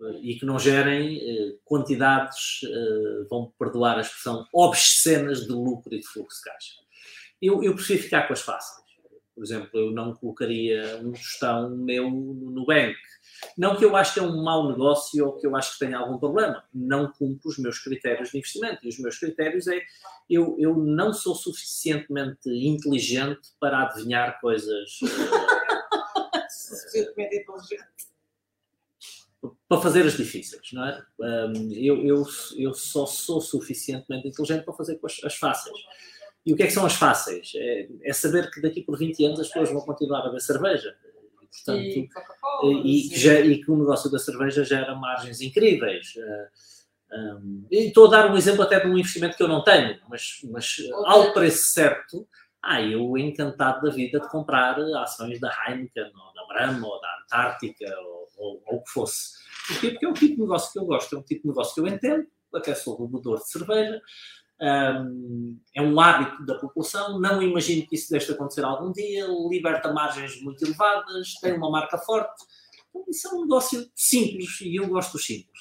eh, 0.00 0.18
e 0.22 0.38
que 0.38 0.46
não 0.46 0.58
gerem 0.58 1.18
eh, 1.18 1.56
quantidades, 1.64 2.60
eh, 2.64 3.26
vão 3.28 3.52
perdoar 3.58 3.98
a 3.98 4.00
expressão, 4.00 4.46
obscenas 4.52 5.46
de 5.46 5.52
lucro 5.52 5.94
e 5.94 6.00
de 6.00 6.06
fluxo 6.06 6.38
de 6.38 6.50
caixa. 6.50 6.72
Eu, 7.40 7.62
eu 7.62 7.74
prefiro 7.74 8.02
ficar 8.02 8.26
com 8.26 8.32
as 8.32 8.40
fáceis. 8.40 8.84
Por 9.34 9.44
exemplo, 9.44 9.78
eu 9.78 9.90
não 9.90 10.14
colocaria 10.14 11.00
um 11.02 11.12
tostão 11.12 11.76
meu 11.76 12.08
no 12.08 12.50
Nubank. 12.50 12.96
Não 13.56 13.76
que 13.76 13.84
eu 13.84 13.94
acho 13.96 14.14
que 14.14 14.20
é 14.20 14.22
um 14.22 14.42
mau 14.42 14.68
negócio 14.68 15.24
ou 15.24 15.36
que 15.36 15.46
eu 15.46 15.56
acho 15.56 15.74
que 15.74 15.84
tenha 15.84 15.98
algum 15.98 16.18
problema. 16.18 16.64
Não 16.72 17.10
cumpro 17.12 17.48
os 17.48 17.58
meus 17.58 17.78
critérios 17.78 18.30
de 18.30 18.38
investimento. 18.38 18.84
E 18.84 18.88
os 18.88 18.98
meus 18.98 19.18
critérios 19.18 19.66
é 19.66 19.80
eu, 20.28 20.56
eu 20.58 20.76
não 20.76 21.12
sou 21.12 21.34
suficientemente 21.34 22.48
inteligente 22.48 23.50
para 23.60 23.82
adivinhar 23.82 24.40
coisas 24.40 24.98
Suficientemente 26.48 27.36
inteligente. 27.36 27.84
para 29.68 29.80
fazer 29.80 30.06
as 30.06 30.16
difíceis, 30.16 30.72
não 30.72 30.84
é? 30.84 31.04
Um, 31.20 31.72
eu, 31.72 32.04
eu, 32.04 32.26
eu 32.56 32.74
só 32.74 33.06
sou 33.06 33.40
suficientemente 33.40 34.28
inteligente 34.28 34.64
para 34.64 34.74
fazer 34.74 34.98
as 35.24 35.36
fáceis. 35.36 35.76
E 36.46 36.52
o 36.52 36.56
que 36.56 36.62
é 36.62 36.66
que 36.66 36.72
são 36.72 36.84
as 36.84 36.94
fáceis? 36.94 37.52
É, 37.54 37.88
é 38.02 38.12
saber 38.12 38.50
que 38.50 38.60
daqui 38.60 38.82
por 38.82 38.98
20 38.98 39.24
anos 39.24 39.40
as 39.40 39.48
pessoas 39.48 39.70
vão 39.70 39.80
continuar 39.80 40.20
a 40.20 40.26
beber 40.26 40.40
cerveja. 40.40 40.94
E, 41.54 41.64
portanto, 41.64 42.10
E 42.64 43.06
e, 43.06 43.08
que 43.10 43.18
já- 43.18 43.40
e 43.40 43.60
que 43.62 43.70
o 43.70 43.76
negócio 43.76 44.10
da 44.10 44.18
cerveja 44.18 44.64
gera 44.64 44.94
margens 44.94 45.40
incríveis. 45.40 46.14
Um, 47.12 47.66
e 47.70 47.86
estou 47.88 48.06
a 48.06 48.10
dar 48.10 48.30
um 48.32 48.36
exemplo 48.36 48.62
até 48.62 48.80
de 48.80 48.88
um 48.88 48.98
investimento 48.98 49.36
que 49.36 49.42
eu 49.42 49.48
não 49.48 49.62
tenho, 49.62 50.00
mas, 50.08 50.40
mas 50.50 50.78
uh, 50.78 51.06
ao 51.06 51.32
preço 51.32 51.62
certo, 51.72 52.26
ah, 52.60 52.82
eu 52.82 53.16
encantado 53.16 53.82
da 53.86 53.94
vida 53.94 54.18
de 54.18 54.28
comprar 54.28 54.78
ações 54.96 55.38
da 55.38 55.48
Heineken, 55.68 56.04
ou 56.12 56.34
da 56.34 56.46
Brahma, 56.48 56.86
ou 56.88 57.00
da 57.00 57.08
Antártica, 57.22 57.84
ou, 58.00 58.28
ou, 58.36 58.62
ou 58.66 58.76
o 58.78 58.82
que 58.82 58.90
fosse. 58.90 59.34
Porquê? 59.68 59.90
Porque 59.90 60.06
é 60.06 60.08
um 60.08 60.14
tipo 60.14 60.34
de 60.36 60.40
negócio 60.40 60.72
que 60.72 60.78
eu 60.78 60.86
gosto, 60.86 61.14
é 61.14 61.18
um 61.18 61.22
tipo 61.22 61.42
de 61.42 61.48
negócio 61.48 61.74
que 61.74 61.80
eu 61.80 61.86
entendo, 61.86 62.26
até 62.54 62.74
sou 62.74 62.98
bebedor 63.06 63.38
de 63.38 63.48
cerveja, 63.48 64.00
um, 64.64 65.60
é 65.74 65.82
um 65.82 66.00
hábito 66.00 66.44
da 66.46 66.54
população, 66.54 67.20
não 67.20 67.42
imagino 67.42 67.86
que 67.86 67.96
isso 67.96 68.10
deixe 68.10 68.26
de 68.26 68.32
acontecer 68.32 68.64
algum 68.64 68.92
dia, 68.92 69.26
liberta 69.50 69.92
margens 69.92 70.40
muito 70.40 70.64
elevadas, 70.64 71.34
tem 71.40 71.52
uma 71.52 71.70
marca 71.70 71.98
forte. 71.98 72.44
Então, 72.88 73.04
isso 73.08 73.28
é 73.28 73.30
um 73.32 73.42
negócio 73.42 73.90
simples 73.94 74.60
e 74.62 74.76
eu 74.76 74.88
gosto 74.88 75.12
dos 75.12 75.26
simples. 75.26 75.60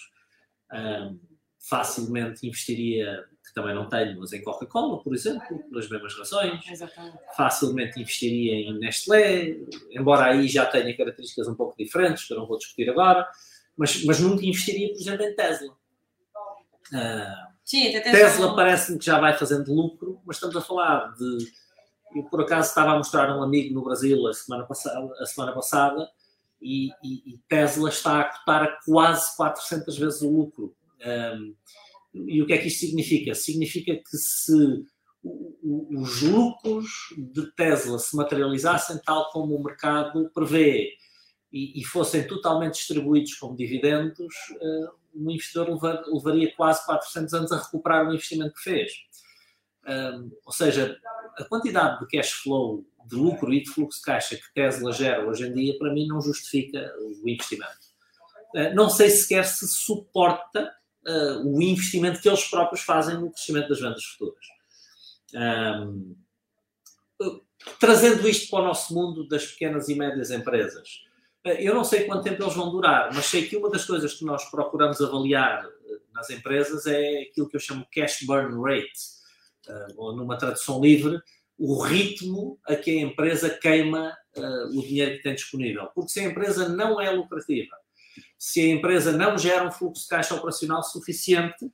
Um, 0.72 1.20
facilmente 1.60 2.48
investiria, 2.48 3.26
que 3.46 3.54
também 3.54 3.76
não 3.76 3.90
tenho, 3.90 4.20
mas 4.20 4.32
em 4.32 4.42
Coca-Cola, 4.42 5.02
por 5.02 5.14
exemplo, 5.14 5.60
pelas 5.70 5.90
mesmas 5.90 6.18
razões. 6.18 6.66
Exatamente. 6.70 7.18
Facilmente 7.36 8.00
investiria 8.00 8.54
em 8.54 8.80
Nestlé, 8.80 9.58
embora 9.92 10.26
aí 10.26 10.48
já 10.48 10.66
tenha 10.66 10.96
características 10.96 11.48
um 11.48 11.56
pouco 11.56 11.76
diferentes, 11.78 12.26
que 12.26 12.34
eu 12.34 12.38
não 12.38 12.48
vou 12.48 12.58
discutir 12.58 12.90
agora, 12.90 13.28
mas, 13.76 14.04
mas 14.06 14.20
nunca 14.20 14.46
investiria, 14.46 14.90
por 14.90 15.02
exemplo, 15.02 15.26
em 15.26 15.36
Tesla. 15.36 15.76
Sim, 17.66 17.88
até 17.90 18.02
Tesla 18.12 18.56
parece-me 18.56 19.00
que 19.00 19.06
já 19.06 19.20
vai 19.20 19.38
fazendo 19.38 19.74
lucro, 19.74 20.20
mas 20.26 20.38
estamos 20.38 20.56
a 20.56 20.62
falar 20.62 21.14
de. 21.16 21.38
Eu, 22.16 22.24
por 22.26 22.42
acaso, 22.42 22.70
estava 22.70 22.92
a 22.92 22.98
mostrar 22.98 23.30
a 23.30 23.38
um 23.38 23.42
amigo 23.44 23.74
no 23.74 23.84
Brasil 23.84 24.28
a 24.28 24.34
semana 24.34 24.66
passada, 24.66 25.00
a 25.20 25.26
semana 25.26 25.52
passada 25.54 26.08
e, 26.62 26.90
e- 27.04 27.34
e 27.34 27.38
Tesla 27.50 27.90
está 27.90 28.20
a 28.22 28.24
cotar 28.26 28.64
a 28.64 28.78
quase 28.86 29.36
400 29.36 29.98
vezes 29.98 30.22
o 30.22 30.30
lucro. 30.30 30.76
Um, 31.36 31.56
e 32.14 32.42
o 32.42 32.46
que 32.46 32.54
é 32.54 32.58
que 32.60 32.68
isto 32.68 32.82
significa? 32.82 33.34
Significa 33.34 33.96
que 33.96 34.18
se 34.18 34.86
os 35.24 36.22
lucros 36.22 36.86
de 37.18 37.50
Tesla 37.56 37.98
se 37.98 38.16
materializassem 38.16 39.00
tal 39.06 39.32
como 39.32 39.56
o 39.56 39.64
mercado 39.64 40.30
prevê 40.34 40.90
e, 41.54 41.80
e 41.80 41.86
fossem 41.86 42.28
totalmente 42.28 42.74
distribuídos 42.74 43.36
como 43.36 43.56
dividendos, 43.56 44.34
eh, 44.60 44.90
um 45.16 45.30
investidor 45.30 45.70
leva- 45.70 46.04
levaria 46.08 46.52
quase 46.56 46.84
400 46.86 47.34
anos 47.36 47.52
a 47.52 47.60
recuperar 47.60 48.08
o 48.08 48.14
investimento 48.14 48.56
que 48.56 48.64
fez. 48.64 48.92
Ou 50.46 50.52
seja, 50.52 50.98
a 51.38 51.44
quantidade 51.44 52.00
de 52.00 52.08
cash 52.08 52.32
flow, 52.32 52.86
de 53.06 53.16
lucro 53.16 53.54
e 53.54 53.62
de 53.62 53.70
fluxo 53.70 54.00
de 54.00 54.06
caixa 54.06 54.36
que 54.36 54.54
Tesla 54.54 54.92
gera 54.92 55.28
hoje 55.28 55.46
em 55.46 55.54
dia, 55.54 55.78
para 55.78 55.94
mim, 55.94 56.08
não 56.08 56.22
justifica 56.22 56.94
o 57.00 57.30
investimento. 57.30 57.94
Uh, 58.56 58.74
não 58.76 58.90
sei 58.90 59.10
sequer 59.10 59.46
se 59.46 59.68
suporta 59.68 60.72
uh, 61.08 61.48
o 61.48 61.62
investimento 61.62 62.22
que 62.22 62.30
eles 62.30 62.46
próprios 62.46 62.84
fazem 62.84 63.20
no 63.20 63.32
crescimento 63.32 63.70
das 63.70 63.80
vendas 63.80 64.04
futuras. 64.06 64.46
Um, 65.34 66.16
trazendo 67.80 68.28
isto 68.28 68.50
para 68.50 68.64
o 68.64 68.68
nosso 68.68 68.94
mundo 68.94 69.28
das 69.28 69.46
pequenas 69.48 69.90
e 69.90 69.96
médias 69.96 70.30
empresas. 70.30 71.02
Eu 71.44 71.74
não 71.76 71.84
sei 71.84 72.06
quanto 72.06 72.24
tempo 72.24 72.42
eles 72.42 72.56
vão 72.56 72.72
durar, 72.72 73.14
mas 73.14 73.26
sei 73.26 73.48
que 73.48 73.58
uma 73.58 73.70
das 73.70 73.86
coisas 73.86 74.14
que 74.14 74.24
nós 74.24 74.50
procuramos 74.50 75.02
avaliar 75.02 75.68
nas 76.14 76.30
empresas 76.30 76.86
é 76.86 77.24
aquilo 77.24 77.50
que 77.50 77.56
eu 77.56 77.60
chamo 77.60 77.86
cash 77.94 78.20
burn 78.26 78.62
rate, 78.62 78.92
ou 79.98 80.16
numa 80.16 80.38
tradução 80.38 80.80
livre, 80.82 81.22
o 81.58 81.82
ritmo 81.82 82.60
a 82.66 82.76
que 82.76 82.92
a 82.92 83.02
empresa 83.02 83.50
queima 83.50 84.16
o 84.74 84.82
dinheiro 84.82 85.18
que 85.18 85.24
tem 85.24 85.36
disponível. 85.36 85.88
Porque 85.94 86.12
se 86.12 86.20
a 86.22 86.24
empresa 86.24 86.70
não 86.70 87.00
é 87.00 87.12
lucrativa, 87.12 87.76
se 88.38 88.62
a 88.62 88.68
empresa 88.68 89.12
não 89.12 89.38
gera 89.38 89.68
um 89.68 89.72
fluxo 89.72 90.04
de 90.04 90.10
caixa 90.10 90.36
operacional 90.36 90.82
suficiente, 90.82 91.70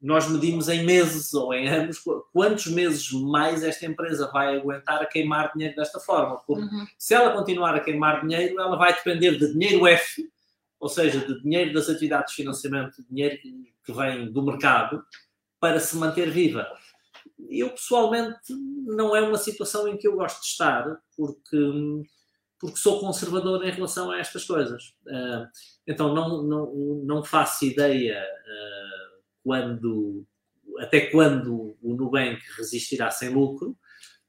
nós 0.00 0.28
medimos 0.28 0.68
em 0.68 0.84
meses 0.84 1.34
ou 1.34 1.52
em 1.52 1.68
anos 1.68 2.00
quantos 2.32 2.66
meses 2.66 3.10
mais 3.12 3.64
esta 3.64 3.84
empresa 3.84 4.30
vai 4.32 4.56
aguentar 4.56 5.02
a 5.02 5.06
queimar 5.06 5.52
dinheiro 5.52 5.74
desta 5.74 5.98
forma. 5.98 6.36
Porque 6.46 6.62
uhum. 6.62 6.86
se 6.96 7.14
ela 7.14 7.32
continuar 7.32 7.74
a 7.74 7.80
queimar 7.80 8.20
dinheiro, 8.20 8.60
ela 8.60 8.76
vai 8.76 8.94
depender 8.94 9.36
de 9.36 9.52
dinheiro 9.52 9.86
F, 9.86 10.30
ou 10.78 10.88
seja, 10.88 11.18
de 11.18 11.42
dinheiro 11.42 11.72
das 11.72 11.88
atividades 11.88 12.30
de 12.30 12.36
financiamento, 12.36 13.02
de 13.02 13.08
dinheiro 13.08 13.38
que 13.84 13.92
vem 13.92 14.30
do 14.30 14.42
mercado, 14.42 15.02
para 15.58 15.80
se 15.80 15.96
manter 15.96 16.30
viva. 16.30 16.66
Eu, 17.48 17.70
pessoalmente, 17.70 18.54
não 18.86 19.16
é 19.16 19.20
uma 19.20 19.38
situação 19.38 19.88
em 19.88 19.96
que 19.96 20.06
eu 20.06 20.14
gosto 20.14 20.40
de 20.40 20.46
estar, 20.46 20.84
porque, 21.16 21.72
porque 22.60 22.76
sou 22.76 23.00
conservador 23.00 23.64
em 23.64 23.70
relação 23.72 24.12
a 24.12 24.18
estas 24.18 24.44
coisas. 24.44 24.94
Ah, 25.08 25.48
então, 25.86 26.14
não, 26.14 26.42
não, 26.42 26.74
não 27.04 27.24
faço 27.24 27.64
ideia 27.64 28.22
ah, 28.22 28.87
quando, 29.48 30.26
até 30.78 31.06
quando 31.06 31.74
o 31.80 31.94
Nubank 31.94 32.38
resistirá 32.58 33.10
sem 33.10 33.30
lucro. 33.30 33.74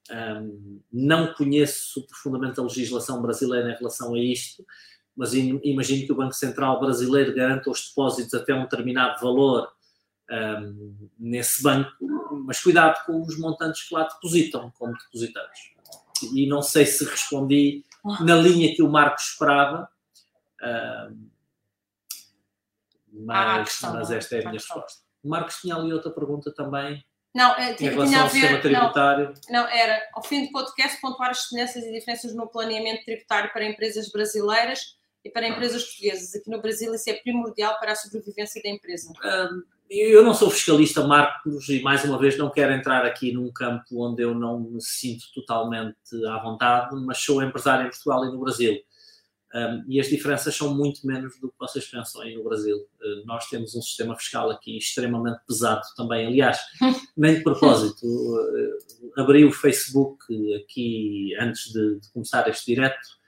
Um, 0.10 0.82
não 0.90 1.34
conheço 1.34 2.08
profundamente 2.08 2.58
a 2.58 2.64
legislação 2.64 3.22
brasileira 3.22 3.70
em 3.70 3.76
relação 3.76 4.16
a 4.16 4.20
isto, 4.20 4.66
mas 5.14 5.34
imagino 5.34 6.06
que 6.06 6.12
o 6.14 6.16
Banco 6.16 6.34
Central 6.34 6.80
brasileiro 6.80 7.36
garanta 7.36 7.70
os 7.70 7.90
depósitos 7.90 8.34
até 8.34 8.56
um 8.56 8.64
determinado 8.64 9.20
valor 9.20 9.70
um, 10.32 11.10
nesse 11.20 11.62
banco, 11.62 11.92
mas 12.46 12.64
cuidado 12.64 13.06
com 13.06 13.22
os 13.22 13.38
montantes 13.38 13.84
que 13.88 13.94
lá 13.94 14.08
depositam 14.08 14.72
como 14.80 14.98
depositantes. 14.98 15.72
E 16.34 16.48
não 16.48 16.62
sei 16.62 16.86
se 16.86 17.04
respondi 17.04 17.84
na 18.22 18.36
linha 18.36 18.74
que 18.74 18.82
o 18.82 18.90
Marco 18.90 19.20
esperava, 19.20 19.90
um, 21.12 21.30
mas, 23.12 23.84
ah, 23.84 23.94
mas 23.94 24.12
esta 24.12 24.38
é 24.38 24.40
a 24.40 24.42
minha 24.44 24.54
resposta. 24.54 25.09
O 25.24 25.30
Marcos 25.30 25.58
tinha 25.58 25.76
ali 25.76 25.92
outra 25.94 26.12
pergunta 26.12 26.54
também. 26.54 27.04
Não, 27.34 27.56
é, 27.56 27.74
tinha, 27.74 27.92
tinha 27.92 28.24
a 28.24 28.28
ver, 28.28 28.62
tributário. 28.62 29.34
Não, 29.50 29.62
não, 29.64 29.70
era 29.70 30.02
ao 30.14 30.24
fim 30.24 30.46
do 30.46 30.52
podcast 30.52 31.00
pontuar 31.00 31.30
as 31.30 31.48
semelhanças 31.48 31.84
e 31.84 31.92
diferenças 31.92 32.34
no 32.34 32.48
planeamento 32.48 33.06
tributário 33.06 33.52
para 33.54 33.66
empresas 33.66 34.12
brasileiras 34.12 34.98
e 35.24 35.30
para 35.30 35.48
empresas 35.48 35.84
portuguesas. 35.84 36.34
Aqui 36.34 36.50
no 36.50 36.62
Brasil 36.62 36.94
isso 36.94 37.10
é 37.10 37.14
primordial 37.14 37.78
para 37.80 37.92
a 37.92 37.96
sobrevivência 37.96 38.62
da 38.64 38.70
empresa. 38.70 39.12
Um, 39.24 39.64
eu 39.90 40.24
não 40.24 40.34
sou 40.34 40.52
fiscalista, 40.52 41.06
Marcos, 41.06 41.68
e 41.70 41.82
mais 41.82 42.04
uma 42.04 42.18
vez 42.18 42.38
não 42.38 42.50
quero 42.50 42.74
entrar 42.74 43.06
aqui 43.06 43.32
num 43.32 43.52
campo 43.52 44.06
onde 44.06 44.24
eu 44.24 44.36
não 44.36 44.60
me 44.60 44.82
sinto 44.82 45.26
totalmente 45.34 45.96
à 46.28 46.38
vontade, 46.38 46.96
mas 46.96 47.18
sou 47.20 47.42
empresário 47.44 47.88
em 47.88 47.90
Portugal 47.90 48.26
e 48.26 48.32
no 48.32 48.40
Brasil. 48.40 48.80
Um, 49.54 49.84
e 49.88 50.00
as 50.00 50.08
diferenças 50.08 50.56
são 50.56 50.76
muito 50.76 51.06
menos 51.08 51.40
do 51.40 51.50
que 51.50 51.56
vocês 51.60 51.86
pensam 51.86 52.22
aí 52.22 52.36
no 52.36 52.44
Brasil. 52.44 52.78
Uh, 52.78 53.26
nós 53.26 53.48
temos 53.48 53.74
um 53.76 53.82
sistema 53.82 54.16
fiscal 54.16 54.52
aqui 54.52 54.78
extremamente 54.78 55.40
pesado 55.48 55.82
também. 55.98 56.28
Aliás, 56.28 56.60
nem 57.18 57.36
de 57.36 57.44
propósito, 57.44 58.06
uh, 58.06 59.12
abri 59.18 59.44
o 59.44 59.52
Facebook 59.52 60.24
aqui 60.56 61.36
antes 61.40 61.74
de, 61.74 62.00
de, 62.00 62.12
começar 62.12 62.48
este 62.48 62.76
direto 62.76 63.20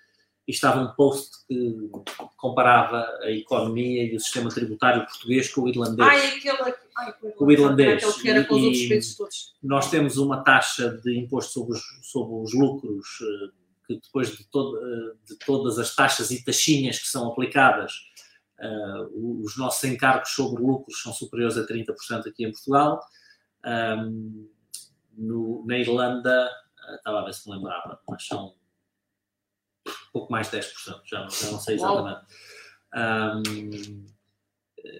e 0.47 0.51
estava 0.51 0.81
um 0.81 0.93
post 0.93 1.31
que 1.47 1.89
comparava 2.37 3.03
a 3.21 3.31
economia 3.31 4.03
e 4.03 4.15
o 4.15 4.19
sistema 4.19 4.49
tributário 4.49 5.05
português 5.05 5.51
com 5.51 5.61
o 5.61 5.69
irlandês. 5.69 6.07
Ai, 6.07 6.27
aquele, 6.27 6.75
ai, 6.97 7.13
o 7.39 7.51
irlandês. 7.51 8.03
Aquele 8.03 8.21
que 8.21 8.29
era 8.29 8.45
com 8.45 8.55
os 8.55 8.63
outros 8.63 8.87
países 8.87 9.15
todos. 9.15 9.55
Nós 9.63 9.89
temos 9.89 10.17
uma 10.17 10.43
taxa 10.43 10.99
de 11.03 11.17
imposto 11.17 11.53
sobre 11.53 11.73
os, 11.73 11.83
sobre 12.03 12.43
os 12.43 12.53
lucros 12.53 13.07
uh, 13.21 13.60
que 13.95 14.05
depois 14.07 14.37
de, 14.37 14.43
todo, 14.45 14.77
eh, 14.77 15.15
de 15.27 15.37
todas 15.39 15.77
as 15.79 15.95
taxas 15.95 16.31
e 16.31 16.43
taxinhas 16.43 16.99
que 16.99 17.07
são 17.07 17.31
aplicadas, 17.31 17.93
uh, 18.59 19.43
os 19.43 19.57
nossos 19.57 19.83
encargos 19.83 20.29
sobre 20.29 20.61
lucros 20.61 21.01
são 21.01 21.13
superiores 21.13 21.57
a 21.57 21.65
30% 21.65 22.27
aqui 22.27 22.45
em 22.45 22.51
Portugal. 22.51 23.01
Um, 23.65 24.49
no, 25.17 25.65
na 25.65 25.77
Irlanda, 25.77 26.49
uh, 26.89 26.95
estava 26.95 27.21
a 27.21 27.25
ver 27.25 27.33
se 27.33 27.49
me 27.49 27.55
lembrava, 27.55 27.99
mas 28.09 28.25
são 28.25 28.55
pouco 30.11 30.31
mais 30.31 30.49
de 30.49 30.57
10%, 30.57 31.01
já, 31.05 31.27
já 31.27 31.51
não 31.51 31.59
sei 31.59 31.75
exatamente. 31.75 32.21
Um, 32.93 34.05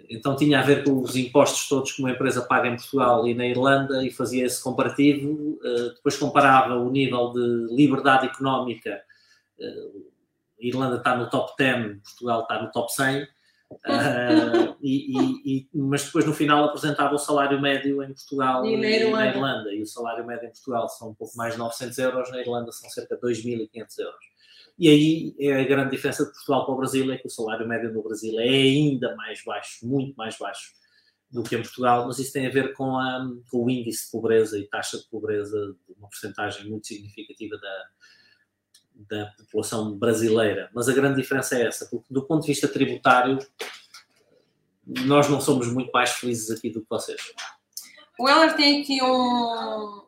então 0.09 0.35
tinha 0.35 0.59
a 0.59 0.63
ver 0.63 0.83
com 0.83 1.01
os 1.01 1.15
impostos 1.15 1.67
todos 1.67 1.91
que 1.91 2.01
uma 2.01 2.11
empresa 2.11 2.41
paga 2.41 2.67
em 2.67 2.75
Portugal 2.75 3.27
e 3.27 3.33
na 3.33 3.45
Irlanda 3.47 4.05
e 4.05 4.11
fazia 4.11 4.45
esse 4.45 4.61
comparativo. 4.61 5.59
Eh, 5.63 5.93
depois 5.95 6.17
comparava 6.17 6.75
o 6.75 6.89
nível 6.89 7.31
de 7.31 7.73
liberdade 7.73 8.27
económica. 8.27 9.01
Eh, 9.59 9.91
a 10.61 10.65
Irlanda 10.65 10.97
está 10.97 11.15
no 11.15 11.29
top 11.29 11.53
10, 11.57 12.01
Portugal 12.03 12.41
está 12.41 12.61
no 12.61 12.71
top 12.71 12.93
100. 12.93 13.23
Uh, 13.71 13.77
eh, 13.85 14.75
e, 14.81 15.15
e, 15.45 15.69
mas 15.73 16.03
depois 16.03 16.25
no 16.25 16.33
final 16.33 16.65
apresentava 16.65 17.15
o 17.15 17.17
salário 17.17 17.59
médio 17.61 18.03
em 18.03 18.13
Portugal 18.13 18.65
e 18.65 18.75
na, 18.75 18.89
e 18.89 19.09
na 19.09 19.27
Irlanda. 19.27 19.73
E 19.73 19.81
o 19.81 19.87
salário 19.87 20.25
médio 20.25 20.47
em 20.47 20.51
Portugal 20.51 20.89
são 20.89 21.11
um 21.11 21.13
pouco 21.13 21.37
mais 21.37 21.53
de 21.53 21.59
900 21.59 21.97
euros, 21.99 22.31
na 22.31 22.41
Irlanda 22.41 22.71
são 22.73 22.89
cerca 22.89 23.15
de 23.15 23.21
2.500 23.21 23.99
euros. 23.99 24.30
E 24.81 24.89
aí 24.89 25.35
é 25.39 25.61
a 25.61 25.63
grande 25.63 25.91
diferença 25.91 26.25
de 26.25 26.31
Portugal 26.31 26.65
para 26.65 26.73
o 26.73 26.77
Brasil 26.77 27.13
é 27.13 27.17
que 27.19 27.27
o 27.27 27.29
salário 27.29 27.67
médio 27.67 27.93
no 27.93 28.01
Brasil 28.01 28.39
é 28.39 28.47
ainda 28.47 29.15
mais 29.15 29.43
baixo, 29.43 29.85
muito 29.85 30.15
mais 30.15 30.35
baixo 30.39 30.73
do 31.29 31.43
que 31.43 31.55
em 31.55 31.61
Portugal, 31.61 32.07
mas 32.07 32.17
isso 32.17 32.33
tem 32.33 32.47
a 32.47 32.49
ver 32.49 32.73
com, 32.73 32.97
a, 32.97 33.29
com 33.51 33.65
o 33.65 33.69
índice 33.69 34.05
de 34.05 34.11
pobreza 34.11 34.57
e 34.57 34.67
taxa 34.67 34.97
de 34.97 35.07
pobreza 35.07 35.55
de 35.87 35.93
uma 35.99 36.09
porcentagem 36.09 36.67
muito 36.67 36.87
significativa 36.87 37.59
da, 37.59 37.85
da 39.07 39.25
população 39.37 39.95
brasileira. 39.99 40.67
Mas 40.73 40.89
a 40.89 40.93
grande 40.93 41.21
diferença 41.21 41.59
é 41.59 41.67
essa, 41.67 41.85
porque 41.85 42.11
do 42.11 42.25
ponto 42.25 42.41
de 42.41 42.47
vista 42.47 42.67
tributário, 42.67 43.37
nós 45.05 45.29
não 45.29 45.39
somos 45.39 45.71
muito 45.71 45.91
mais 45.91 46.09
felizes 46.09 46.49
aqui 46.49 46.71
do 46.71 46.81
que 46.81 46.89
vocês. 46.89 47.21
O 48.17 48.27
Heller 48.27 48.55
tem 48.55 48.81
aqui 48.81 48.99
um, 49.03 50.01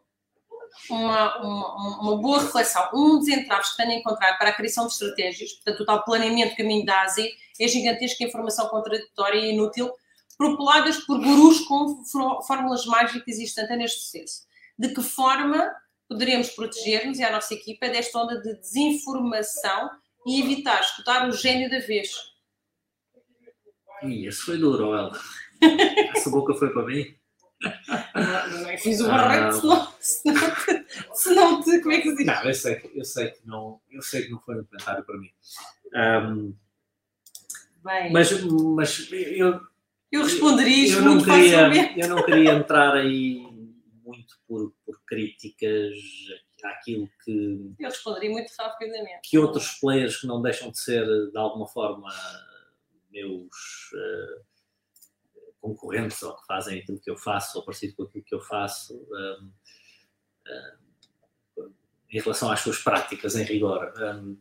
uma, 0.89 1.37
uma, 1.41 2.01
uma, 2.01 2.17
boa 2.17 2.41
reflexão. 2.41 2.89
Um 2.93 3.19
dos 3.19 3.27
entraves 3.27 3.71
que 3.71 3.77
tenho 3.77 3.93
encontrado 3.93 4.37
para 4.37 4.49
a 4.49 4.53
criação 4.53 4.87
de 4.87 4.93
estratégias, 4.93 5.53
portanto, 5.53 5.81
o 5.81 5.85
tal 5.85 6.03
planeamento 6.03 6.55
caminho 6.55 6.85
da 6.85 7.01
Ásia, 7.01 7.29
é 7.59 7.67
gigantesca 7.67 8.23
informação 8.23 8.67
contraditória 8.69 9.39
e 9.39 9.53
inútil, 9.53 9.91
propuladas 10.37 10.97
por 10.97 11.19
gurus 11.19 11.61
com 11.61 12.03
fórmulas 12.45 12.85
mágicas 12.85 13.37
e 13.37 13.43
instantâneas 13.43 13.91
de 13.91 13.97
sucesso. 13.99 14.43
De 14.77 14.93
que 14.93 15.01
forma 15.01 15.71
poderemos 16.07 16.49
proteger-nos 16.49 17.19
e 17.19 17.23
a 17.23 17.31
nossa 17.31 17.53
equipa 17.53 17.87
desta 17.87 18.19
onda 18.19 18.41
de 18.41 18.55
desinformação 18.59 19.89
e 20.25 20.41
evitar 20.41 20.81
escutar 20.81 21.27
o 21.27 21.31
gênio 21.31 21.69
da 21.69 21.79
vez? 21.79 22.11
Ih, 24.03 24.27
esse 24.27 24.39
foi 24.39 24.57
duro, 24.57 24.93
ela. 24.93 25.17
Essa 26.15 26.29
boca 26.29 26.53
foi 26.55 26.71
para 26.71 26.85
mim. 26.85 27.15
Não, 27.63 28.69
é 28.69 28.77
fiz 28.77 28.99
o 28.99 29.07
barreto, 29.07 29.59
senão, 29.59 29.93
senão, 29.99 30.51
te, 30.51 30.85
senão 31.13 31.63
te, 31.63 31.79
como 31.81 31.93
é 31.93 32.01
que 32.01 32.09
se 32.11 32.17
diz? 32.17 32.25
Não, 32.25 32.43
eu 32.43 32.53
sei, 32.53 32.91
eu 32.93 33.05
sei 33.05 33.31
que 33.31 33.47
não, 33.47 33.81
eu 33.89 34.01
sei 34.01 34.23
que 34.23 34.31
não 34.31 34.39
foi 34.39 34.59
um 34.59 34.65
comentário 34.65 35.03
para 35.03 35.17
mim. 35.17 35.29
Um, 35.95 36.55
Bem, 37.83 38.11
mas, 38.11 38.31
mas 38.41 39.11
eu, 39.11 39.59
eu 40.11 40.23
responderia 40.23 40.85
isto 40.85 40.99
eu 40.99 41.03
muito 41.03 41.25
não 41.25 41.35
queria, 41.35 41.99
Eu 41.99 42.07
não 42.07 42.23
queria 42.23 42.51
entrar 42.53 42.93
aí 42.95 43.45
muito 44.03 44.35
por, 44.47 44.73
por 44.85 45.01
críticas 45.05 45.93
àquilo 46.63 47.09
que. 47.23 47.73
Eu 47.79 47.89
responderia 47.89 48.29
muito 48.29 48.51
rapidamente. 48.57 49.29
Que 49.29 49.37
outros 49.37 49.71
players 49.79 50.17
que 50.17 50.27
não 50.27 50.41
deixam 50.41 50.71
de 50.71 50.79
ser, 50.79 51.05
de 51.05 51.37
alguma 51.37 51.67
forma, 51.67 52.09
meus. 53.11 53.91
Uh, 53.93 54.52
concorrentes 55.63 56.21
ou 56.21 56.35
que 56.35 56.45
fazem 56.45 56.79
aquilo 56.79 56.99
que 56.99 57.09
eu 57.09 57.17
faço 57.17 57.57
ou 57.57 57.63
parecido 57.63 57.95
com 57.95 58.03
aquilo 58.03 58.25
que 58.25 58.35
eu 58.35 58.41
faço 58.41 58.93
um, 58.93 59.49
um, 61.57 61.71
em 62.11 62.19
relação 62.19 62.51
às 62.51 62.59
suas 62.59 62.77
práticas 62.79 63.37
em 63.37 63.43
rigor. 63.43 63.93
Um, 63.97 64.37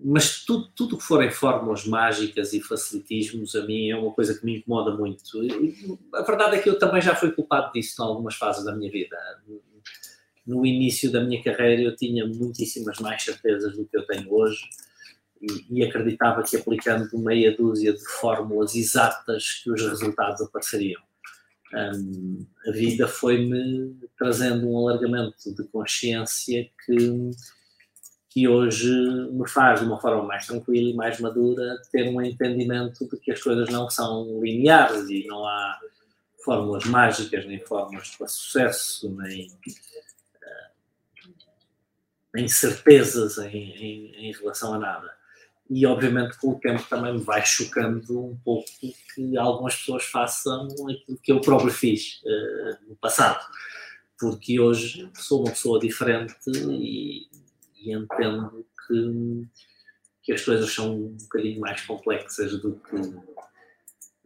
mas 0.00 0.44
tudo, 0.44 0.68
tudo 0.74 0.98
que 0.98 1.04
forem 1.04 1.30
fórmulas 1.30 1.86
mágicas 1.86 2.52
e 2.52 2.60
facilitismos, 2.60 3.54
a 3.54 3.64
mim 3.64 3.90
é 3.90 3.96
uma 3.96 4.12
coisa 4.12 4.36
que 4.36 4.44
me 4.44 4.58
incomoda 4.58 4.90
muito. 4.96 5.22
A 6.12 6.22
verdade 6.22 6.56
é 6.56 6.58
que 6.58 6.68
eu 6.68 6.76
também 6.76 7.00
já 7.00 7.14
fui 7.14 7.30
culpado 7.30 7.72
disso 7.72 8.02
em 8.02 8.04
algumas 8.04 8.34
fases 8.34 8.64
da 8.64 8.74
minha 8.74 8.90
vida. 8.90 9.16
No 10.44 10.66
início 10.66 11.10
da 11.10 11.22
minha 11.22 11.42
carreira 11.42 11.82
eu 11.82 11.94
tinha 11.94 12.26
muitíssimas 12.26 12.98
mais 12.98 13.22
certezas 13.22 13.76
do 13.76 13.86
que 13.86 13.96
eu 13.96 14.04
tenho 14.04 14.30
hoje 14.34 14.68
e, 15.70 15.84
acreditava 15.84 16.42
que 16.42 16.56
aplicando 16.56 17.18
meia 17.18 17.56
dúzia 17.56 17.92
de 17.92 18.04
fórmulas 18.04 18.74
exatas 18.74 19.60
que 19.62 19.70
os 19.70 19.80
resultados 19.82 20.40
apareceriam. 20.42 21.02
Um, 21.72 22.46
a 22.68 22.70
vida 22.70 23.08
foi-me 23.08 23.96
trazendo 24.16 24.68
um 24.68 24.78
alargamento 24.78 25.54
de 25.54 25.64
consciência 25.64 26.70
que, 26.84 27.30
que 28.30 28.46
hoje 28.46 28.92
me 29.32 29.48
faz, 29.48 29.80
de 29.80 29.86
uma 29.86 30.00
forma 30.00 30.22
mais 30.22 30.46
tranquila 30.46 30.90
e 30.90 30.94
mais 30.94 31.18
madura, 31.18 31.80
ter 31.90 32.08
um 32.08 32.22
entendimento 32.22 33.08
de 33.08 33.16
que 33.16 33.32
as 33.32 33.42
coisas 33.42 33.68
não 33.70 33.90
são 33.90 34.40
lineares 34.40 35.08
e 35.10 35.26
não 35.26 35.44
há 35.44 35.80
fórmulas 36.44 36.84
mágicas, 36.84 37.44
nem 37.46 37.58
fórmulas 37.58 38.14
para 38.16 38.28
sucesso, 38.28 39.10
nem, 39.16 39.48
uh, 39.48 41.34
nem 42.34 42.46
certezas 42.46 43.38
em, 43.38 43.56
em, 43.56 44.28
em 44.28 44.32
relação 44.32 44.74
a 44.74 44.78
nada 44.78 45.23
e 45.70 45.86
obviamente 45.86 46.38
com 46.38 46.50
o 46.50 46.60
tempo 46.60 46.82
também 46.88 47.14
me 47.14 47.20
vai 47.20 47.44
chocando 47.44 48.20
um 48.20 48.36
pouco 48.44 48.68
que 49.14 49.36
algumas 49.36 49.76
pessoas 49.76 50.04
façam 50.04 50.66
aquilo 50.66 51.18
que 51.22 51.32
eu 51.32 51.40
próprio 51.40 51.70
fiz 51.70 52.20
uh, 52.24 52.88
no 52.88 52.96
passado, 52.96 53.44
porque 54.18 54.60
hoje 54.60 55.10
sou 55.14 55.40
uma 55.40 55.50
pessoa 55.50 55.80
diferente 55.80 56.34
e, 56.46 57.26
e, 57.76 57.92
entendo 57.92 58.66
que, 58.86 59.46
que 60.22 60.32
as 60.32 60.44
coisas 60.44 60.72
são 60.72 60.94
um 60.94 61.16
bocadinho 61.16 61.60
mais 61.60 61.80
complexas 61.82 62.60
do 62.60 62.74
que 62.74 63.34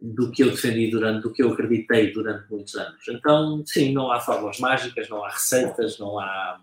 do 0.01 0.31
que 0.31 0.43
eu 0.43 0.51
defendi 0.51 0.89
durante, 0.89 1.23
do 1.23 1.33
que 1.33 1.43
eu 1.43 1.51
acreditei 1.51 2.13
durante 2.13 2.49
muitos 2.49 2.73
anos. 2.75 3.05
Então, 3.09 3.61
sim, 3.65 3.91
não 3.91 4.09
há 4.09 4.21
fórmulas 4.21 4.57
mágicas, 4.57 5.09
não 5.09 5.25
há 5.25 5.29
receitas, 5.29 5.99
não 5.99 6.17
há 6.17 6.61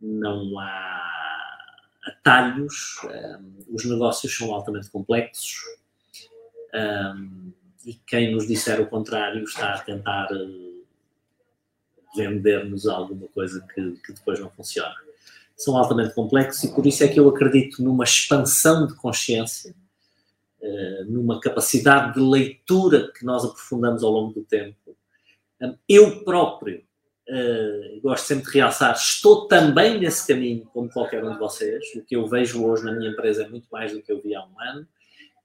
não 0.00 0.58
há 0.58 1.17
atalhos, 2.08 2.98
um, 3.04 3.74
os 3.74 3.84
negócios 3.84 4.36
são 4.36 4.52
altamente 4.54 4.90
complexos 4.90 5.56
um, 6.74 7.52
e 7.84 7.94
quem 8.06 8.32
nos 8.32 8.46
disser 8.46 8.80
o 8.80 8.86
contrário 8.86 9.42
está 9.44 9.74
a 9.74 9.78
tentar 9.80 10.28
uh, 10.32 10.84
vender-nos 12.16 12.86
alguma 12.86 13.28
coisa 13.28 13.64
que, 13.74 13.92
que 14.04 14.12
depois 14.12 14.40
não 14.40 14.50
funciona. 14.50 14.94
São 15.56 15.76
altamente 15.76 16.14
complexos 16.14 16.64
e 16.64 16.74
por 16.74 16.86
isso 16.86 17.02
é 17.02 17.08
que 17.08 17.18
eu 17.18 17.28
acredito 17.28 17.82
numa 17.82 18.04
expansão 18.04 18.86
de 18.86 18.94
consciência, 18.94 19.74
uh, 20.60 21.04
numa 21.06 21.40
capacidade 21.40 22.14
de 22.14 22.20
leitura 22.20 23.12
que 23.12 23.24
nós 23.24 23.44
aprofundamos 23.44 24.02
ao 24.02 24.10
longo 24.10 24.34
do 24.34 24.44
tempo. 24.44 24.96
Um, 25.60 25.76
eu 25.88 26.24
próprio 26.24 26.87
uh, 27.28 28.00
gosto 28.00 28.26
sempre 28.26 28.50
de 28.50 28.58
realçar, 28.58 28.94
estou 28.94 29.46
também 29.46 30.00
nesse 30.00 30.26
caminho 30.26 30.66
como 30.72 30.90
qualquer 30.90 31.24
um 31.24 31.32
de 31.32 31.38
vocês. 31.38 31.84
O 31.96 32.04
que 32.04 32.16
eu 32.16 32.26
vejo 32.26 32.64
hoje 32.64 32.84
na 32.84 32.92
minha 32.92 33.10
empresa 33.10 33.44
é 33.44 33.48
muito 33.48 33.68
mais 33.70 33.92
do 33.92 34.02
que 34.02 34.10
eu 34.10 34.20
vi 34.22 34.34
há 34.34 34.44
um 34.44 34.60
ano 34.60 34.86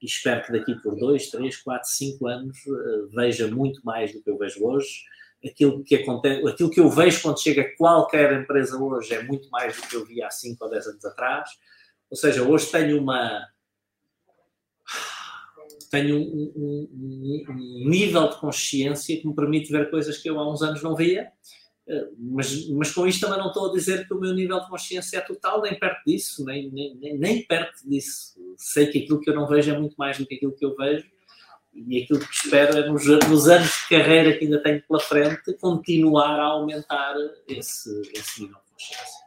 e 0.02 0.06
espero 0.06 0.44
que 0.44 0.52
daqui 0.52 0.74
por 0.82 0.96
dois, 0.96 1.30
três, 1.30 1.56
quatro, 1.56 1.88
cinco 1.88 2.26
anos 2.26 2.56
uh, 2.66 3.08
veja 3.08 3.48
muito 3.48 3.80
mais 3.84 4.12
do 4.12 4.22
que 4.22 4.30
eu 4.30 4.38
vejo 4.38 4.64
hoje. 4.64 5.04
Aquilo 5.44 5.84
que, 5.84 5.96
acontece, 5.96 6.48
aquilo 6.48 6.70
que 6.70 6.80
eu 6.80 6.88
vejo 6.88 7.20
quando 7.20 7.42
chega 7.42 7.62
a 7.62 7.76
qualquer 7.76 8.32
empresa 8.32 8.78
hoje 8.78 9.14
é 9.14 9.22
muito 9.22 9.48
mais 9.50 9.76
do 9.76 9.86
que 9.86 9.94
eu 9.94 10.04
vi 10.04 10.22
há 10.22 10.30
cinco 10.30 10.64
ou 10.64 10.70
dez 10.70 10.86
anos 10.86 11.04
atrás. 11.04 11.50
Ou 12.10 12.16
seja, 12.16 12.42
hoje 12.42 12.70
tenho 12.70 12.98
uma, 12.98 13.46
tenho 15.90 16.16
um, 16.16 16.52
um, 16.56 17.44
um, 17.50 17.88
nível 17.88 18.28
de 18.28 18.36
consciência 18.40 19.20
que 19.20 19.26
me 19.26 19.34
permite 19.34 19.70
ver 19.70 19.90
coisas 19.90 20.16
que 20.16 20.30
eu 20.30 20.38
há 20.38 20.50
uns 20.50 20.62
anos 20.62 20.82
não 20.82 20.96
via 20.96 21.30
mas, 22.18 22.68
mas 22.70 22.90
com 22.92 23.06
isto 23.06 23.20
também 23.20 23.38
não 23.38 23.48
estou 23.48 23.68
a 23.68 23.72
dizer 23.72 24.06
que 24.06 24.14
o 24.14 24.18
meu 24.18 24.32
nível 24.32 24.58
de 24.60 24.68
consciência 24.68 25.18
é 25.18 25.20
total, 25.20 25.60
nem 25.60 25.78
perto 25.78 26.02
disso, 26.06 26.44
nem, 26.44 26.70
nem, 26.70 27.18
nem, 27.18 27.42
perto 27.42 27.86
disso. 27.86 28.34
Sei 28.56 28.86
que 28.86 29.00
aquilo 29.00 29.20
que 29.20 29.28
eu 29.28 29.34
não 29.34 29.46
vejo 29.46 29.70
é 29.70 29.78
muito 29.78 29.94
mais 29.96 30.18
do 30.18 30.26
que 30.26 30.36
aquilo 30.36 30.52
que 30.52 30.64
eu 30.64 30.74
vejo 30.74 31.06
e 31.74 32.02
aquilo 32.02 32.20
que 32.20 32.32
espero 32.32 32.78
é 32.78 32.88
nos, 32.88 33.04
nos 33.28 33.48
anos 33.48 33.68
de 33.68 33.88
carreira 33.88 34.36
que 34.38 34.44
ainda 34.44 34.62
tenho 34.62 34.82
pela 34.82 35.00
frente 35.00 35.52
continuar 35.54 36.38
a 36.38 36.44
aumentar 36.44 37.14
esse, 37.48 37.90
esse 38.14 38.42
nível 38.42 38.56
de 38.56 38.72
consciência. 38.72 39.24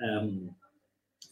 Um, 0.00 0.50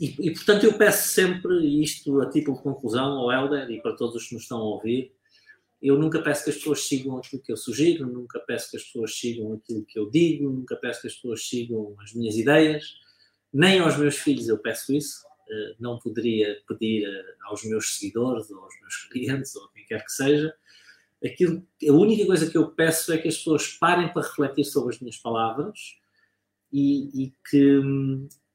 e, 0.01 0.29
e, 0.29 0.31
portanto 0.33 0.65
eu 0.65 0.73
peço 0.75 1.09
sempre 1.09 1.55
isto 1.81 2.21
a 2.21 2.29
título 2.29 2.57
de 2.57 2.63
conclusão 2.63 3.05
ao 3.05 3.31
Helder 3.31 3.71
e 3.71 3.81
para 3.81 3.97
todos 3.97 4.17
os 4.17 4.27
que 4.27 4.35
nos 4.35 4.43
estão 4.43 4.59
a 4.59 4.65
ouvir, 4.65 5.13
eu 5.83 5.99
nunca 5.99 6.23
peço 6.23 6.45
que 6.45 6.51
as 6.51 6.57
pessoas 6.57 6.87
sigam 6.87 7.19
aquilo 7.19 7.43
que 7.43 7.51
eu 7.51 7.57
sugiro, 7.57 8.07
nunca 8.07 8.39
peço 8.39 8.71
que 8.71 8.77
as 8.77 8.85
pessoas 8.85 9.19
sigam 9.19 9.55
aquilo 9.55 9.85
que 9.85 9.99
eu 9.99 10.09
digo, 10.09 10.49
nunca 10.49 10.77
peço 10.77 11.03
que 11.03 11.09
as 11.09 11.15
pessoas 11.15 11.49
sigam 11.49 11.97
as 12.01 12.15
minhas 12.15 12.37
ideias, 12.37 12.95
nem 13.53 13.81
aos 13.81 13.97
meus 13.97 14.17
filhos 14.17 14.49
eu 14.49 14.59
peço 14.59 14.95
isso. 14.95 15.25
Eh, 15.51 15.75
não 15.79 15.99
poderia 15.99 16.57
pedir 16.67 17.05
eh, 17.05 17.35
aos 17.45 17.65
meus 17.65 17.97
seguidores 17.97 18.51
ou 18.51 18.61
aos 18.61 18.81
meus 18.81 18.95
clientes 19.11 19.55
ou 19.57 19.69
quem 19.69 19.85
quer 19.85 20.05
que 20.05 20.13
seja. 20.13 20.55
Aquilo, 21.23 21.67
a 21.89 21.93
única 21.93 22.27
coisa 22.27 22.51
que 22.51 22.57
eu 22.57 22.71
peço 22.71 23.13
é 23.13 23.19
que 23.19 23.29
as 23.29 23.37
pessoas 23.37 23.69
parem 23.69 24.13
para 24.13 24.23
refletir 24.23 24.65
sobre 24.65 24.95
as 24.95 25.01
minhas 25.01 25.17
palavras 25.17 25.99
e, 26.73 27.25
e 27.25 27.35
que, 27.49 27.81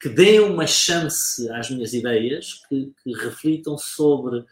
que 0.01 0.09
deem 0.09 0.39
uma 0.39 0.65
chance 0.65 1.49
às 1.51 1.69
minhas 1.69 1.93
ideias, 1.93 2.61
que, 2.67 2.93
que 3.03 3.13
reflitam 3.13 3.77
sobre 3.77 4.43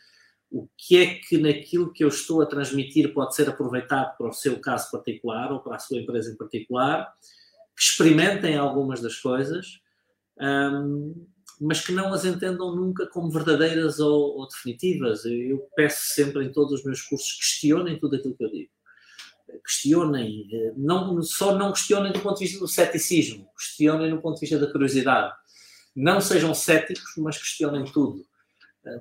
o 0.55 0.69
que 0.77 0.95
é 0.95 1.15
que 1.15 1.37
naquilo 1.37 1.91
que 1.91 2.01
eu 2.01 2.07
estou 2.07 2.41
a 2.41 2.45
transmitir 2.45 3.13
pode 3.13 3.35
ser 3.35 3.49
aproveitado 3.49 4.15
para 4.15 4.29
o 4.29 4.33
seu 4.33 4.57
caso 4.57 4.89
particular 4.89 5.51
ou 5.51 5.59
para 5.59 5.75
a 5.75 5.79
sua 5.79 5.97
empresa 5.97 6.31
em 6.31 6.37
particular, 6.37 7.13
que 7.75 7.83
experimentem 7.83 8.55
algumas 8.55 9.01
das 9.01 9.17
coisas, 9.17 9.81
um, 10.39 11.27
mas 11.59 11.85
que 11.85 11.91
não 11.91 12.13
as 12.13 12.23
entendam 12.23 12.73
nunca 12.73 13.05
como 13.07 13.29
verdadeiras 13.29 13.99
ou, 13.99 14.37
ou, 14.37 14.47
definitivas. 14.47 15.25
Eu 15.25 15.67
peço 15.75 16.13
sempre 16.13 16.45
em 16.45 16.53
todos 16.53 16.79
os 16.79 16.85
meus 16.85 17.01
cursos, 17.01 17.33
questionem 17.33 17.99
tudo 17.99 18.15
aquilo 18.15 18.35
que 18.37 18.45
eu 18.45 18.51
digo. 18.51 18.71
Questionem, 19.61 20.47
eh, 20.53 20.73
não, 20.77 21.21
só 21.21 21.57
não 21.57 21.73
questionem 21.73 22.13
do 22.13 22.21
ponto 22.21 22.39
de 22.39 22.45
vista 22.45 22.59
do 22.59 22.67
ceticismo, 22.67 23.47
questionem 23.57 24.09
no 24.09 24.21
ponto 24.21 24.35
de 24.35 24.41
vista 24.41 24.57
da 24.57 24.71
curiosidade. 24.71 25.33
Não 25.93 26.21
sejam 26.21 26.53
céticos, 26.53 27.11
mas 27.17 27.37
questionem 27.37 27.83
tudo 27.85 28.25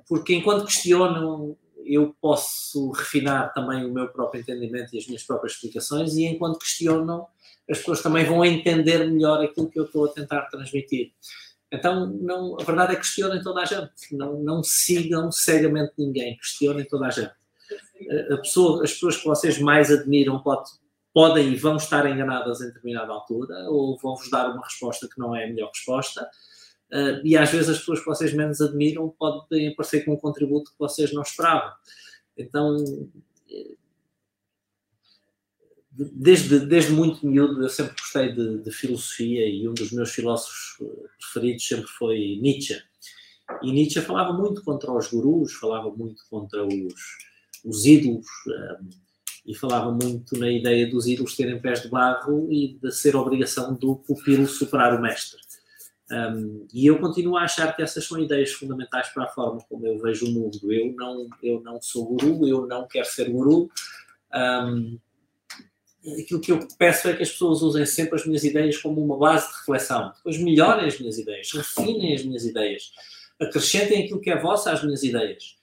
porque 0.07 0.35
enquanto 0.35 0.65
questionam, 0.65 1.57
eu 1.85 2.15
posso 2.19 2.91
refinar 2.91 3.53
também 3.53 3.85
o 3.85 3.93
meu 3.93 4.07
próprio 4.09 4.41
entendimento 4.41 4.93
e 4.93 4.97
as 4.97 5.05
minhas 5.05 5.23
próprias 5.23 5.53
explicações, 5.53 6.15
e 6.15 6.25
enquanto 6.25 6.59
questionam, 6.59 7.27
as 7.69 7.79
pessoas 7.79 8.01
também 8.01 8.25
vão 8.25 8.43
entender 8.43 9.09
melhor 9.09 9.43
aquilo 9.43 9.69
que 9.69 9.79
eu 9.79 9.85
estou 9.85 10.05
a 10.05 10.09
tentar 10.09 10.41
transmitir. 10.43 11.11
Então, 11.71 12.07
não, 12.07 12.59
a 12.59 12.63
verdade 12.63 12.93
é 12.93 12.95
que 12.95 13.01
questionem 13.01 13.41
toda 13.41 13.61
a 13.61 13.65
gente, 13.65 13.91
não, 14.11 14.39
não 14.39 14.63
sigam 14.63 15.31
cegamente 15.31 15.93
ninguém, 15.97 16.37
questionem 16.37 16.85
toda 16.85 17.07
a 17.07 17.09
gente. 17.09 17.33
A 18.31 18.37
pessoa, 18.37 18.83
as 18.83 18.93
pessoas 18.93 19.17
que 19.17 19.25
vocês 19.25 19.59
mais 19.59 19.91
admiram 19.91 20.41
pode, 20.41 20.69
podem 21.13 21.53
e 21.53 21.55
vão 21.55 21.77
estar 21.77 22.05
enganadas 22.09 22.61
em 22.61 22.67
determinada 22.67 23.11
altura, 23.11 23.69
ou 23.69 23.97
vão-vos 23.97 24.29
dar 24.29 24.49
uma 24.51 24.63
resposta 24.63 25.07
que 25.07 25.19
não 25.19 25.35
é 25.35 25.45
a 25.45 25.47
melhor 25.47 25.69
resposta, 25.69 26.29
Uh, 26.91 27.19
e 27.23 27.35
às 27.35 27.49
vezes 27.49 27.69
as 27.69 27.79
pessoas 27.79 27.99
que 27.99 28.05
vocês 28.05 28.33
menos 28.33 28.61
admiram 28.61 29.09
podem 29.17 29.69
aparecer 29.69 30.05
com 30.05 30.13
um 30.13 30.17
contributo 30.17 30.71
que 30.71 30.79
vocês 30.79 31.11
não 31.13 31.23
esperavam. 31.23 31.71
Então, 32.37 32.77
desde, 35.91 36.59
desde 36.59 36.91
muito 36.91 37.25
miúdo, 37.25 37.63
eu 37.63 37.69
sempre 37.69 37.95
gostei 37.99 38.33
de, 38.33 38.59
de, 38.59 38.71
filosofia 38.71 39.47
e 39.47 39.67
um 39.67 39.73
dos 39.73 39.91
meus 39.91 40.11
filósofos 40.11 40.77
preferidos 41.19 41.67
sempre 41.67 41.87
foi 41.87 42.37
Nietzsche. 42.41 42.81
E 43.61 43.71
Nietzsche 43.71 44.01
falava 44.01 44.33
muito 44.33 44.63
contra 44.63 44.91
os 44.91 45.09
gurus, 45.09 45.53
falava 45.53 45.89
muito 45.91 46.23
contra 46.29 46.65
os, 46.65 46.93
os 47.63 47.85
ídolos, 47.85 48.25
um, 48.47 48.51
ah, 48.51 48.79
e 49.45 49.53
falava 49.53 49.91
muito 49.91 50.37
na 50.39 50.49
ideia 50.49 50.89
dos 50.89 51.05
ídolos 51.05 51.35
terem 51.35 51.61
pés 51.61 51.83
de 51.83 51.87
barro 51.87 52.51
e 52.51 52.79
de 52.81 52.91
ser 52.91 53.15
obrigação 53.15 53.75
do 53.75 53.95
pupilo 53.97 54.47
superar 54.47 54.97
o 54.97 55.01
mestre. 55.01 55.39
Um, 56.11 56.67
e 56.71 56.85
eu 56.85 56.99
continuo 56.99 57.35
a 57.35 57.43
achar 57.43 57.75
que 57.75 57.81
essas 57.81 58.05
são 58.05 58.19
ideias 58.19 58.51
fundamentais 58.51 59.09
para 59.09 59.23
a 59.23 59.27
forma 59.27 59.59
como 59.67 59.85
eu 59.87 59.97
vejo 59.99 60.27
o 60.27 60.31
mundo. 60.31 60.71
Eu 60.71 60.93
não, 60.93 61.27
eu 61.41 61.61
não 61.61 61.81
sou 61.81 62.05
guru, 62.05 62.47
eu 62.47 62.67
não 62.67 62.87
quero 62.87 63.05
ser 63.05 63.29
guru. 63.29 63.69
Um, 64.33 64.99
aquilo 66.21 66.39
que 66.39 66.51
eu 66.51 66.67
peço 66.77 67.07
é 67.07 67.13
que 67.15 67.23
as 67.23 67.31
pessoas 67.31 67.61
usem 67.61 67.85
sempre 67.85 68.15
as 68.15 68.25
minhas 68.25 68.43
ideias 68.43 68.77
como 68.77 69.03
uma 69.03 69.17
base 69.17 69.47
de 69.47 69.57
reflexão. 69.57 70.11
Depois 70.15 70.37
melhorem 70.37 70.85
as 70.85 70.99
minhas 70.99 71.17
ideias, 71.17 71.51
refinem 71.51 72.13
as 72.13 72.23
minhas 72.23 72.45
ideias, 72.45 72.91
acrescentem 73.41 74.03
aquilo 74.03 74.21
que 74.21 74.29
é 74.29 74.39
vosso 74.39 74.69
às 74.69 74.83
minhas 74.83 75.03
ideias. 75.03 75.55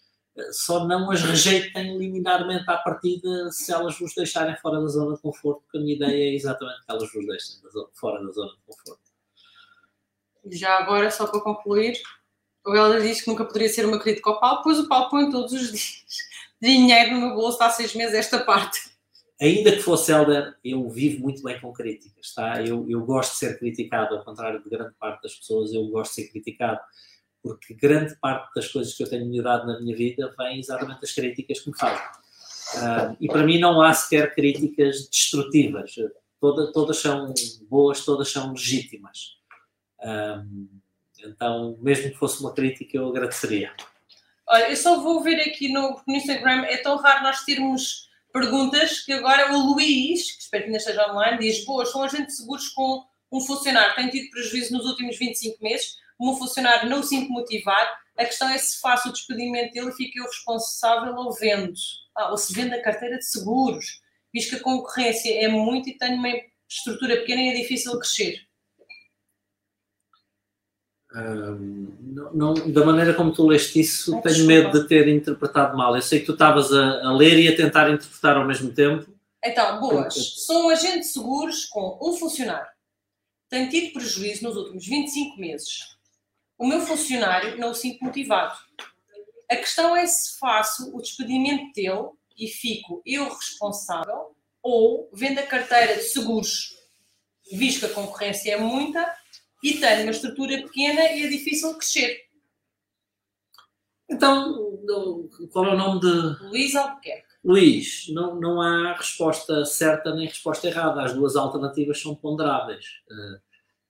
Só 0.51 0.87
não 0.87 1.11
as 1.11 1.21
rejeitem 1.23 1.99
liminarmente 1.99 2.65
à 2.69 2.79
partida 2.79 3.51
se 3.53 3.71
elas 3.71 3.99
vos 3.99 4.15
deixarem 4.15 4.57
fora 4.57 4.81
da 4.81 4.87
zona 4.87 5.15
de 5.15 5.21
conforto, 5.21 5.61
porque 5.63 5.77
a 5.77 5.81
minha 5.81 5.95
ideia 5.95 6.31
é 6.31 6.35
exatamente 6.35 6.85
que 6.85 6.91
elas 6.91 7.13
vos 7.13 7.27
deixem 7.27 7.57
fora 7.93 8.25
da 8.25 8.33
zona 8.33 8.51
de 8.53 8.63
conforto. 8.67 9.12
Já 10.51 10.79
agora, 10.79 11.11
só 11.11 11.27
para 11.27 11.41
concluir, 11.41 12.01
o 12.67 12.75
Helder 12.75 13.03
diz 13.03 13.23
que 13.23 13.29
nunca 13.29 13.45
poderia 13.45 13.69
ser 13.69 13.87
uma 13.87 13.99
crítica 13.99 14.31
ao 14.31 14.41
Paulo, 14.41 14.63
pois 14.63 14.79
o 14.79 14.89
Paulo 14.89 15.11
põe 15.11 15.31
todos 15.31 15.53
os 15.53 15.71
dias 15.71 16.05
dinheiro 16.61 17.15
no 17.15 17.21
meu 17.21 17.35
bolso 17.35 17.63
há 17.63 17.71
seis 17.71 17.95
meses 17.95 18.15
esta 18.15 18.39
parte. 18.39 18.93
Ainda 19.41 19.73
que 19.73 19.81
fosse 19.81 20.13
Helder, 20.13 20.55
eu 20.65 20.89
vivo 20.89 21.21
muito 21.21 21.43
bem 21.43 21.61
com 21.61 21.73
críticas, 21.73 22.33
tá? 22.33 22.63
Eu, 22.63 22.89
eu 22.89 23.05
gosto 23.05 23.33
de 23.33 23.39
ser 23.39 23.59
criticado, 23.59 24.15
ao 24.15 24.25
contrário 24.25 24.63
de 24.63 24.71
grande 24.71 24.95
parte 25.01 25.23
das 25.23 25.35
pessoas, 25.35 25.73
eu 25.73 25.85
gosto 25.89 26.15
de 26.15 26.23
ser 26.23 26.31
criticado, 26.31 26.79
porque 27.43 27.75
grande 27.75 28.15
parte 28.21 28.55
das 28.55 28.69
coisas 28.69 28.95
que 28.95 29.03
eu 29.03 29.11
tenho 29.11 29.27
melhorado 29.27 29.67
na 29.67 29.81
minha 29.81 29.97
vida 29.97 30.33
vem 30.39 30.61
exatamente 30.61 31.01
das 31.01 31.11
críticas 31.11 31.59
que 31.59 31.71
me 31.71 31.77
fazem. 31.77 32.07
Uh, 32.75 33.17
e 33.21 33.27
para 33.27 33.43
mim 33.43 33.59
não 33.59 33.83
há 33.83 33.93
sequer 33.93 34.33
críticas 34.33 35.09
destrutivas. 35.09 35.93
Toda, 36.41 36.73
todas 36.73 36.99
são 36.99 37.35
boas, 37.69 38.05
todas 38.05 38.31
são 38.31 38.53
legítimas. 38.53 39.42
Um, 40.03 40.69
então, 41.19 41.79
mesmo 41.81 42.11
que 42.11 42.19
fosse 42.19 42.41
uma 42.41 42.53
crítica, 42.53 42.97
eu 42.97 43.09
agradeceria. 43.09 43.73
Olha, 44.47 44.71
eu 44.71 44.77
só 44.77 45.01
vou 45.01 45.23
ver 45.23 45.41
aqui 45.41 45.73
no, 45.73 46.01
no 46.07 46.15
Instagram, 46.15 46.65
é 46.65 46.77
tão 46.79 46.97
raro 46.97 47.23
nós 47.23 47.45
termos 47.45 48.11
perguntas 48.33 49.01
que 49.01 49.13
agora 49.13 49.53
o 49.55 49.73
Luís, 49.73 50.33
que 50.33 50.43
espero 50.43 50.65
que 50.65 50.69
ainda 50.69 50.79
esteja 50.79 51.11
online, 51.13 51.39
diz: 51.39 51.65
Boas, 51.65 51.91
são 51.91 52.03
agentes 52.03 52.37
seguros 52.37 52.69
com 52.71 53.05
um 53.33 53.41
funcionário 53.41 53.95
tem 53.95 54.11
tido 54.11 54.31
prejuízo 54.31 54.75
nos 54.75 54.85
últimos 54.85 55.19
25 55.19 55.65
meses, 55.65 55.97
um 56.21 56.37
funcionário 56.37 56.89
não 56.89 57.03
sinto 57.03 57.33
motivado, 57.33 57.91
a 58.19 58.27
questão 58.27 58.49
é 58.51 58.59
se 58.59 58.79
faço 58.79 59.09
o 59.09 59.13
despedimento 59.13 59.73
dele 59.73 59.89
e 59.89 59.93
fico 59.93 60.19
eu 60.19 60.25
responsável 60.25 61.15
ou 61.15 61.33
vendo. 61.33 61.73
Ah, 62.15 62.31
ou 62.31 62.37
se 62.37 62.53
vendo 62.53 62.75
a 62.75 62.83
carteira 62.83 63.17
de 63.17 63.25
seguros, 63.25 64.03
visto 64.35 64.51
que 64.51 64.57
a 64.57 64.63
concorrência 64.63 65.43
é 65.43 65.49
muito 65.49 65.89
e 65.89 65.97
tenho 65.97 66.17
uma 66.17 66.29
estrutura 66.69 67.17
pequena 67.17 67.41
e 67.41 67.49
é 67.49 67.63
difícil 67.63 67.99
crescer. 67.99 68.47
Não, 71.15 72.33
não, 72.33 72.55
da 72.73 72.85
maneira 72.85 73.15
como 73.15 73.33
tu 73.33 73.47
leste 73.47 73.81
isso, 73.81 74.17
é 74.17 74.21
tenho 74.23 74.47
medo 74.47 74.71
de 74.73 74.89
ter 74.89 75.09
interpretado 75.09 75.77
mal. 75.77 75.95
Eu 75.95 76.03
sei 76.03 76.21
que 76.21 76.27
tu 76.27 76.33
estavas 76.33 76.73
a, 76.73 77.09
a, 77.09 77.13
ler 77.13 77.39
e 77.39 77.49
a 77.49 77.57
tentar 77.57 77.91
interpretar 77.91 78.37
ao 78.37 78.47
mesmo 78.47 78.73
tempo. 78.73 79.13
Então, 79.45 79.81
boas. 79.81 80.15
Sou 80.15 80.67
um 80.67 80.71
agente 80.71 81.01
de 81.01 81.07
seguros 81.07 81.67
com 81.67 81.99
um 82.01 82.13
funcionário. 82.15 82.71
Tenho 83.51 83.69
tido 83.69 83.93
prejuízo 83.93 84.45
nos 84.45 84.57
últimos 84.57 84.87
25 84.87 85.39
meses. 85.39 85.97
O 86.57 86.67
meu 86.67 86.81
funcionário 86.81 87.59
não 87.59 87.73
o 87.73 87.75
sinto 87.75 88.03
motivado. 88.05 88.57
A 89.51 89.57
questão 89.57 89.95
é 89.95 90.07
se 90.07 90.39
faço 90.39 90.97
o 90.97 91.03
despedimento 91.03 91.73
dele 91.75 92.09
e 92.39 92.49
fico 92.49 93.03
eu 93.05 93.29
responsável 93.29 94.35
ou 94.63 95.11
vendo 95.13 95.41
a 95.41 95.47
carteira 95.47 95.97
de 95.97 96.05
seguros, 96.05 96.77
visto 97.53 97.81
que 97.81 97.87
a 97.87 97.95
concorrência 97.95 98.53
é 98.53 98.57
muita, 98.57 99.05
e 99.63 99.75
tenho 99.79 100.03
uma 100.03 100.11
estrutura 100.11 100.63
pequena 100.63 101.03
e 101.13 101.25
é 101.25 101.29
difícil 101.29 101.75
crescer. 101.75 102.23
Então, 104.11 104.79
qual 105.51 105.67
é 105.67 105.75
o 105.75 105.77
nome 105.77 106.01
de. 106.01 106.45
Luís 106.45 106.75
Albuquerque. 106.75 107.33
Luís, 107.45 108.07
não, 108.11 108.35
não 108.37 108.61
há 108.61 108.95
resposta 108.95 109.65
certa 109.65 110.15
nem 110.15 110.27
resposta 110.27 110.69
errada. 110.69 111.03
As 111.03 111.15
duas 111.15 111.35
alternativas 111.35 112.01
são 112.01 112.15
ponderáveis. 112.15 112.87
Uh, 113.11 113.41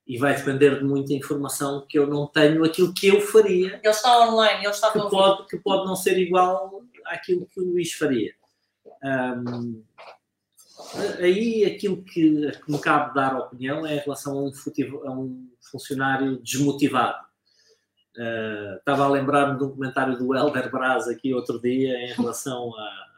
e 0.07 0.18
vai 0.18 0.35
depender 0.35 0.79
de 0.79 0.85
muita 0.85 1.12
informação 1.12 1.87
que 1.89 1.99
eu 1.99 2.07
não 2.07 2.27
tenho, 2.27 2.64
aquilo 2.64 2.93
que 2.93 3.07
eu 3.07 3.20
faria. 3.20 3.81
Ele 3.83 3.89
está 3.89 4.29
online, 4.29 4.64
ele 4.64 4.70
está 4.70 4.91
que 4.91 4.99
pode, 4.99 5.47
que 5.47 5.57
pode 5.59 5.87
não 5.87 5.95
ser 5.95 6.18
igual 6.18 6.83
àquilo 7.07 7.47
que 7.47 7.61
o 7.61 7.64
Luís 7.64 7.93
faria. 7.93 8.35
Um, 9.03 9.83
aí 11.18 11.64
aquilo 11.64 12.03
que, 12.03 12.51
que, 12.51 12.72
me 12.72 12.80
cabe 12.80 13.14
dar 13.14 13.38
opinião 13.38 13.86
é 13.86 13.97
em 13.97 14.01
relação 14.01 14.38
a 14.38 14.43
um, 14.43 14.53
a 15.07 15.11
um 15.11 15.51
funcionário 15.70 16.38
desmotivado. 16.38 17.24
Uh, 18.16 18.76
estava 18.76 19.05
a 19.05 19.09
lembrar-me 19.09 19.59
de 19.59 19.64
um 19.64 19.70
comentário 19.70 20.18
do 20.18 20.34
Helder 20.34 20.70
Braz 20.70 21.09
aqui 21.09 21.32
outro 21.32 21.61
dia 21.61 21.97
em 21.99 22.12
relação 22.12 22.76
a 22.76 23.12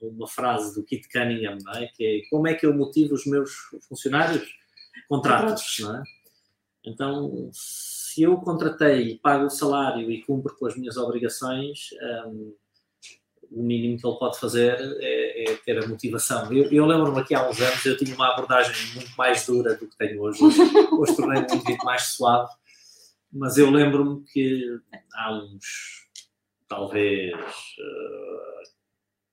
uma 0.00 0.28
frase 0.28 0.74
do 0.74 0.84
Kit 0.84 1.08
Cunningham, 1.08 1.58
é? 1.74 1.86
que 1.86 2.04
é 2.04 2.28
como 2.30 2.46
é 2.46 2.54
que 2.54 2.66
eu 2.66 2.74
motivo 2.74 3.14
os 3.14 3.26
meus 3.26 3.50
funcionários? 3.88 4.46
Contratos, 5.08 5.78
não 5.80 5.96
é? 5.96 6.02
Então, 6.84 7.50
se 7.52 8.22
eu 8.22 8.36
contratei, 8.38 9.18
pago 9.18 9.46
o 9.46 9.50
salário 9.50 10.10
e 10.10 10.22
cumpro 10.22 10.54
com 10.56 10.66
as 10.66 10.76
minhas 10.76 10.96
obrigações, 10.96 11.90
um, 12.26 12.54
o 13.50 13.62
mínimo 13.62 13.98
que 13.98 14.06
ele 14.06 14.18
pode 14.18 14.38
fazer 14.38 14.76
é, 15.00 15.44
é 15.44 15.56
ter 15.56 15.82
a 15.82 15.86
motivação. 15.86 16.52
Eu, 16.52 16.70
eu 16.70 16.86
lembro-me 16.86 17.20
aqui 17.20 17.34
há 17.34 17.48
uns 17.48 17.60
anos, 17.60 17.84
eu 17.84 17.96
tinha 17.96 18.14
uma 18.14 18.32
abordagem 18.32 18.74
muito 18.94 19.10
mais 19.16 19.46
dura 19.46 19.74
do 19.74 19.86
que 19.86 19.96
tenho 19.96 20.20
hoje. 20.20 20.42
Hoje, 20.42 21.16
tornei-me 21.16 21.48
muito 21.48 21.84
mais 21.84 22.02
suave, 22.14 22.52
mas 23.32 23.56
eu 23.56 23.70
lembro-me 23.70 24.24
que 24.24 24.64
há 25.14 25.32
uns, 25.34 26.08
talvez, 26.68 27.34
uh, 27.34 28.66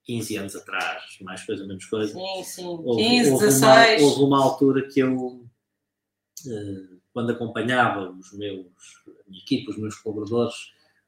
15 0.05 0.37
anos 0.37 0.55
atrás, 0.55 1.03
mais 1.21 1.45
coisa, 1.45 1.65
menos 1.65 1.85
coisa. 1.85 2.13
Sim, 2.13 2.43
sim. 2.43 2.65
Houve, 2.65 3.01
15, 3.01 3.31
houve 3.31 3.45
16. 3.45 4.01
Uma, 4.01 4.09
houve 4.09 4.23
uma 4.23 4.43
altura 4.43 4.87
que 4.87 4.99
eu, 4.99 5.15
uh, 5.15 7.01
quando 7.13 7.31
acompanhava 7.31 8.11
os 8.11 8.33
meus, 8.33 8.67
a 9.07 9.29
minha 9.29 9.41
equipe, 9.41 9.69
os 9.69 9.77
meus 9.77 9.95
colaboradores, 9.95 10.55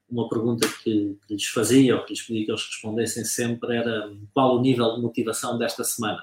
uma 0.08 0.28
pergunta 0.28 0.66
que, 0.82 1.18
que, 1.26 1.34
lhes 1.34 1.46
fazia 1.46 1.96
ou 1.96 2.04
que 2.04 2.12
lhes 2.12 2.22
pedia 2.22 2.44
que 2.44 2.50
eles 2.50 2.64
respondessem 2.64 3.24
sempre 3.24 3.76
era 3.76 4.12
qual 4.32 4.56
o 4.56 4.60
nível 4.60 4.94
de 4.94 5.02
motivação 5.02 5.58
desta 5.58 5.82
semana. 5.84 6.22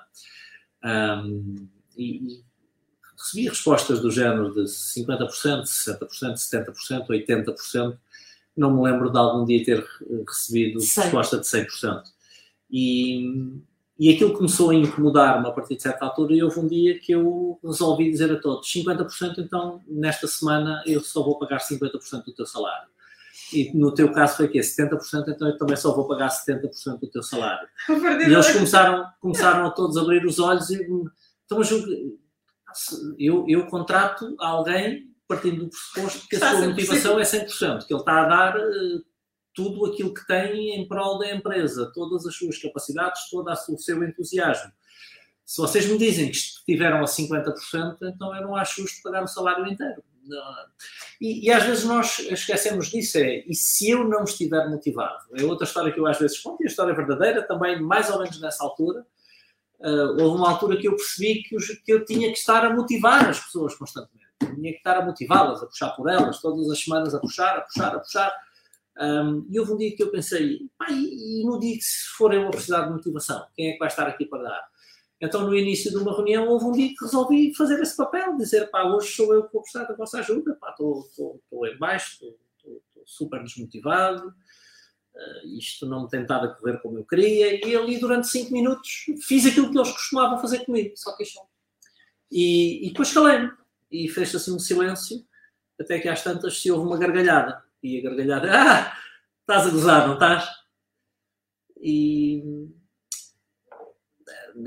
Um, 0.84 1.68
e, 1.98 2.34
e 2.34 2.44
recebi 3.18 3.48
respostas 3.48 4.02
do 4.02 4.12
género 4.12 4.54
de 4.54 4.62
50%, 4.62 5.64
60%, 5.64 6.36
70%, 6.36 7.08
80%. 7.08 7.98
Não 8.56 8.76
me 8.76 8.84
lembro 8.84 9.12
de 9.12 9.18
algum 9.18 9.46
dia 9.46 9.64
ter 9.64 9.86
recebido 10.28 10.80
Sei. 10.80 11.04
resposta 11.04 11.38
de 11.38 11.46
100%. 11.46 12.04
E, 12.70 13.60
e 14.00 14.14
aquilo 14.14 14.34
começou 14.34 14.72
a 14.72 14.76
incomodar-me 14.76 15.48
a 15.48 15.52
partir 15.52 15.76
de 15.76 15.84
certa 15.84 16.06
altura 16.06 16.34
e 16.34 16.44
houve 16.44 16.60
um 16.60 16.68
dia 16.68 17.00
que 17.00 17.12
eu 17.12 17.60
resolvi 17.64 18.10
dizer 18.10 18.32
a 18.32 18.40
todos 18.40 18.68
50% 18.68 19.38
então 19.38 19.82
nesta 19.88 20.28
semana 20.28 20.84
eu 20.86 21.02
só 21.02 21.22
vou 21.22 21.38
pagar 21.38 21.60
50% 21.60 22.26
do 22.26 22.34
teu 22.34 22.46
salário 22.46 22.88
e 23.54 23.72
no 23.78 23.94
teu 23.94 24.12
caso 24.12 24.38
foi 24.38 24.48
que 24.48 24.60
70%, 24.60 25.26
então 25.28 25.48
eu 25.48 25.58
também 25.58 25.76
só 25.76 25.94
vou 25.94 26.08
pagar 26.08 26.30
70% 26.30 27.00
do 27.00 27.10
teu 27.10 27.24
salário. 27.24 27.68
E 28.28 28.34
eles 28.34 28.52
começaram, 28.52 29.06
começaram 29.22 29.66
a 29.66 29.72
todos 29.72 29.98
abrir 29.98 30.26
os 30.26 30.40
olhos 30.40 30.70
e 30.70 30.84
então, 31.46 31.62
eu, 33.20 33.46
eu 33.48 33.68
contrato 33.68 34.36
alguém 34.40 35.14
partindo 35.28 35.66
do 35.66 35.70
pressuposto 35.70 36.28
que 36.28 36.36
a 36.36 36.40
sua 36.40 36.68
motivação 36.68 37.20
é 37.20 37.24
100%, 37.24 37.86
que 37.86 37.94
ele 37.94 38.00
está 38.00 38.24
a 38.24 38.28
dar 38.28 38.58
uh, 38.58 39.06
tudo 39.54 39.86
aquilo 39.86 40.14
que 40.14 40.26
tem 40.26 40.76
em 40.76 40.88
prol 40.88 41.20
da 41.20 41.34
empresa, 41.34 41.92
todas 41.94 42.26
as 42.26 42.36
suas 42.36 42.58
capacidades, 42.58 43.30
todo 43.30 43.50
o 43.50 43.78
seu 43.78 44.04
entusiasmo. 44.04 44.72
Se 45.46 45.62
vocês 45.62 45.86
me 45.86 45.98
dizem 45.98 46.32
que 46.32 46.38
estiveram 46.38 47.00
a 47.00 47.06
50%, 47.06 47.98
então 48.04 48.36
eu 48.36 48.42
não 48.42 48.56
acho 48.56 48.82
justo 48.82 49.02
pagar 49.04 49.24
o 49.24 49.28
salário 49.28 49.68
inteiro. 49.68 50.04
E, 51.20 51.48
e, 51.48 51.52
às 51.52 51.64
vezes 51.64 51.84
nós 51.86 52.20
esquecemos 52.20 52.88
disso, 52.88 53.18
é, 53.18 53.44
e 53.48 53.54
se 53.54 53.90
eu 53.90 54.04
não 54.04 54.24
estiver 54.24 54.70
motivado? 54.70 55.24
É 55.34 55.44
outra 55.44 55.66
história 55.66 55.92
que 55.92 56.00
eu 56.00 56.08
às 56.08 56.20
vezes 56.20 56.40
conto, 56.40 56.62
e 56.62 56.66
a 56.66 56.70
história 56.70 56.94
verdadeira, 56.94 57.46
também 57.46 57.82
mais 57.82 58.10
ou 58.10 58.20
menos 58.20 58.40
nessa 58.40 58.64
altura, 58.64 59.06
uh, 59.80 60.22
houve 60.22 60.38
uma 60.38 60.52
altura 60.52 60.78
que 60.78 60.88
eu 60.88 60.96
percebi 60.96 61.44
que, 61.44 61.56
os, 61.56 61.68
que, 61.68 61.94
eu 61.94 62.06
tinha 62.06 62.32
que 62.32 62.38
estar 62.38 62.66
a 62.66 62.74
motivar 62.74 63.30
as 63.30 63.40
pessoas 63.40 63.76
constantemente, 63.76 64.28
eu 64.42 64.56
tinha 64.56 64.72
que 64.72 64.78
estar 64.78 64.98
a 64.98 65.06
motivá-las, 65.06 65.62
a 65.62 65.66
puxar 65.66 65.90
por 65.92 66.10
elas, 66.10 66.42
todas 66.42 66.70
as 66.70 66.80
semanas 66.80 67.14
a 67.14 67.20
puxar, 67.20 67.58
a 67.58 67.62
puxar, 67.62 67.96
a 67.96 68.00
puxar, 68.00 68.34
um, 69.00 69.48
e 69.50 69.60
houve 69.60 69.74
um 69.74 69.78
dia 69.78 69.96
que 69.96 70.04
eu 70.04 70.12
pensei, 70.12 70.60
e, 70.90 71.42
e 71.42 71.46
no 71.46 71.60
dia 71.60 71.76
que 71.76 71.84
se 71.84 72.08
for 72.18 72.34
eu 72.34 72.48
a 72.48 72.52
precisar 72.52 72.84
de 72.84 72.92
motivação, 72.92 73.46
quem 73.56 73.70
é 73.70 73.74
que 73.74 73.80
vai 73.80 73.88
estar 73.88 74.08
aqui 74.08 74.26
para 74.26 74.44
dar? 74.44 74.73
Então, 75.24 75.48
no 75.48 75.56
início 75.56 75.90
de 75.90 75.96
uma 75.96 76.14
reunião, 76.14 76.50
houve 76.50 76.66
um 76.66 76.74
dia 76.74 76.90
que 76.90 77.02
resolvi 77.02 77.56
fazer 77.56 77.82
esse 77.82 77.96
papel, 77.96 78.36
dizer, 78.36 78.70
pá, 78.70 78.84
hoje 78.84 79.08
sou 79.14 79.34
eu 79.34 79.46
que 79.46 79.54
vou 79.54 79.62
precisar 79.62 79.86
da 79.86 79.96
vossa 79.96 80.20
ajuda, 80.20 80.54
pá, 80.56 80.72
estou 80.72 81.66
em 81.66 81.78
baixo, 81.78 82.26
estou 82.58 82.82
super 83.06 83.42
desmotivado, 83.42 84.28
uh, 84.28 85.58
isto 85.58 85.86
não 85.86 86.04
me 86.04 86.10
tem 86.10 86.24
estado 86.24 86.48
a 86.48 86.54
correr 86.54 86.78
como 86.82 86.98
eu 86.98 87.06
queria, 87.06 87.66
e 87.66 87.74
ali 87.74 87.98
durante 88.02 88.28
cinco 88.28 88.52
minutos 88.52 89.06
fiz 89.22 89.46
aquilo 89.46 89.72
que 89.72 89.78
eles 89.78 89.94
costumavam 89.94 90.40
fazer 90.40 90.66
comigo, 90.66 90.92
só 90.98 91.16
que 91.16 91.24
E, 92.30 92.86
e 92.86 92.90
depois 92.90 93.14
calei-me, 93.14 93.50
e 93.90 94.10
fez 94.10 94.36
assim 94.36 94.54
um 94.54 94.60
silêncio, 94.60 95.26
até 95.80 96.00
que 96.00 96.10
às 96.10 96.22
tantas 96.22 96.62
se 96.62 96.70
houve 96.70 96.86
uma 96.86 96.98
gargalhada, 96.98 97.64
e 97.82 97.98
a 97.98 98.04
gargalhada, 98.04 98.52
ah, 98.52 98.98
estás 99.40 99.68
a 99.68 99.70
gozar, 99.70 100.06
não 100.06 100.16
estás? 100.16 100.50
E 101.80 102.68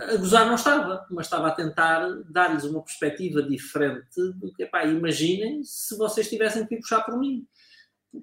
a 0.01 0.17
gozar 0.17 0.47
não 0.47 0.55
estava, 0.55 1.07
mas 1.11 1.27
estava 1.27 1.49
a 1.49 1.53
tentar 1.53 2.07
dar-lhes 2.29 2.65
uma 2.65 2.83
perspectiva 2.83 3.43
diferente 3.43 4.21
do 4.35 4.53
que, 4.53 4.67
pá, 4.67 4.85
imaginem 4.85 5.63
se 5.63 5.97
vocês 5.97 6.29
tivessem 6.29 6.67
que 6.67 6.77
puxar 6.77 7.03
por 7.03 7.19
mim. 7.19 7.47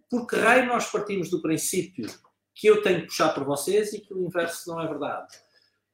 Por 0.10 0.28
que 0.28 0.36
raio 0.36 0.66
nós 0.66 0.92
partimos 0.92 1.30
do 1.30 1.42
princípio 1.42 2.08
que 2.54 2.68
eu 2.68 2.82
tenho 2.82 3.02
que 3.02 3.08
puxar 3.08 3.34
por 3.34 3.44
vocês 3.44 3.94
e 3.94 4.02
que 4.02 4.14
o 4.14 4.26
inverso 4.26 4.70
não 4.70 4.82
é 4.82 4.88
verdade? 4.88 5.36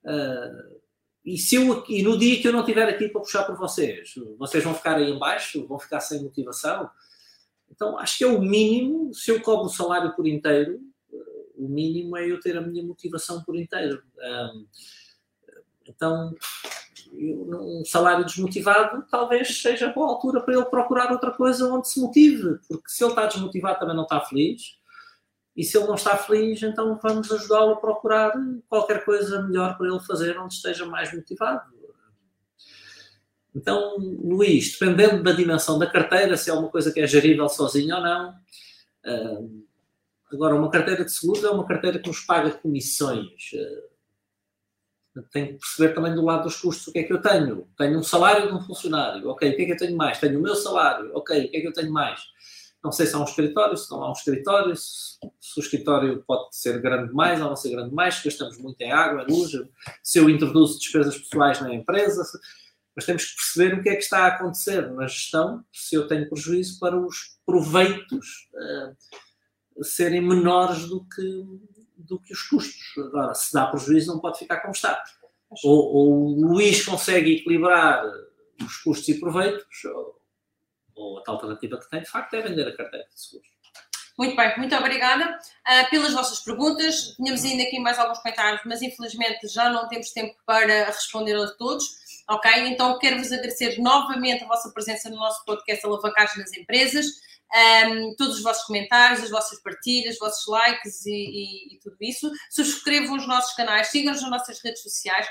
Uh, 0.03 0.80
e, 1.24 1.38
se 1.38 1.55
eu, 1.55 1.84
e 1.88 2.01
no 2.01 2.17
dia 2.17 2.41
que 2.41 2.47
eu 2.47 2.53
não 2.53 2.61
estiver 2.61 2.88
aqui 2.88 3.09
para 3.09 3.22
puxar 3.22 3.43
por 3.43 3.57
vocês, 3.57 4.13
vocês 4.38 4.63
vão 4.63 4.74
ficar 4.74 4.95
aí 4.95 5.11
embaixo, 5.11 5.67
vão 5.67 5.78
ficar 5.78 5.99
sem 5.99 6.24
motivação. 6.24 6.89
Então, 7.70 7.97
acho 7.99 8.17
que 8.17 8.24
é 8.24 8.28
o 8.28 8.41
mínimo, 8.41 9.13
se 9.13 9.30
eu 9.32 9.41
cobro 9.41 9.65
o 9.65 9.70
salário 9.70 10.15
por 10.15 10.28
inteiro, 10.28 10.80
o 11.55 11.67
mínimo 11.67 12.15
é 12.15 12.26
eu 12.26 12.39
ter 12.39 12.57
a 12.57 12.61
minha 12.61 12.84
motivação 12.84 13.43
por 13.43 13.55
inteiro. 13.55 14.01
Um, 14.17 14.65
então, 15.90 16.36
um 17.12 17.84
salário 17.86 18.24
desmotivado 18.26 19.04
talvez 19.10 19.62
seja 19.62 19.92
boa 19.92 20.10
altura 20.10 20.42
para 20.42 20.54
ele 20.54 20.66
procurar 20.66 21.12
outra 21.12 21.32
coisa 21.32 21.72
onde 21.74 21.90
se 21.90 22.00
motive, 22.00 22.60
porque 22.68 22.88
se 22.88 23.04
ele 23.04 23.12
está 23.12 23.26
desmotivado 23.26 23.80
também 23.80 23.96
não 23.96 24.04
está 24.04 24.22
feliz. 24.22 24.78
e 25.56 25.64
se 25.64 25.78
ele 25.78 25.88
não 25.88 25.96
está 25.96 26.16
feliz, 26.16 26.62
então 26.64 26.98
vamos 27.02 27.32
ajudá-lo 27.32 27.74
a 27.74 27.76
procurar 27.78 28.34
qualquer 28.70 29.04
coisa 29.04 29.42
melhor 29.42 29.78
para 29.78 29.88
ele 29.88 30.00
fazer 30.00 30.38
onde 30.38 30.54
esteja 30.54 30.86
mais 30.86 31.14
motivado. 31.14 31.80
Então, 33.54 33.98
Luís, 33.98 34.78
dependendo 34.78 35.24
da 35.24 35.32
dimensão 35.32 35.80
da 35.80 35.88
carteira, 35.88 36.38
se 36.38 36.50
é 36.50 36.54
uma 36.54 36.70
coisa 36.70 36.94
que 36.94 37.00
é 37.00 37.08
gerível 37.08 37.50
sozinho 37.50 37.96
ou 37.96 38.02
não. 38.02 38.36
Uh, 39.06 39.66
agora, 40.32 40.56
uma 40.56 40.70
carteira 40.70 41.04
de 41.04 41.12
seguros 41.12 41.44
é 41.44 41.50
uma 41.50 41.66
carteira 41.66 42.00
que 42.00 42.08
nos 42.08 42.22
paga 42.22 42.52
comissões. 42.52 43.52
Tenho 45.32 45.47
que 45.47 45.59
perceber 45.59 45.93
também 45.93 46.13
do 46.13 46.24
lado 46.24 46.43
dos 46.43 46.57
custos 46.57 46.88
o 46.88 46.91
que 46.91 46.99
é 46.99 47.03
que 47.03 47.13
eu 47.13 47.22
tenho. 47.22 47.67
Tenho 47.78 47.99
um 47.99 48.03
salário 48.03 48.47
de 48.47 48.53
um 48.53 48.61
funcionário, 48.61 49.28
ok, 49.30 49.49
o 49.49 49.55
que 49.55 49.61
é 49.61 49.65
que 49.65 49.72
eu 49.74 49.78
tenho 49.78 49.97
mais? 49.97 50.20
Tenho 50.20 50.39
o 50.39 50.41
meu 50.41 50.55
salário, 50.55 51.11
ok, 51.15 51.45
o 51.45 51.51
que 51.51 51.57
é 51.57 51.61
que 51.61 51.67
eu 51.67 51.74
tenho 51.74 51.91
mais? 51.91 52.22
Não 52.84 52.91
sei 52.91 53.05
se 53.05 53.15
há 53.15 53.20
um 53.20 53.26
escritório, 53.26 53.76
se 53.76 53.91
não 53.91 54.03
há 54.03 54.09
um 54.09 54.13
escritório, 54.13 54.76
se, 54.76 55.17
se 55.39 55.59
o 55.59 55.61
escritório 55.61 56.24
pode 56.26 56.55
ser 56.55 56.82
grande 56.82 57.09
demais 57.09 57.41
ou 57.41 57.49
não 57.49 57.55
ser 57.55 57.72
grande 57.72 57.89
demais, 57.89 58.22
gastamos 58.24 58.57
muito 58.57 58.80
em 58.82 58.91
água, 58.91 59.26
luz, 59.30 59.51
se 60.01 60.17
eu 60.17 60.30
introduzo 60.30 60.80
despesas 60.80 61.17
pessoais 61.17 61.59
na 61.59 61.74
empresa, 61.74 62.24
mas 62.95 63.05
temos 63.05 63.26
que 63.26 63.36
perceber 63.36 63.80
o 63.80 63.84
que 63.84 63.89
é 63.89 63.95
que 63.95 64.03
está 64.03 64.26
a 64.26 64.28
acontecer 64.28 64.89
na 64.91 65.07
gestão, 65.07 65.63
se 65.74 65.95
eu 65.95 66.07
tenho 66.07 66.30
prejuízo 66.30 66.80
para 66.80 66.97
os 66.97 67.38
proveitos 67.45 68.49
uh, 68.53 69.84
serem 69.84 70.22
menores 70.22 70.88
do 70.88 71.05
que, 71.05 71.45
do 72.00 72.20
que 72.20 72.34
os 72.34 72.41
custos. 72.43 72.97
Agora, 72.97 73.34
se 73.34 73.54
dá 73.54 73.68
prejuízo, 73.68 74.14
não 74.14 74.20
pode 74.20 74.39
ficar 74.39 74.60
como 74.62 74.74
está. 74.74 75.02
Ou, 75.64 75.95
ou 75.95 76.38
o 76.38 76.54
Luís 76.54 76.86
consegue 76.86 77.38
equilibrar 77.38 78.04
os 78.62 78.78
custos 78.78 79.08
e 79.10 79.20
proveitos, 79.20 79.84
ou 80.95 81.24
a 81.26 81.32
alternativa 81.32 81.80
que 81.80 81.89
tem, 81.89 82.02
de 82.02 82.10
facto, 82.10 82.34
é 82.34 82.41
vender 82.41 82.68
a 82.68 82.76
carteira 82.76 83.08
de 83.08 83.20
seguros. 83.20 83.50
Muito 84.18 84.36
bem, 84.36 84.58
muito 84.58 84.76
obrigada 84.76 85.26
uh, 85.34 85.89
pelas 85.89 86.14
vossas 86.14 86.41
perguntas. 86.41 87.16
Tínhamos 87.16 87.41
ainda 87.45 87.64
aqui 87.64 87.80
mais 87.80 87.97
alguns 87.97 88.20
comentários, 88.20 88.62
mas 88.66 88.82
infelizmente 88.82 89.47
já 89.47 89.70
não 89.70 89.88
temos 89.88 90.12
tempo 90.12 90.36
para 90.45 90.88
responder 90.88 91.38
a 91.38 91.47
todos. 91.52 91.86
Ok? 92.30 92.52
Então 92.68 93.00
quero-vos 93.00 93.32
agradecer 93.32 93.80
novamente 93.80 94.43
a 94.43 94.47
vossa 94.47 94.70
presença 94.72 95.10
no 95.10 95.16
nosso 95.16 95.45
podcast 95.45 95.86
Alavancagem 95.86 96.38
nas 96.38 96.52
Empresas. 96.52 97.06
Um, 97.52 98.16
todos 98.16 98.38
os 98.38 98.43
vossos 98.43 98.64
comentários, 98.66 99.24
as 99.24 99.30
vossas 99.30 99.62
partilhas, 99.62 100.16
os 100.16 100.20
vossos 100.20 100.47
likes 100.47 101.06
e, 101.06 101.12
e, 101.12 101.76
e 101.76 101.80
tudo 101.80 101.97
isso. 102.02 102.32
Subscrevam 102.52 103.18
os 103.18 103.28
nossos 103.28 103.56
canais, 103.56 103.88
sigam-nos 103.88 104.22
nas 104.22 104.32
nossas 104.32 104.62
redes 104.64 104.84
sociais. 104.84 105.28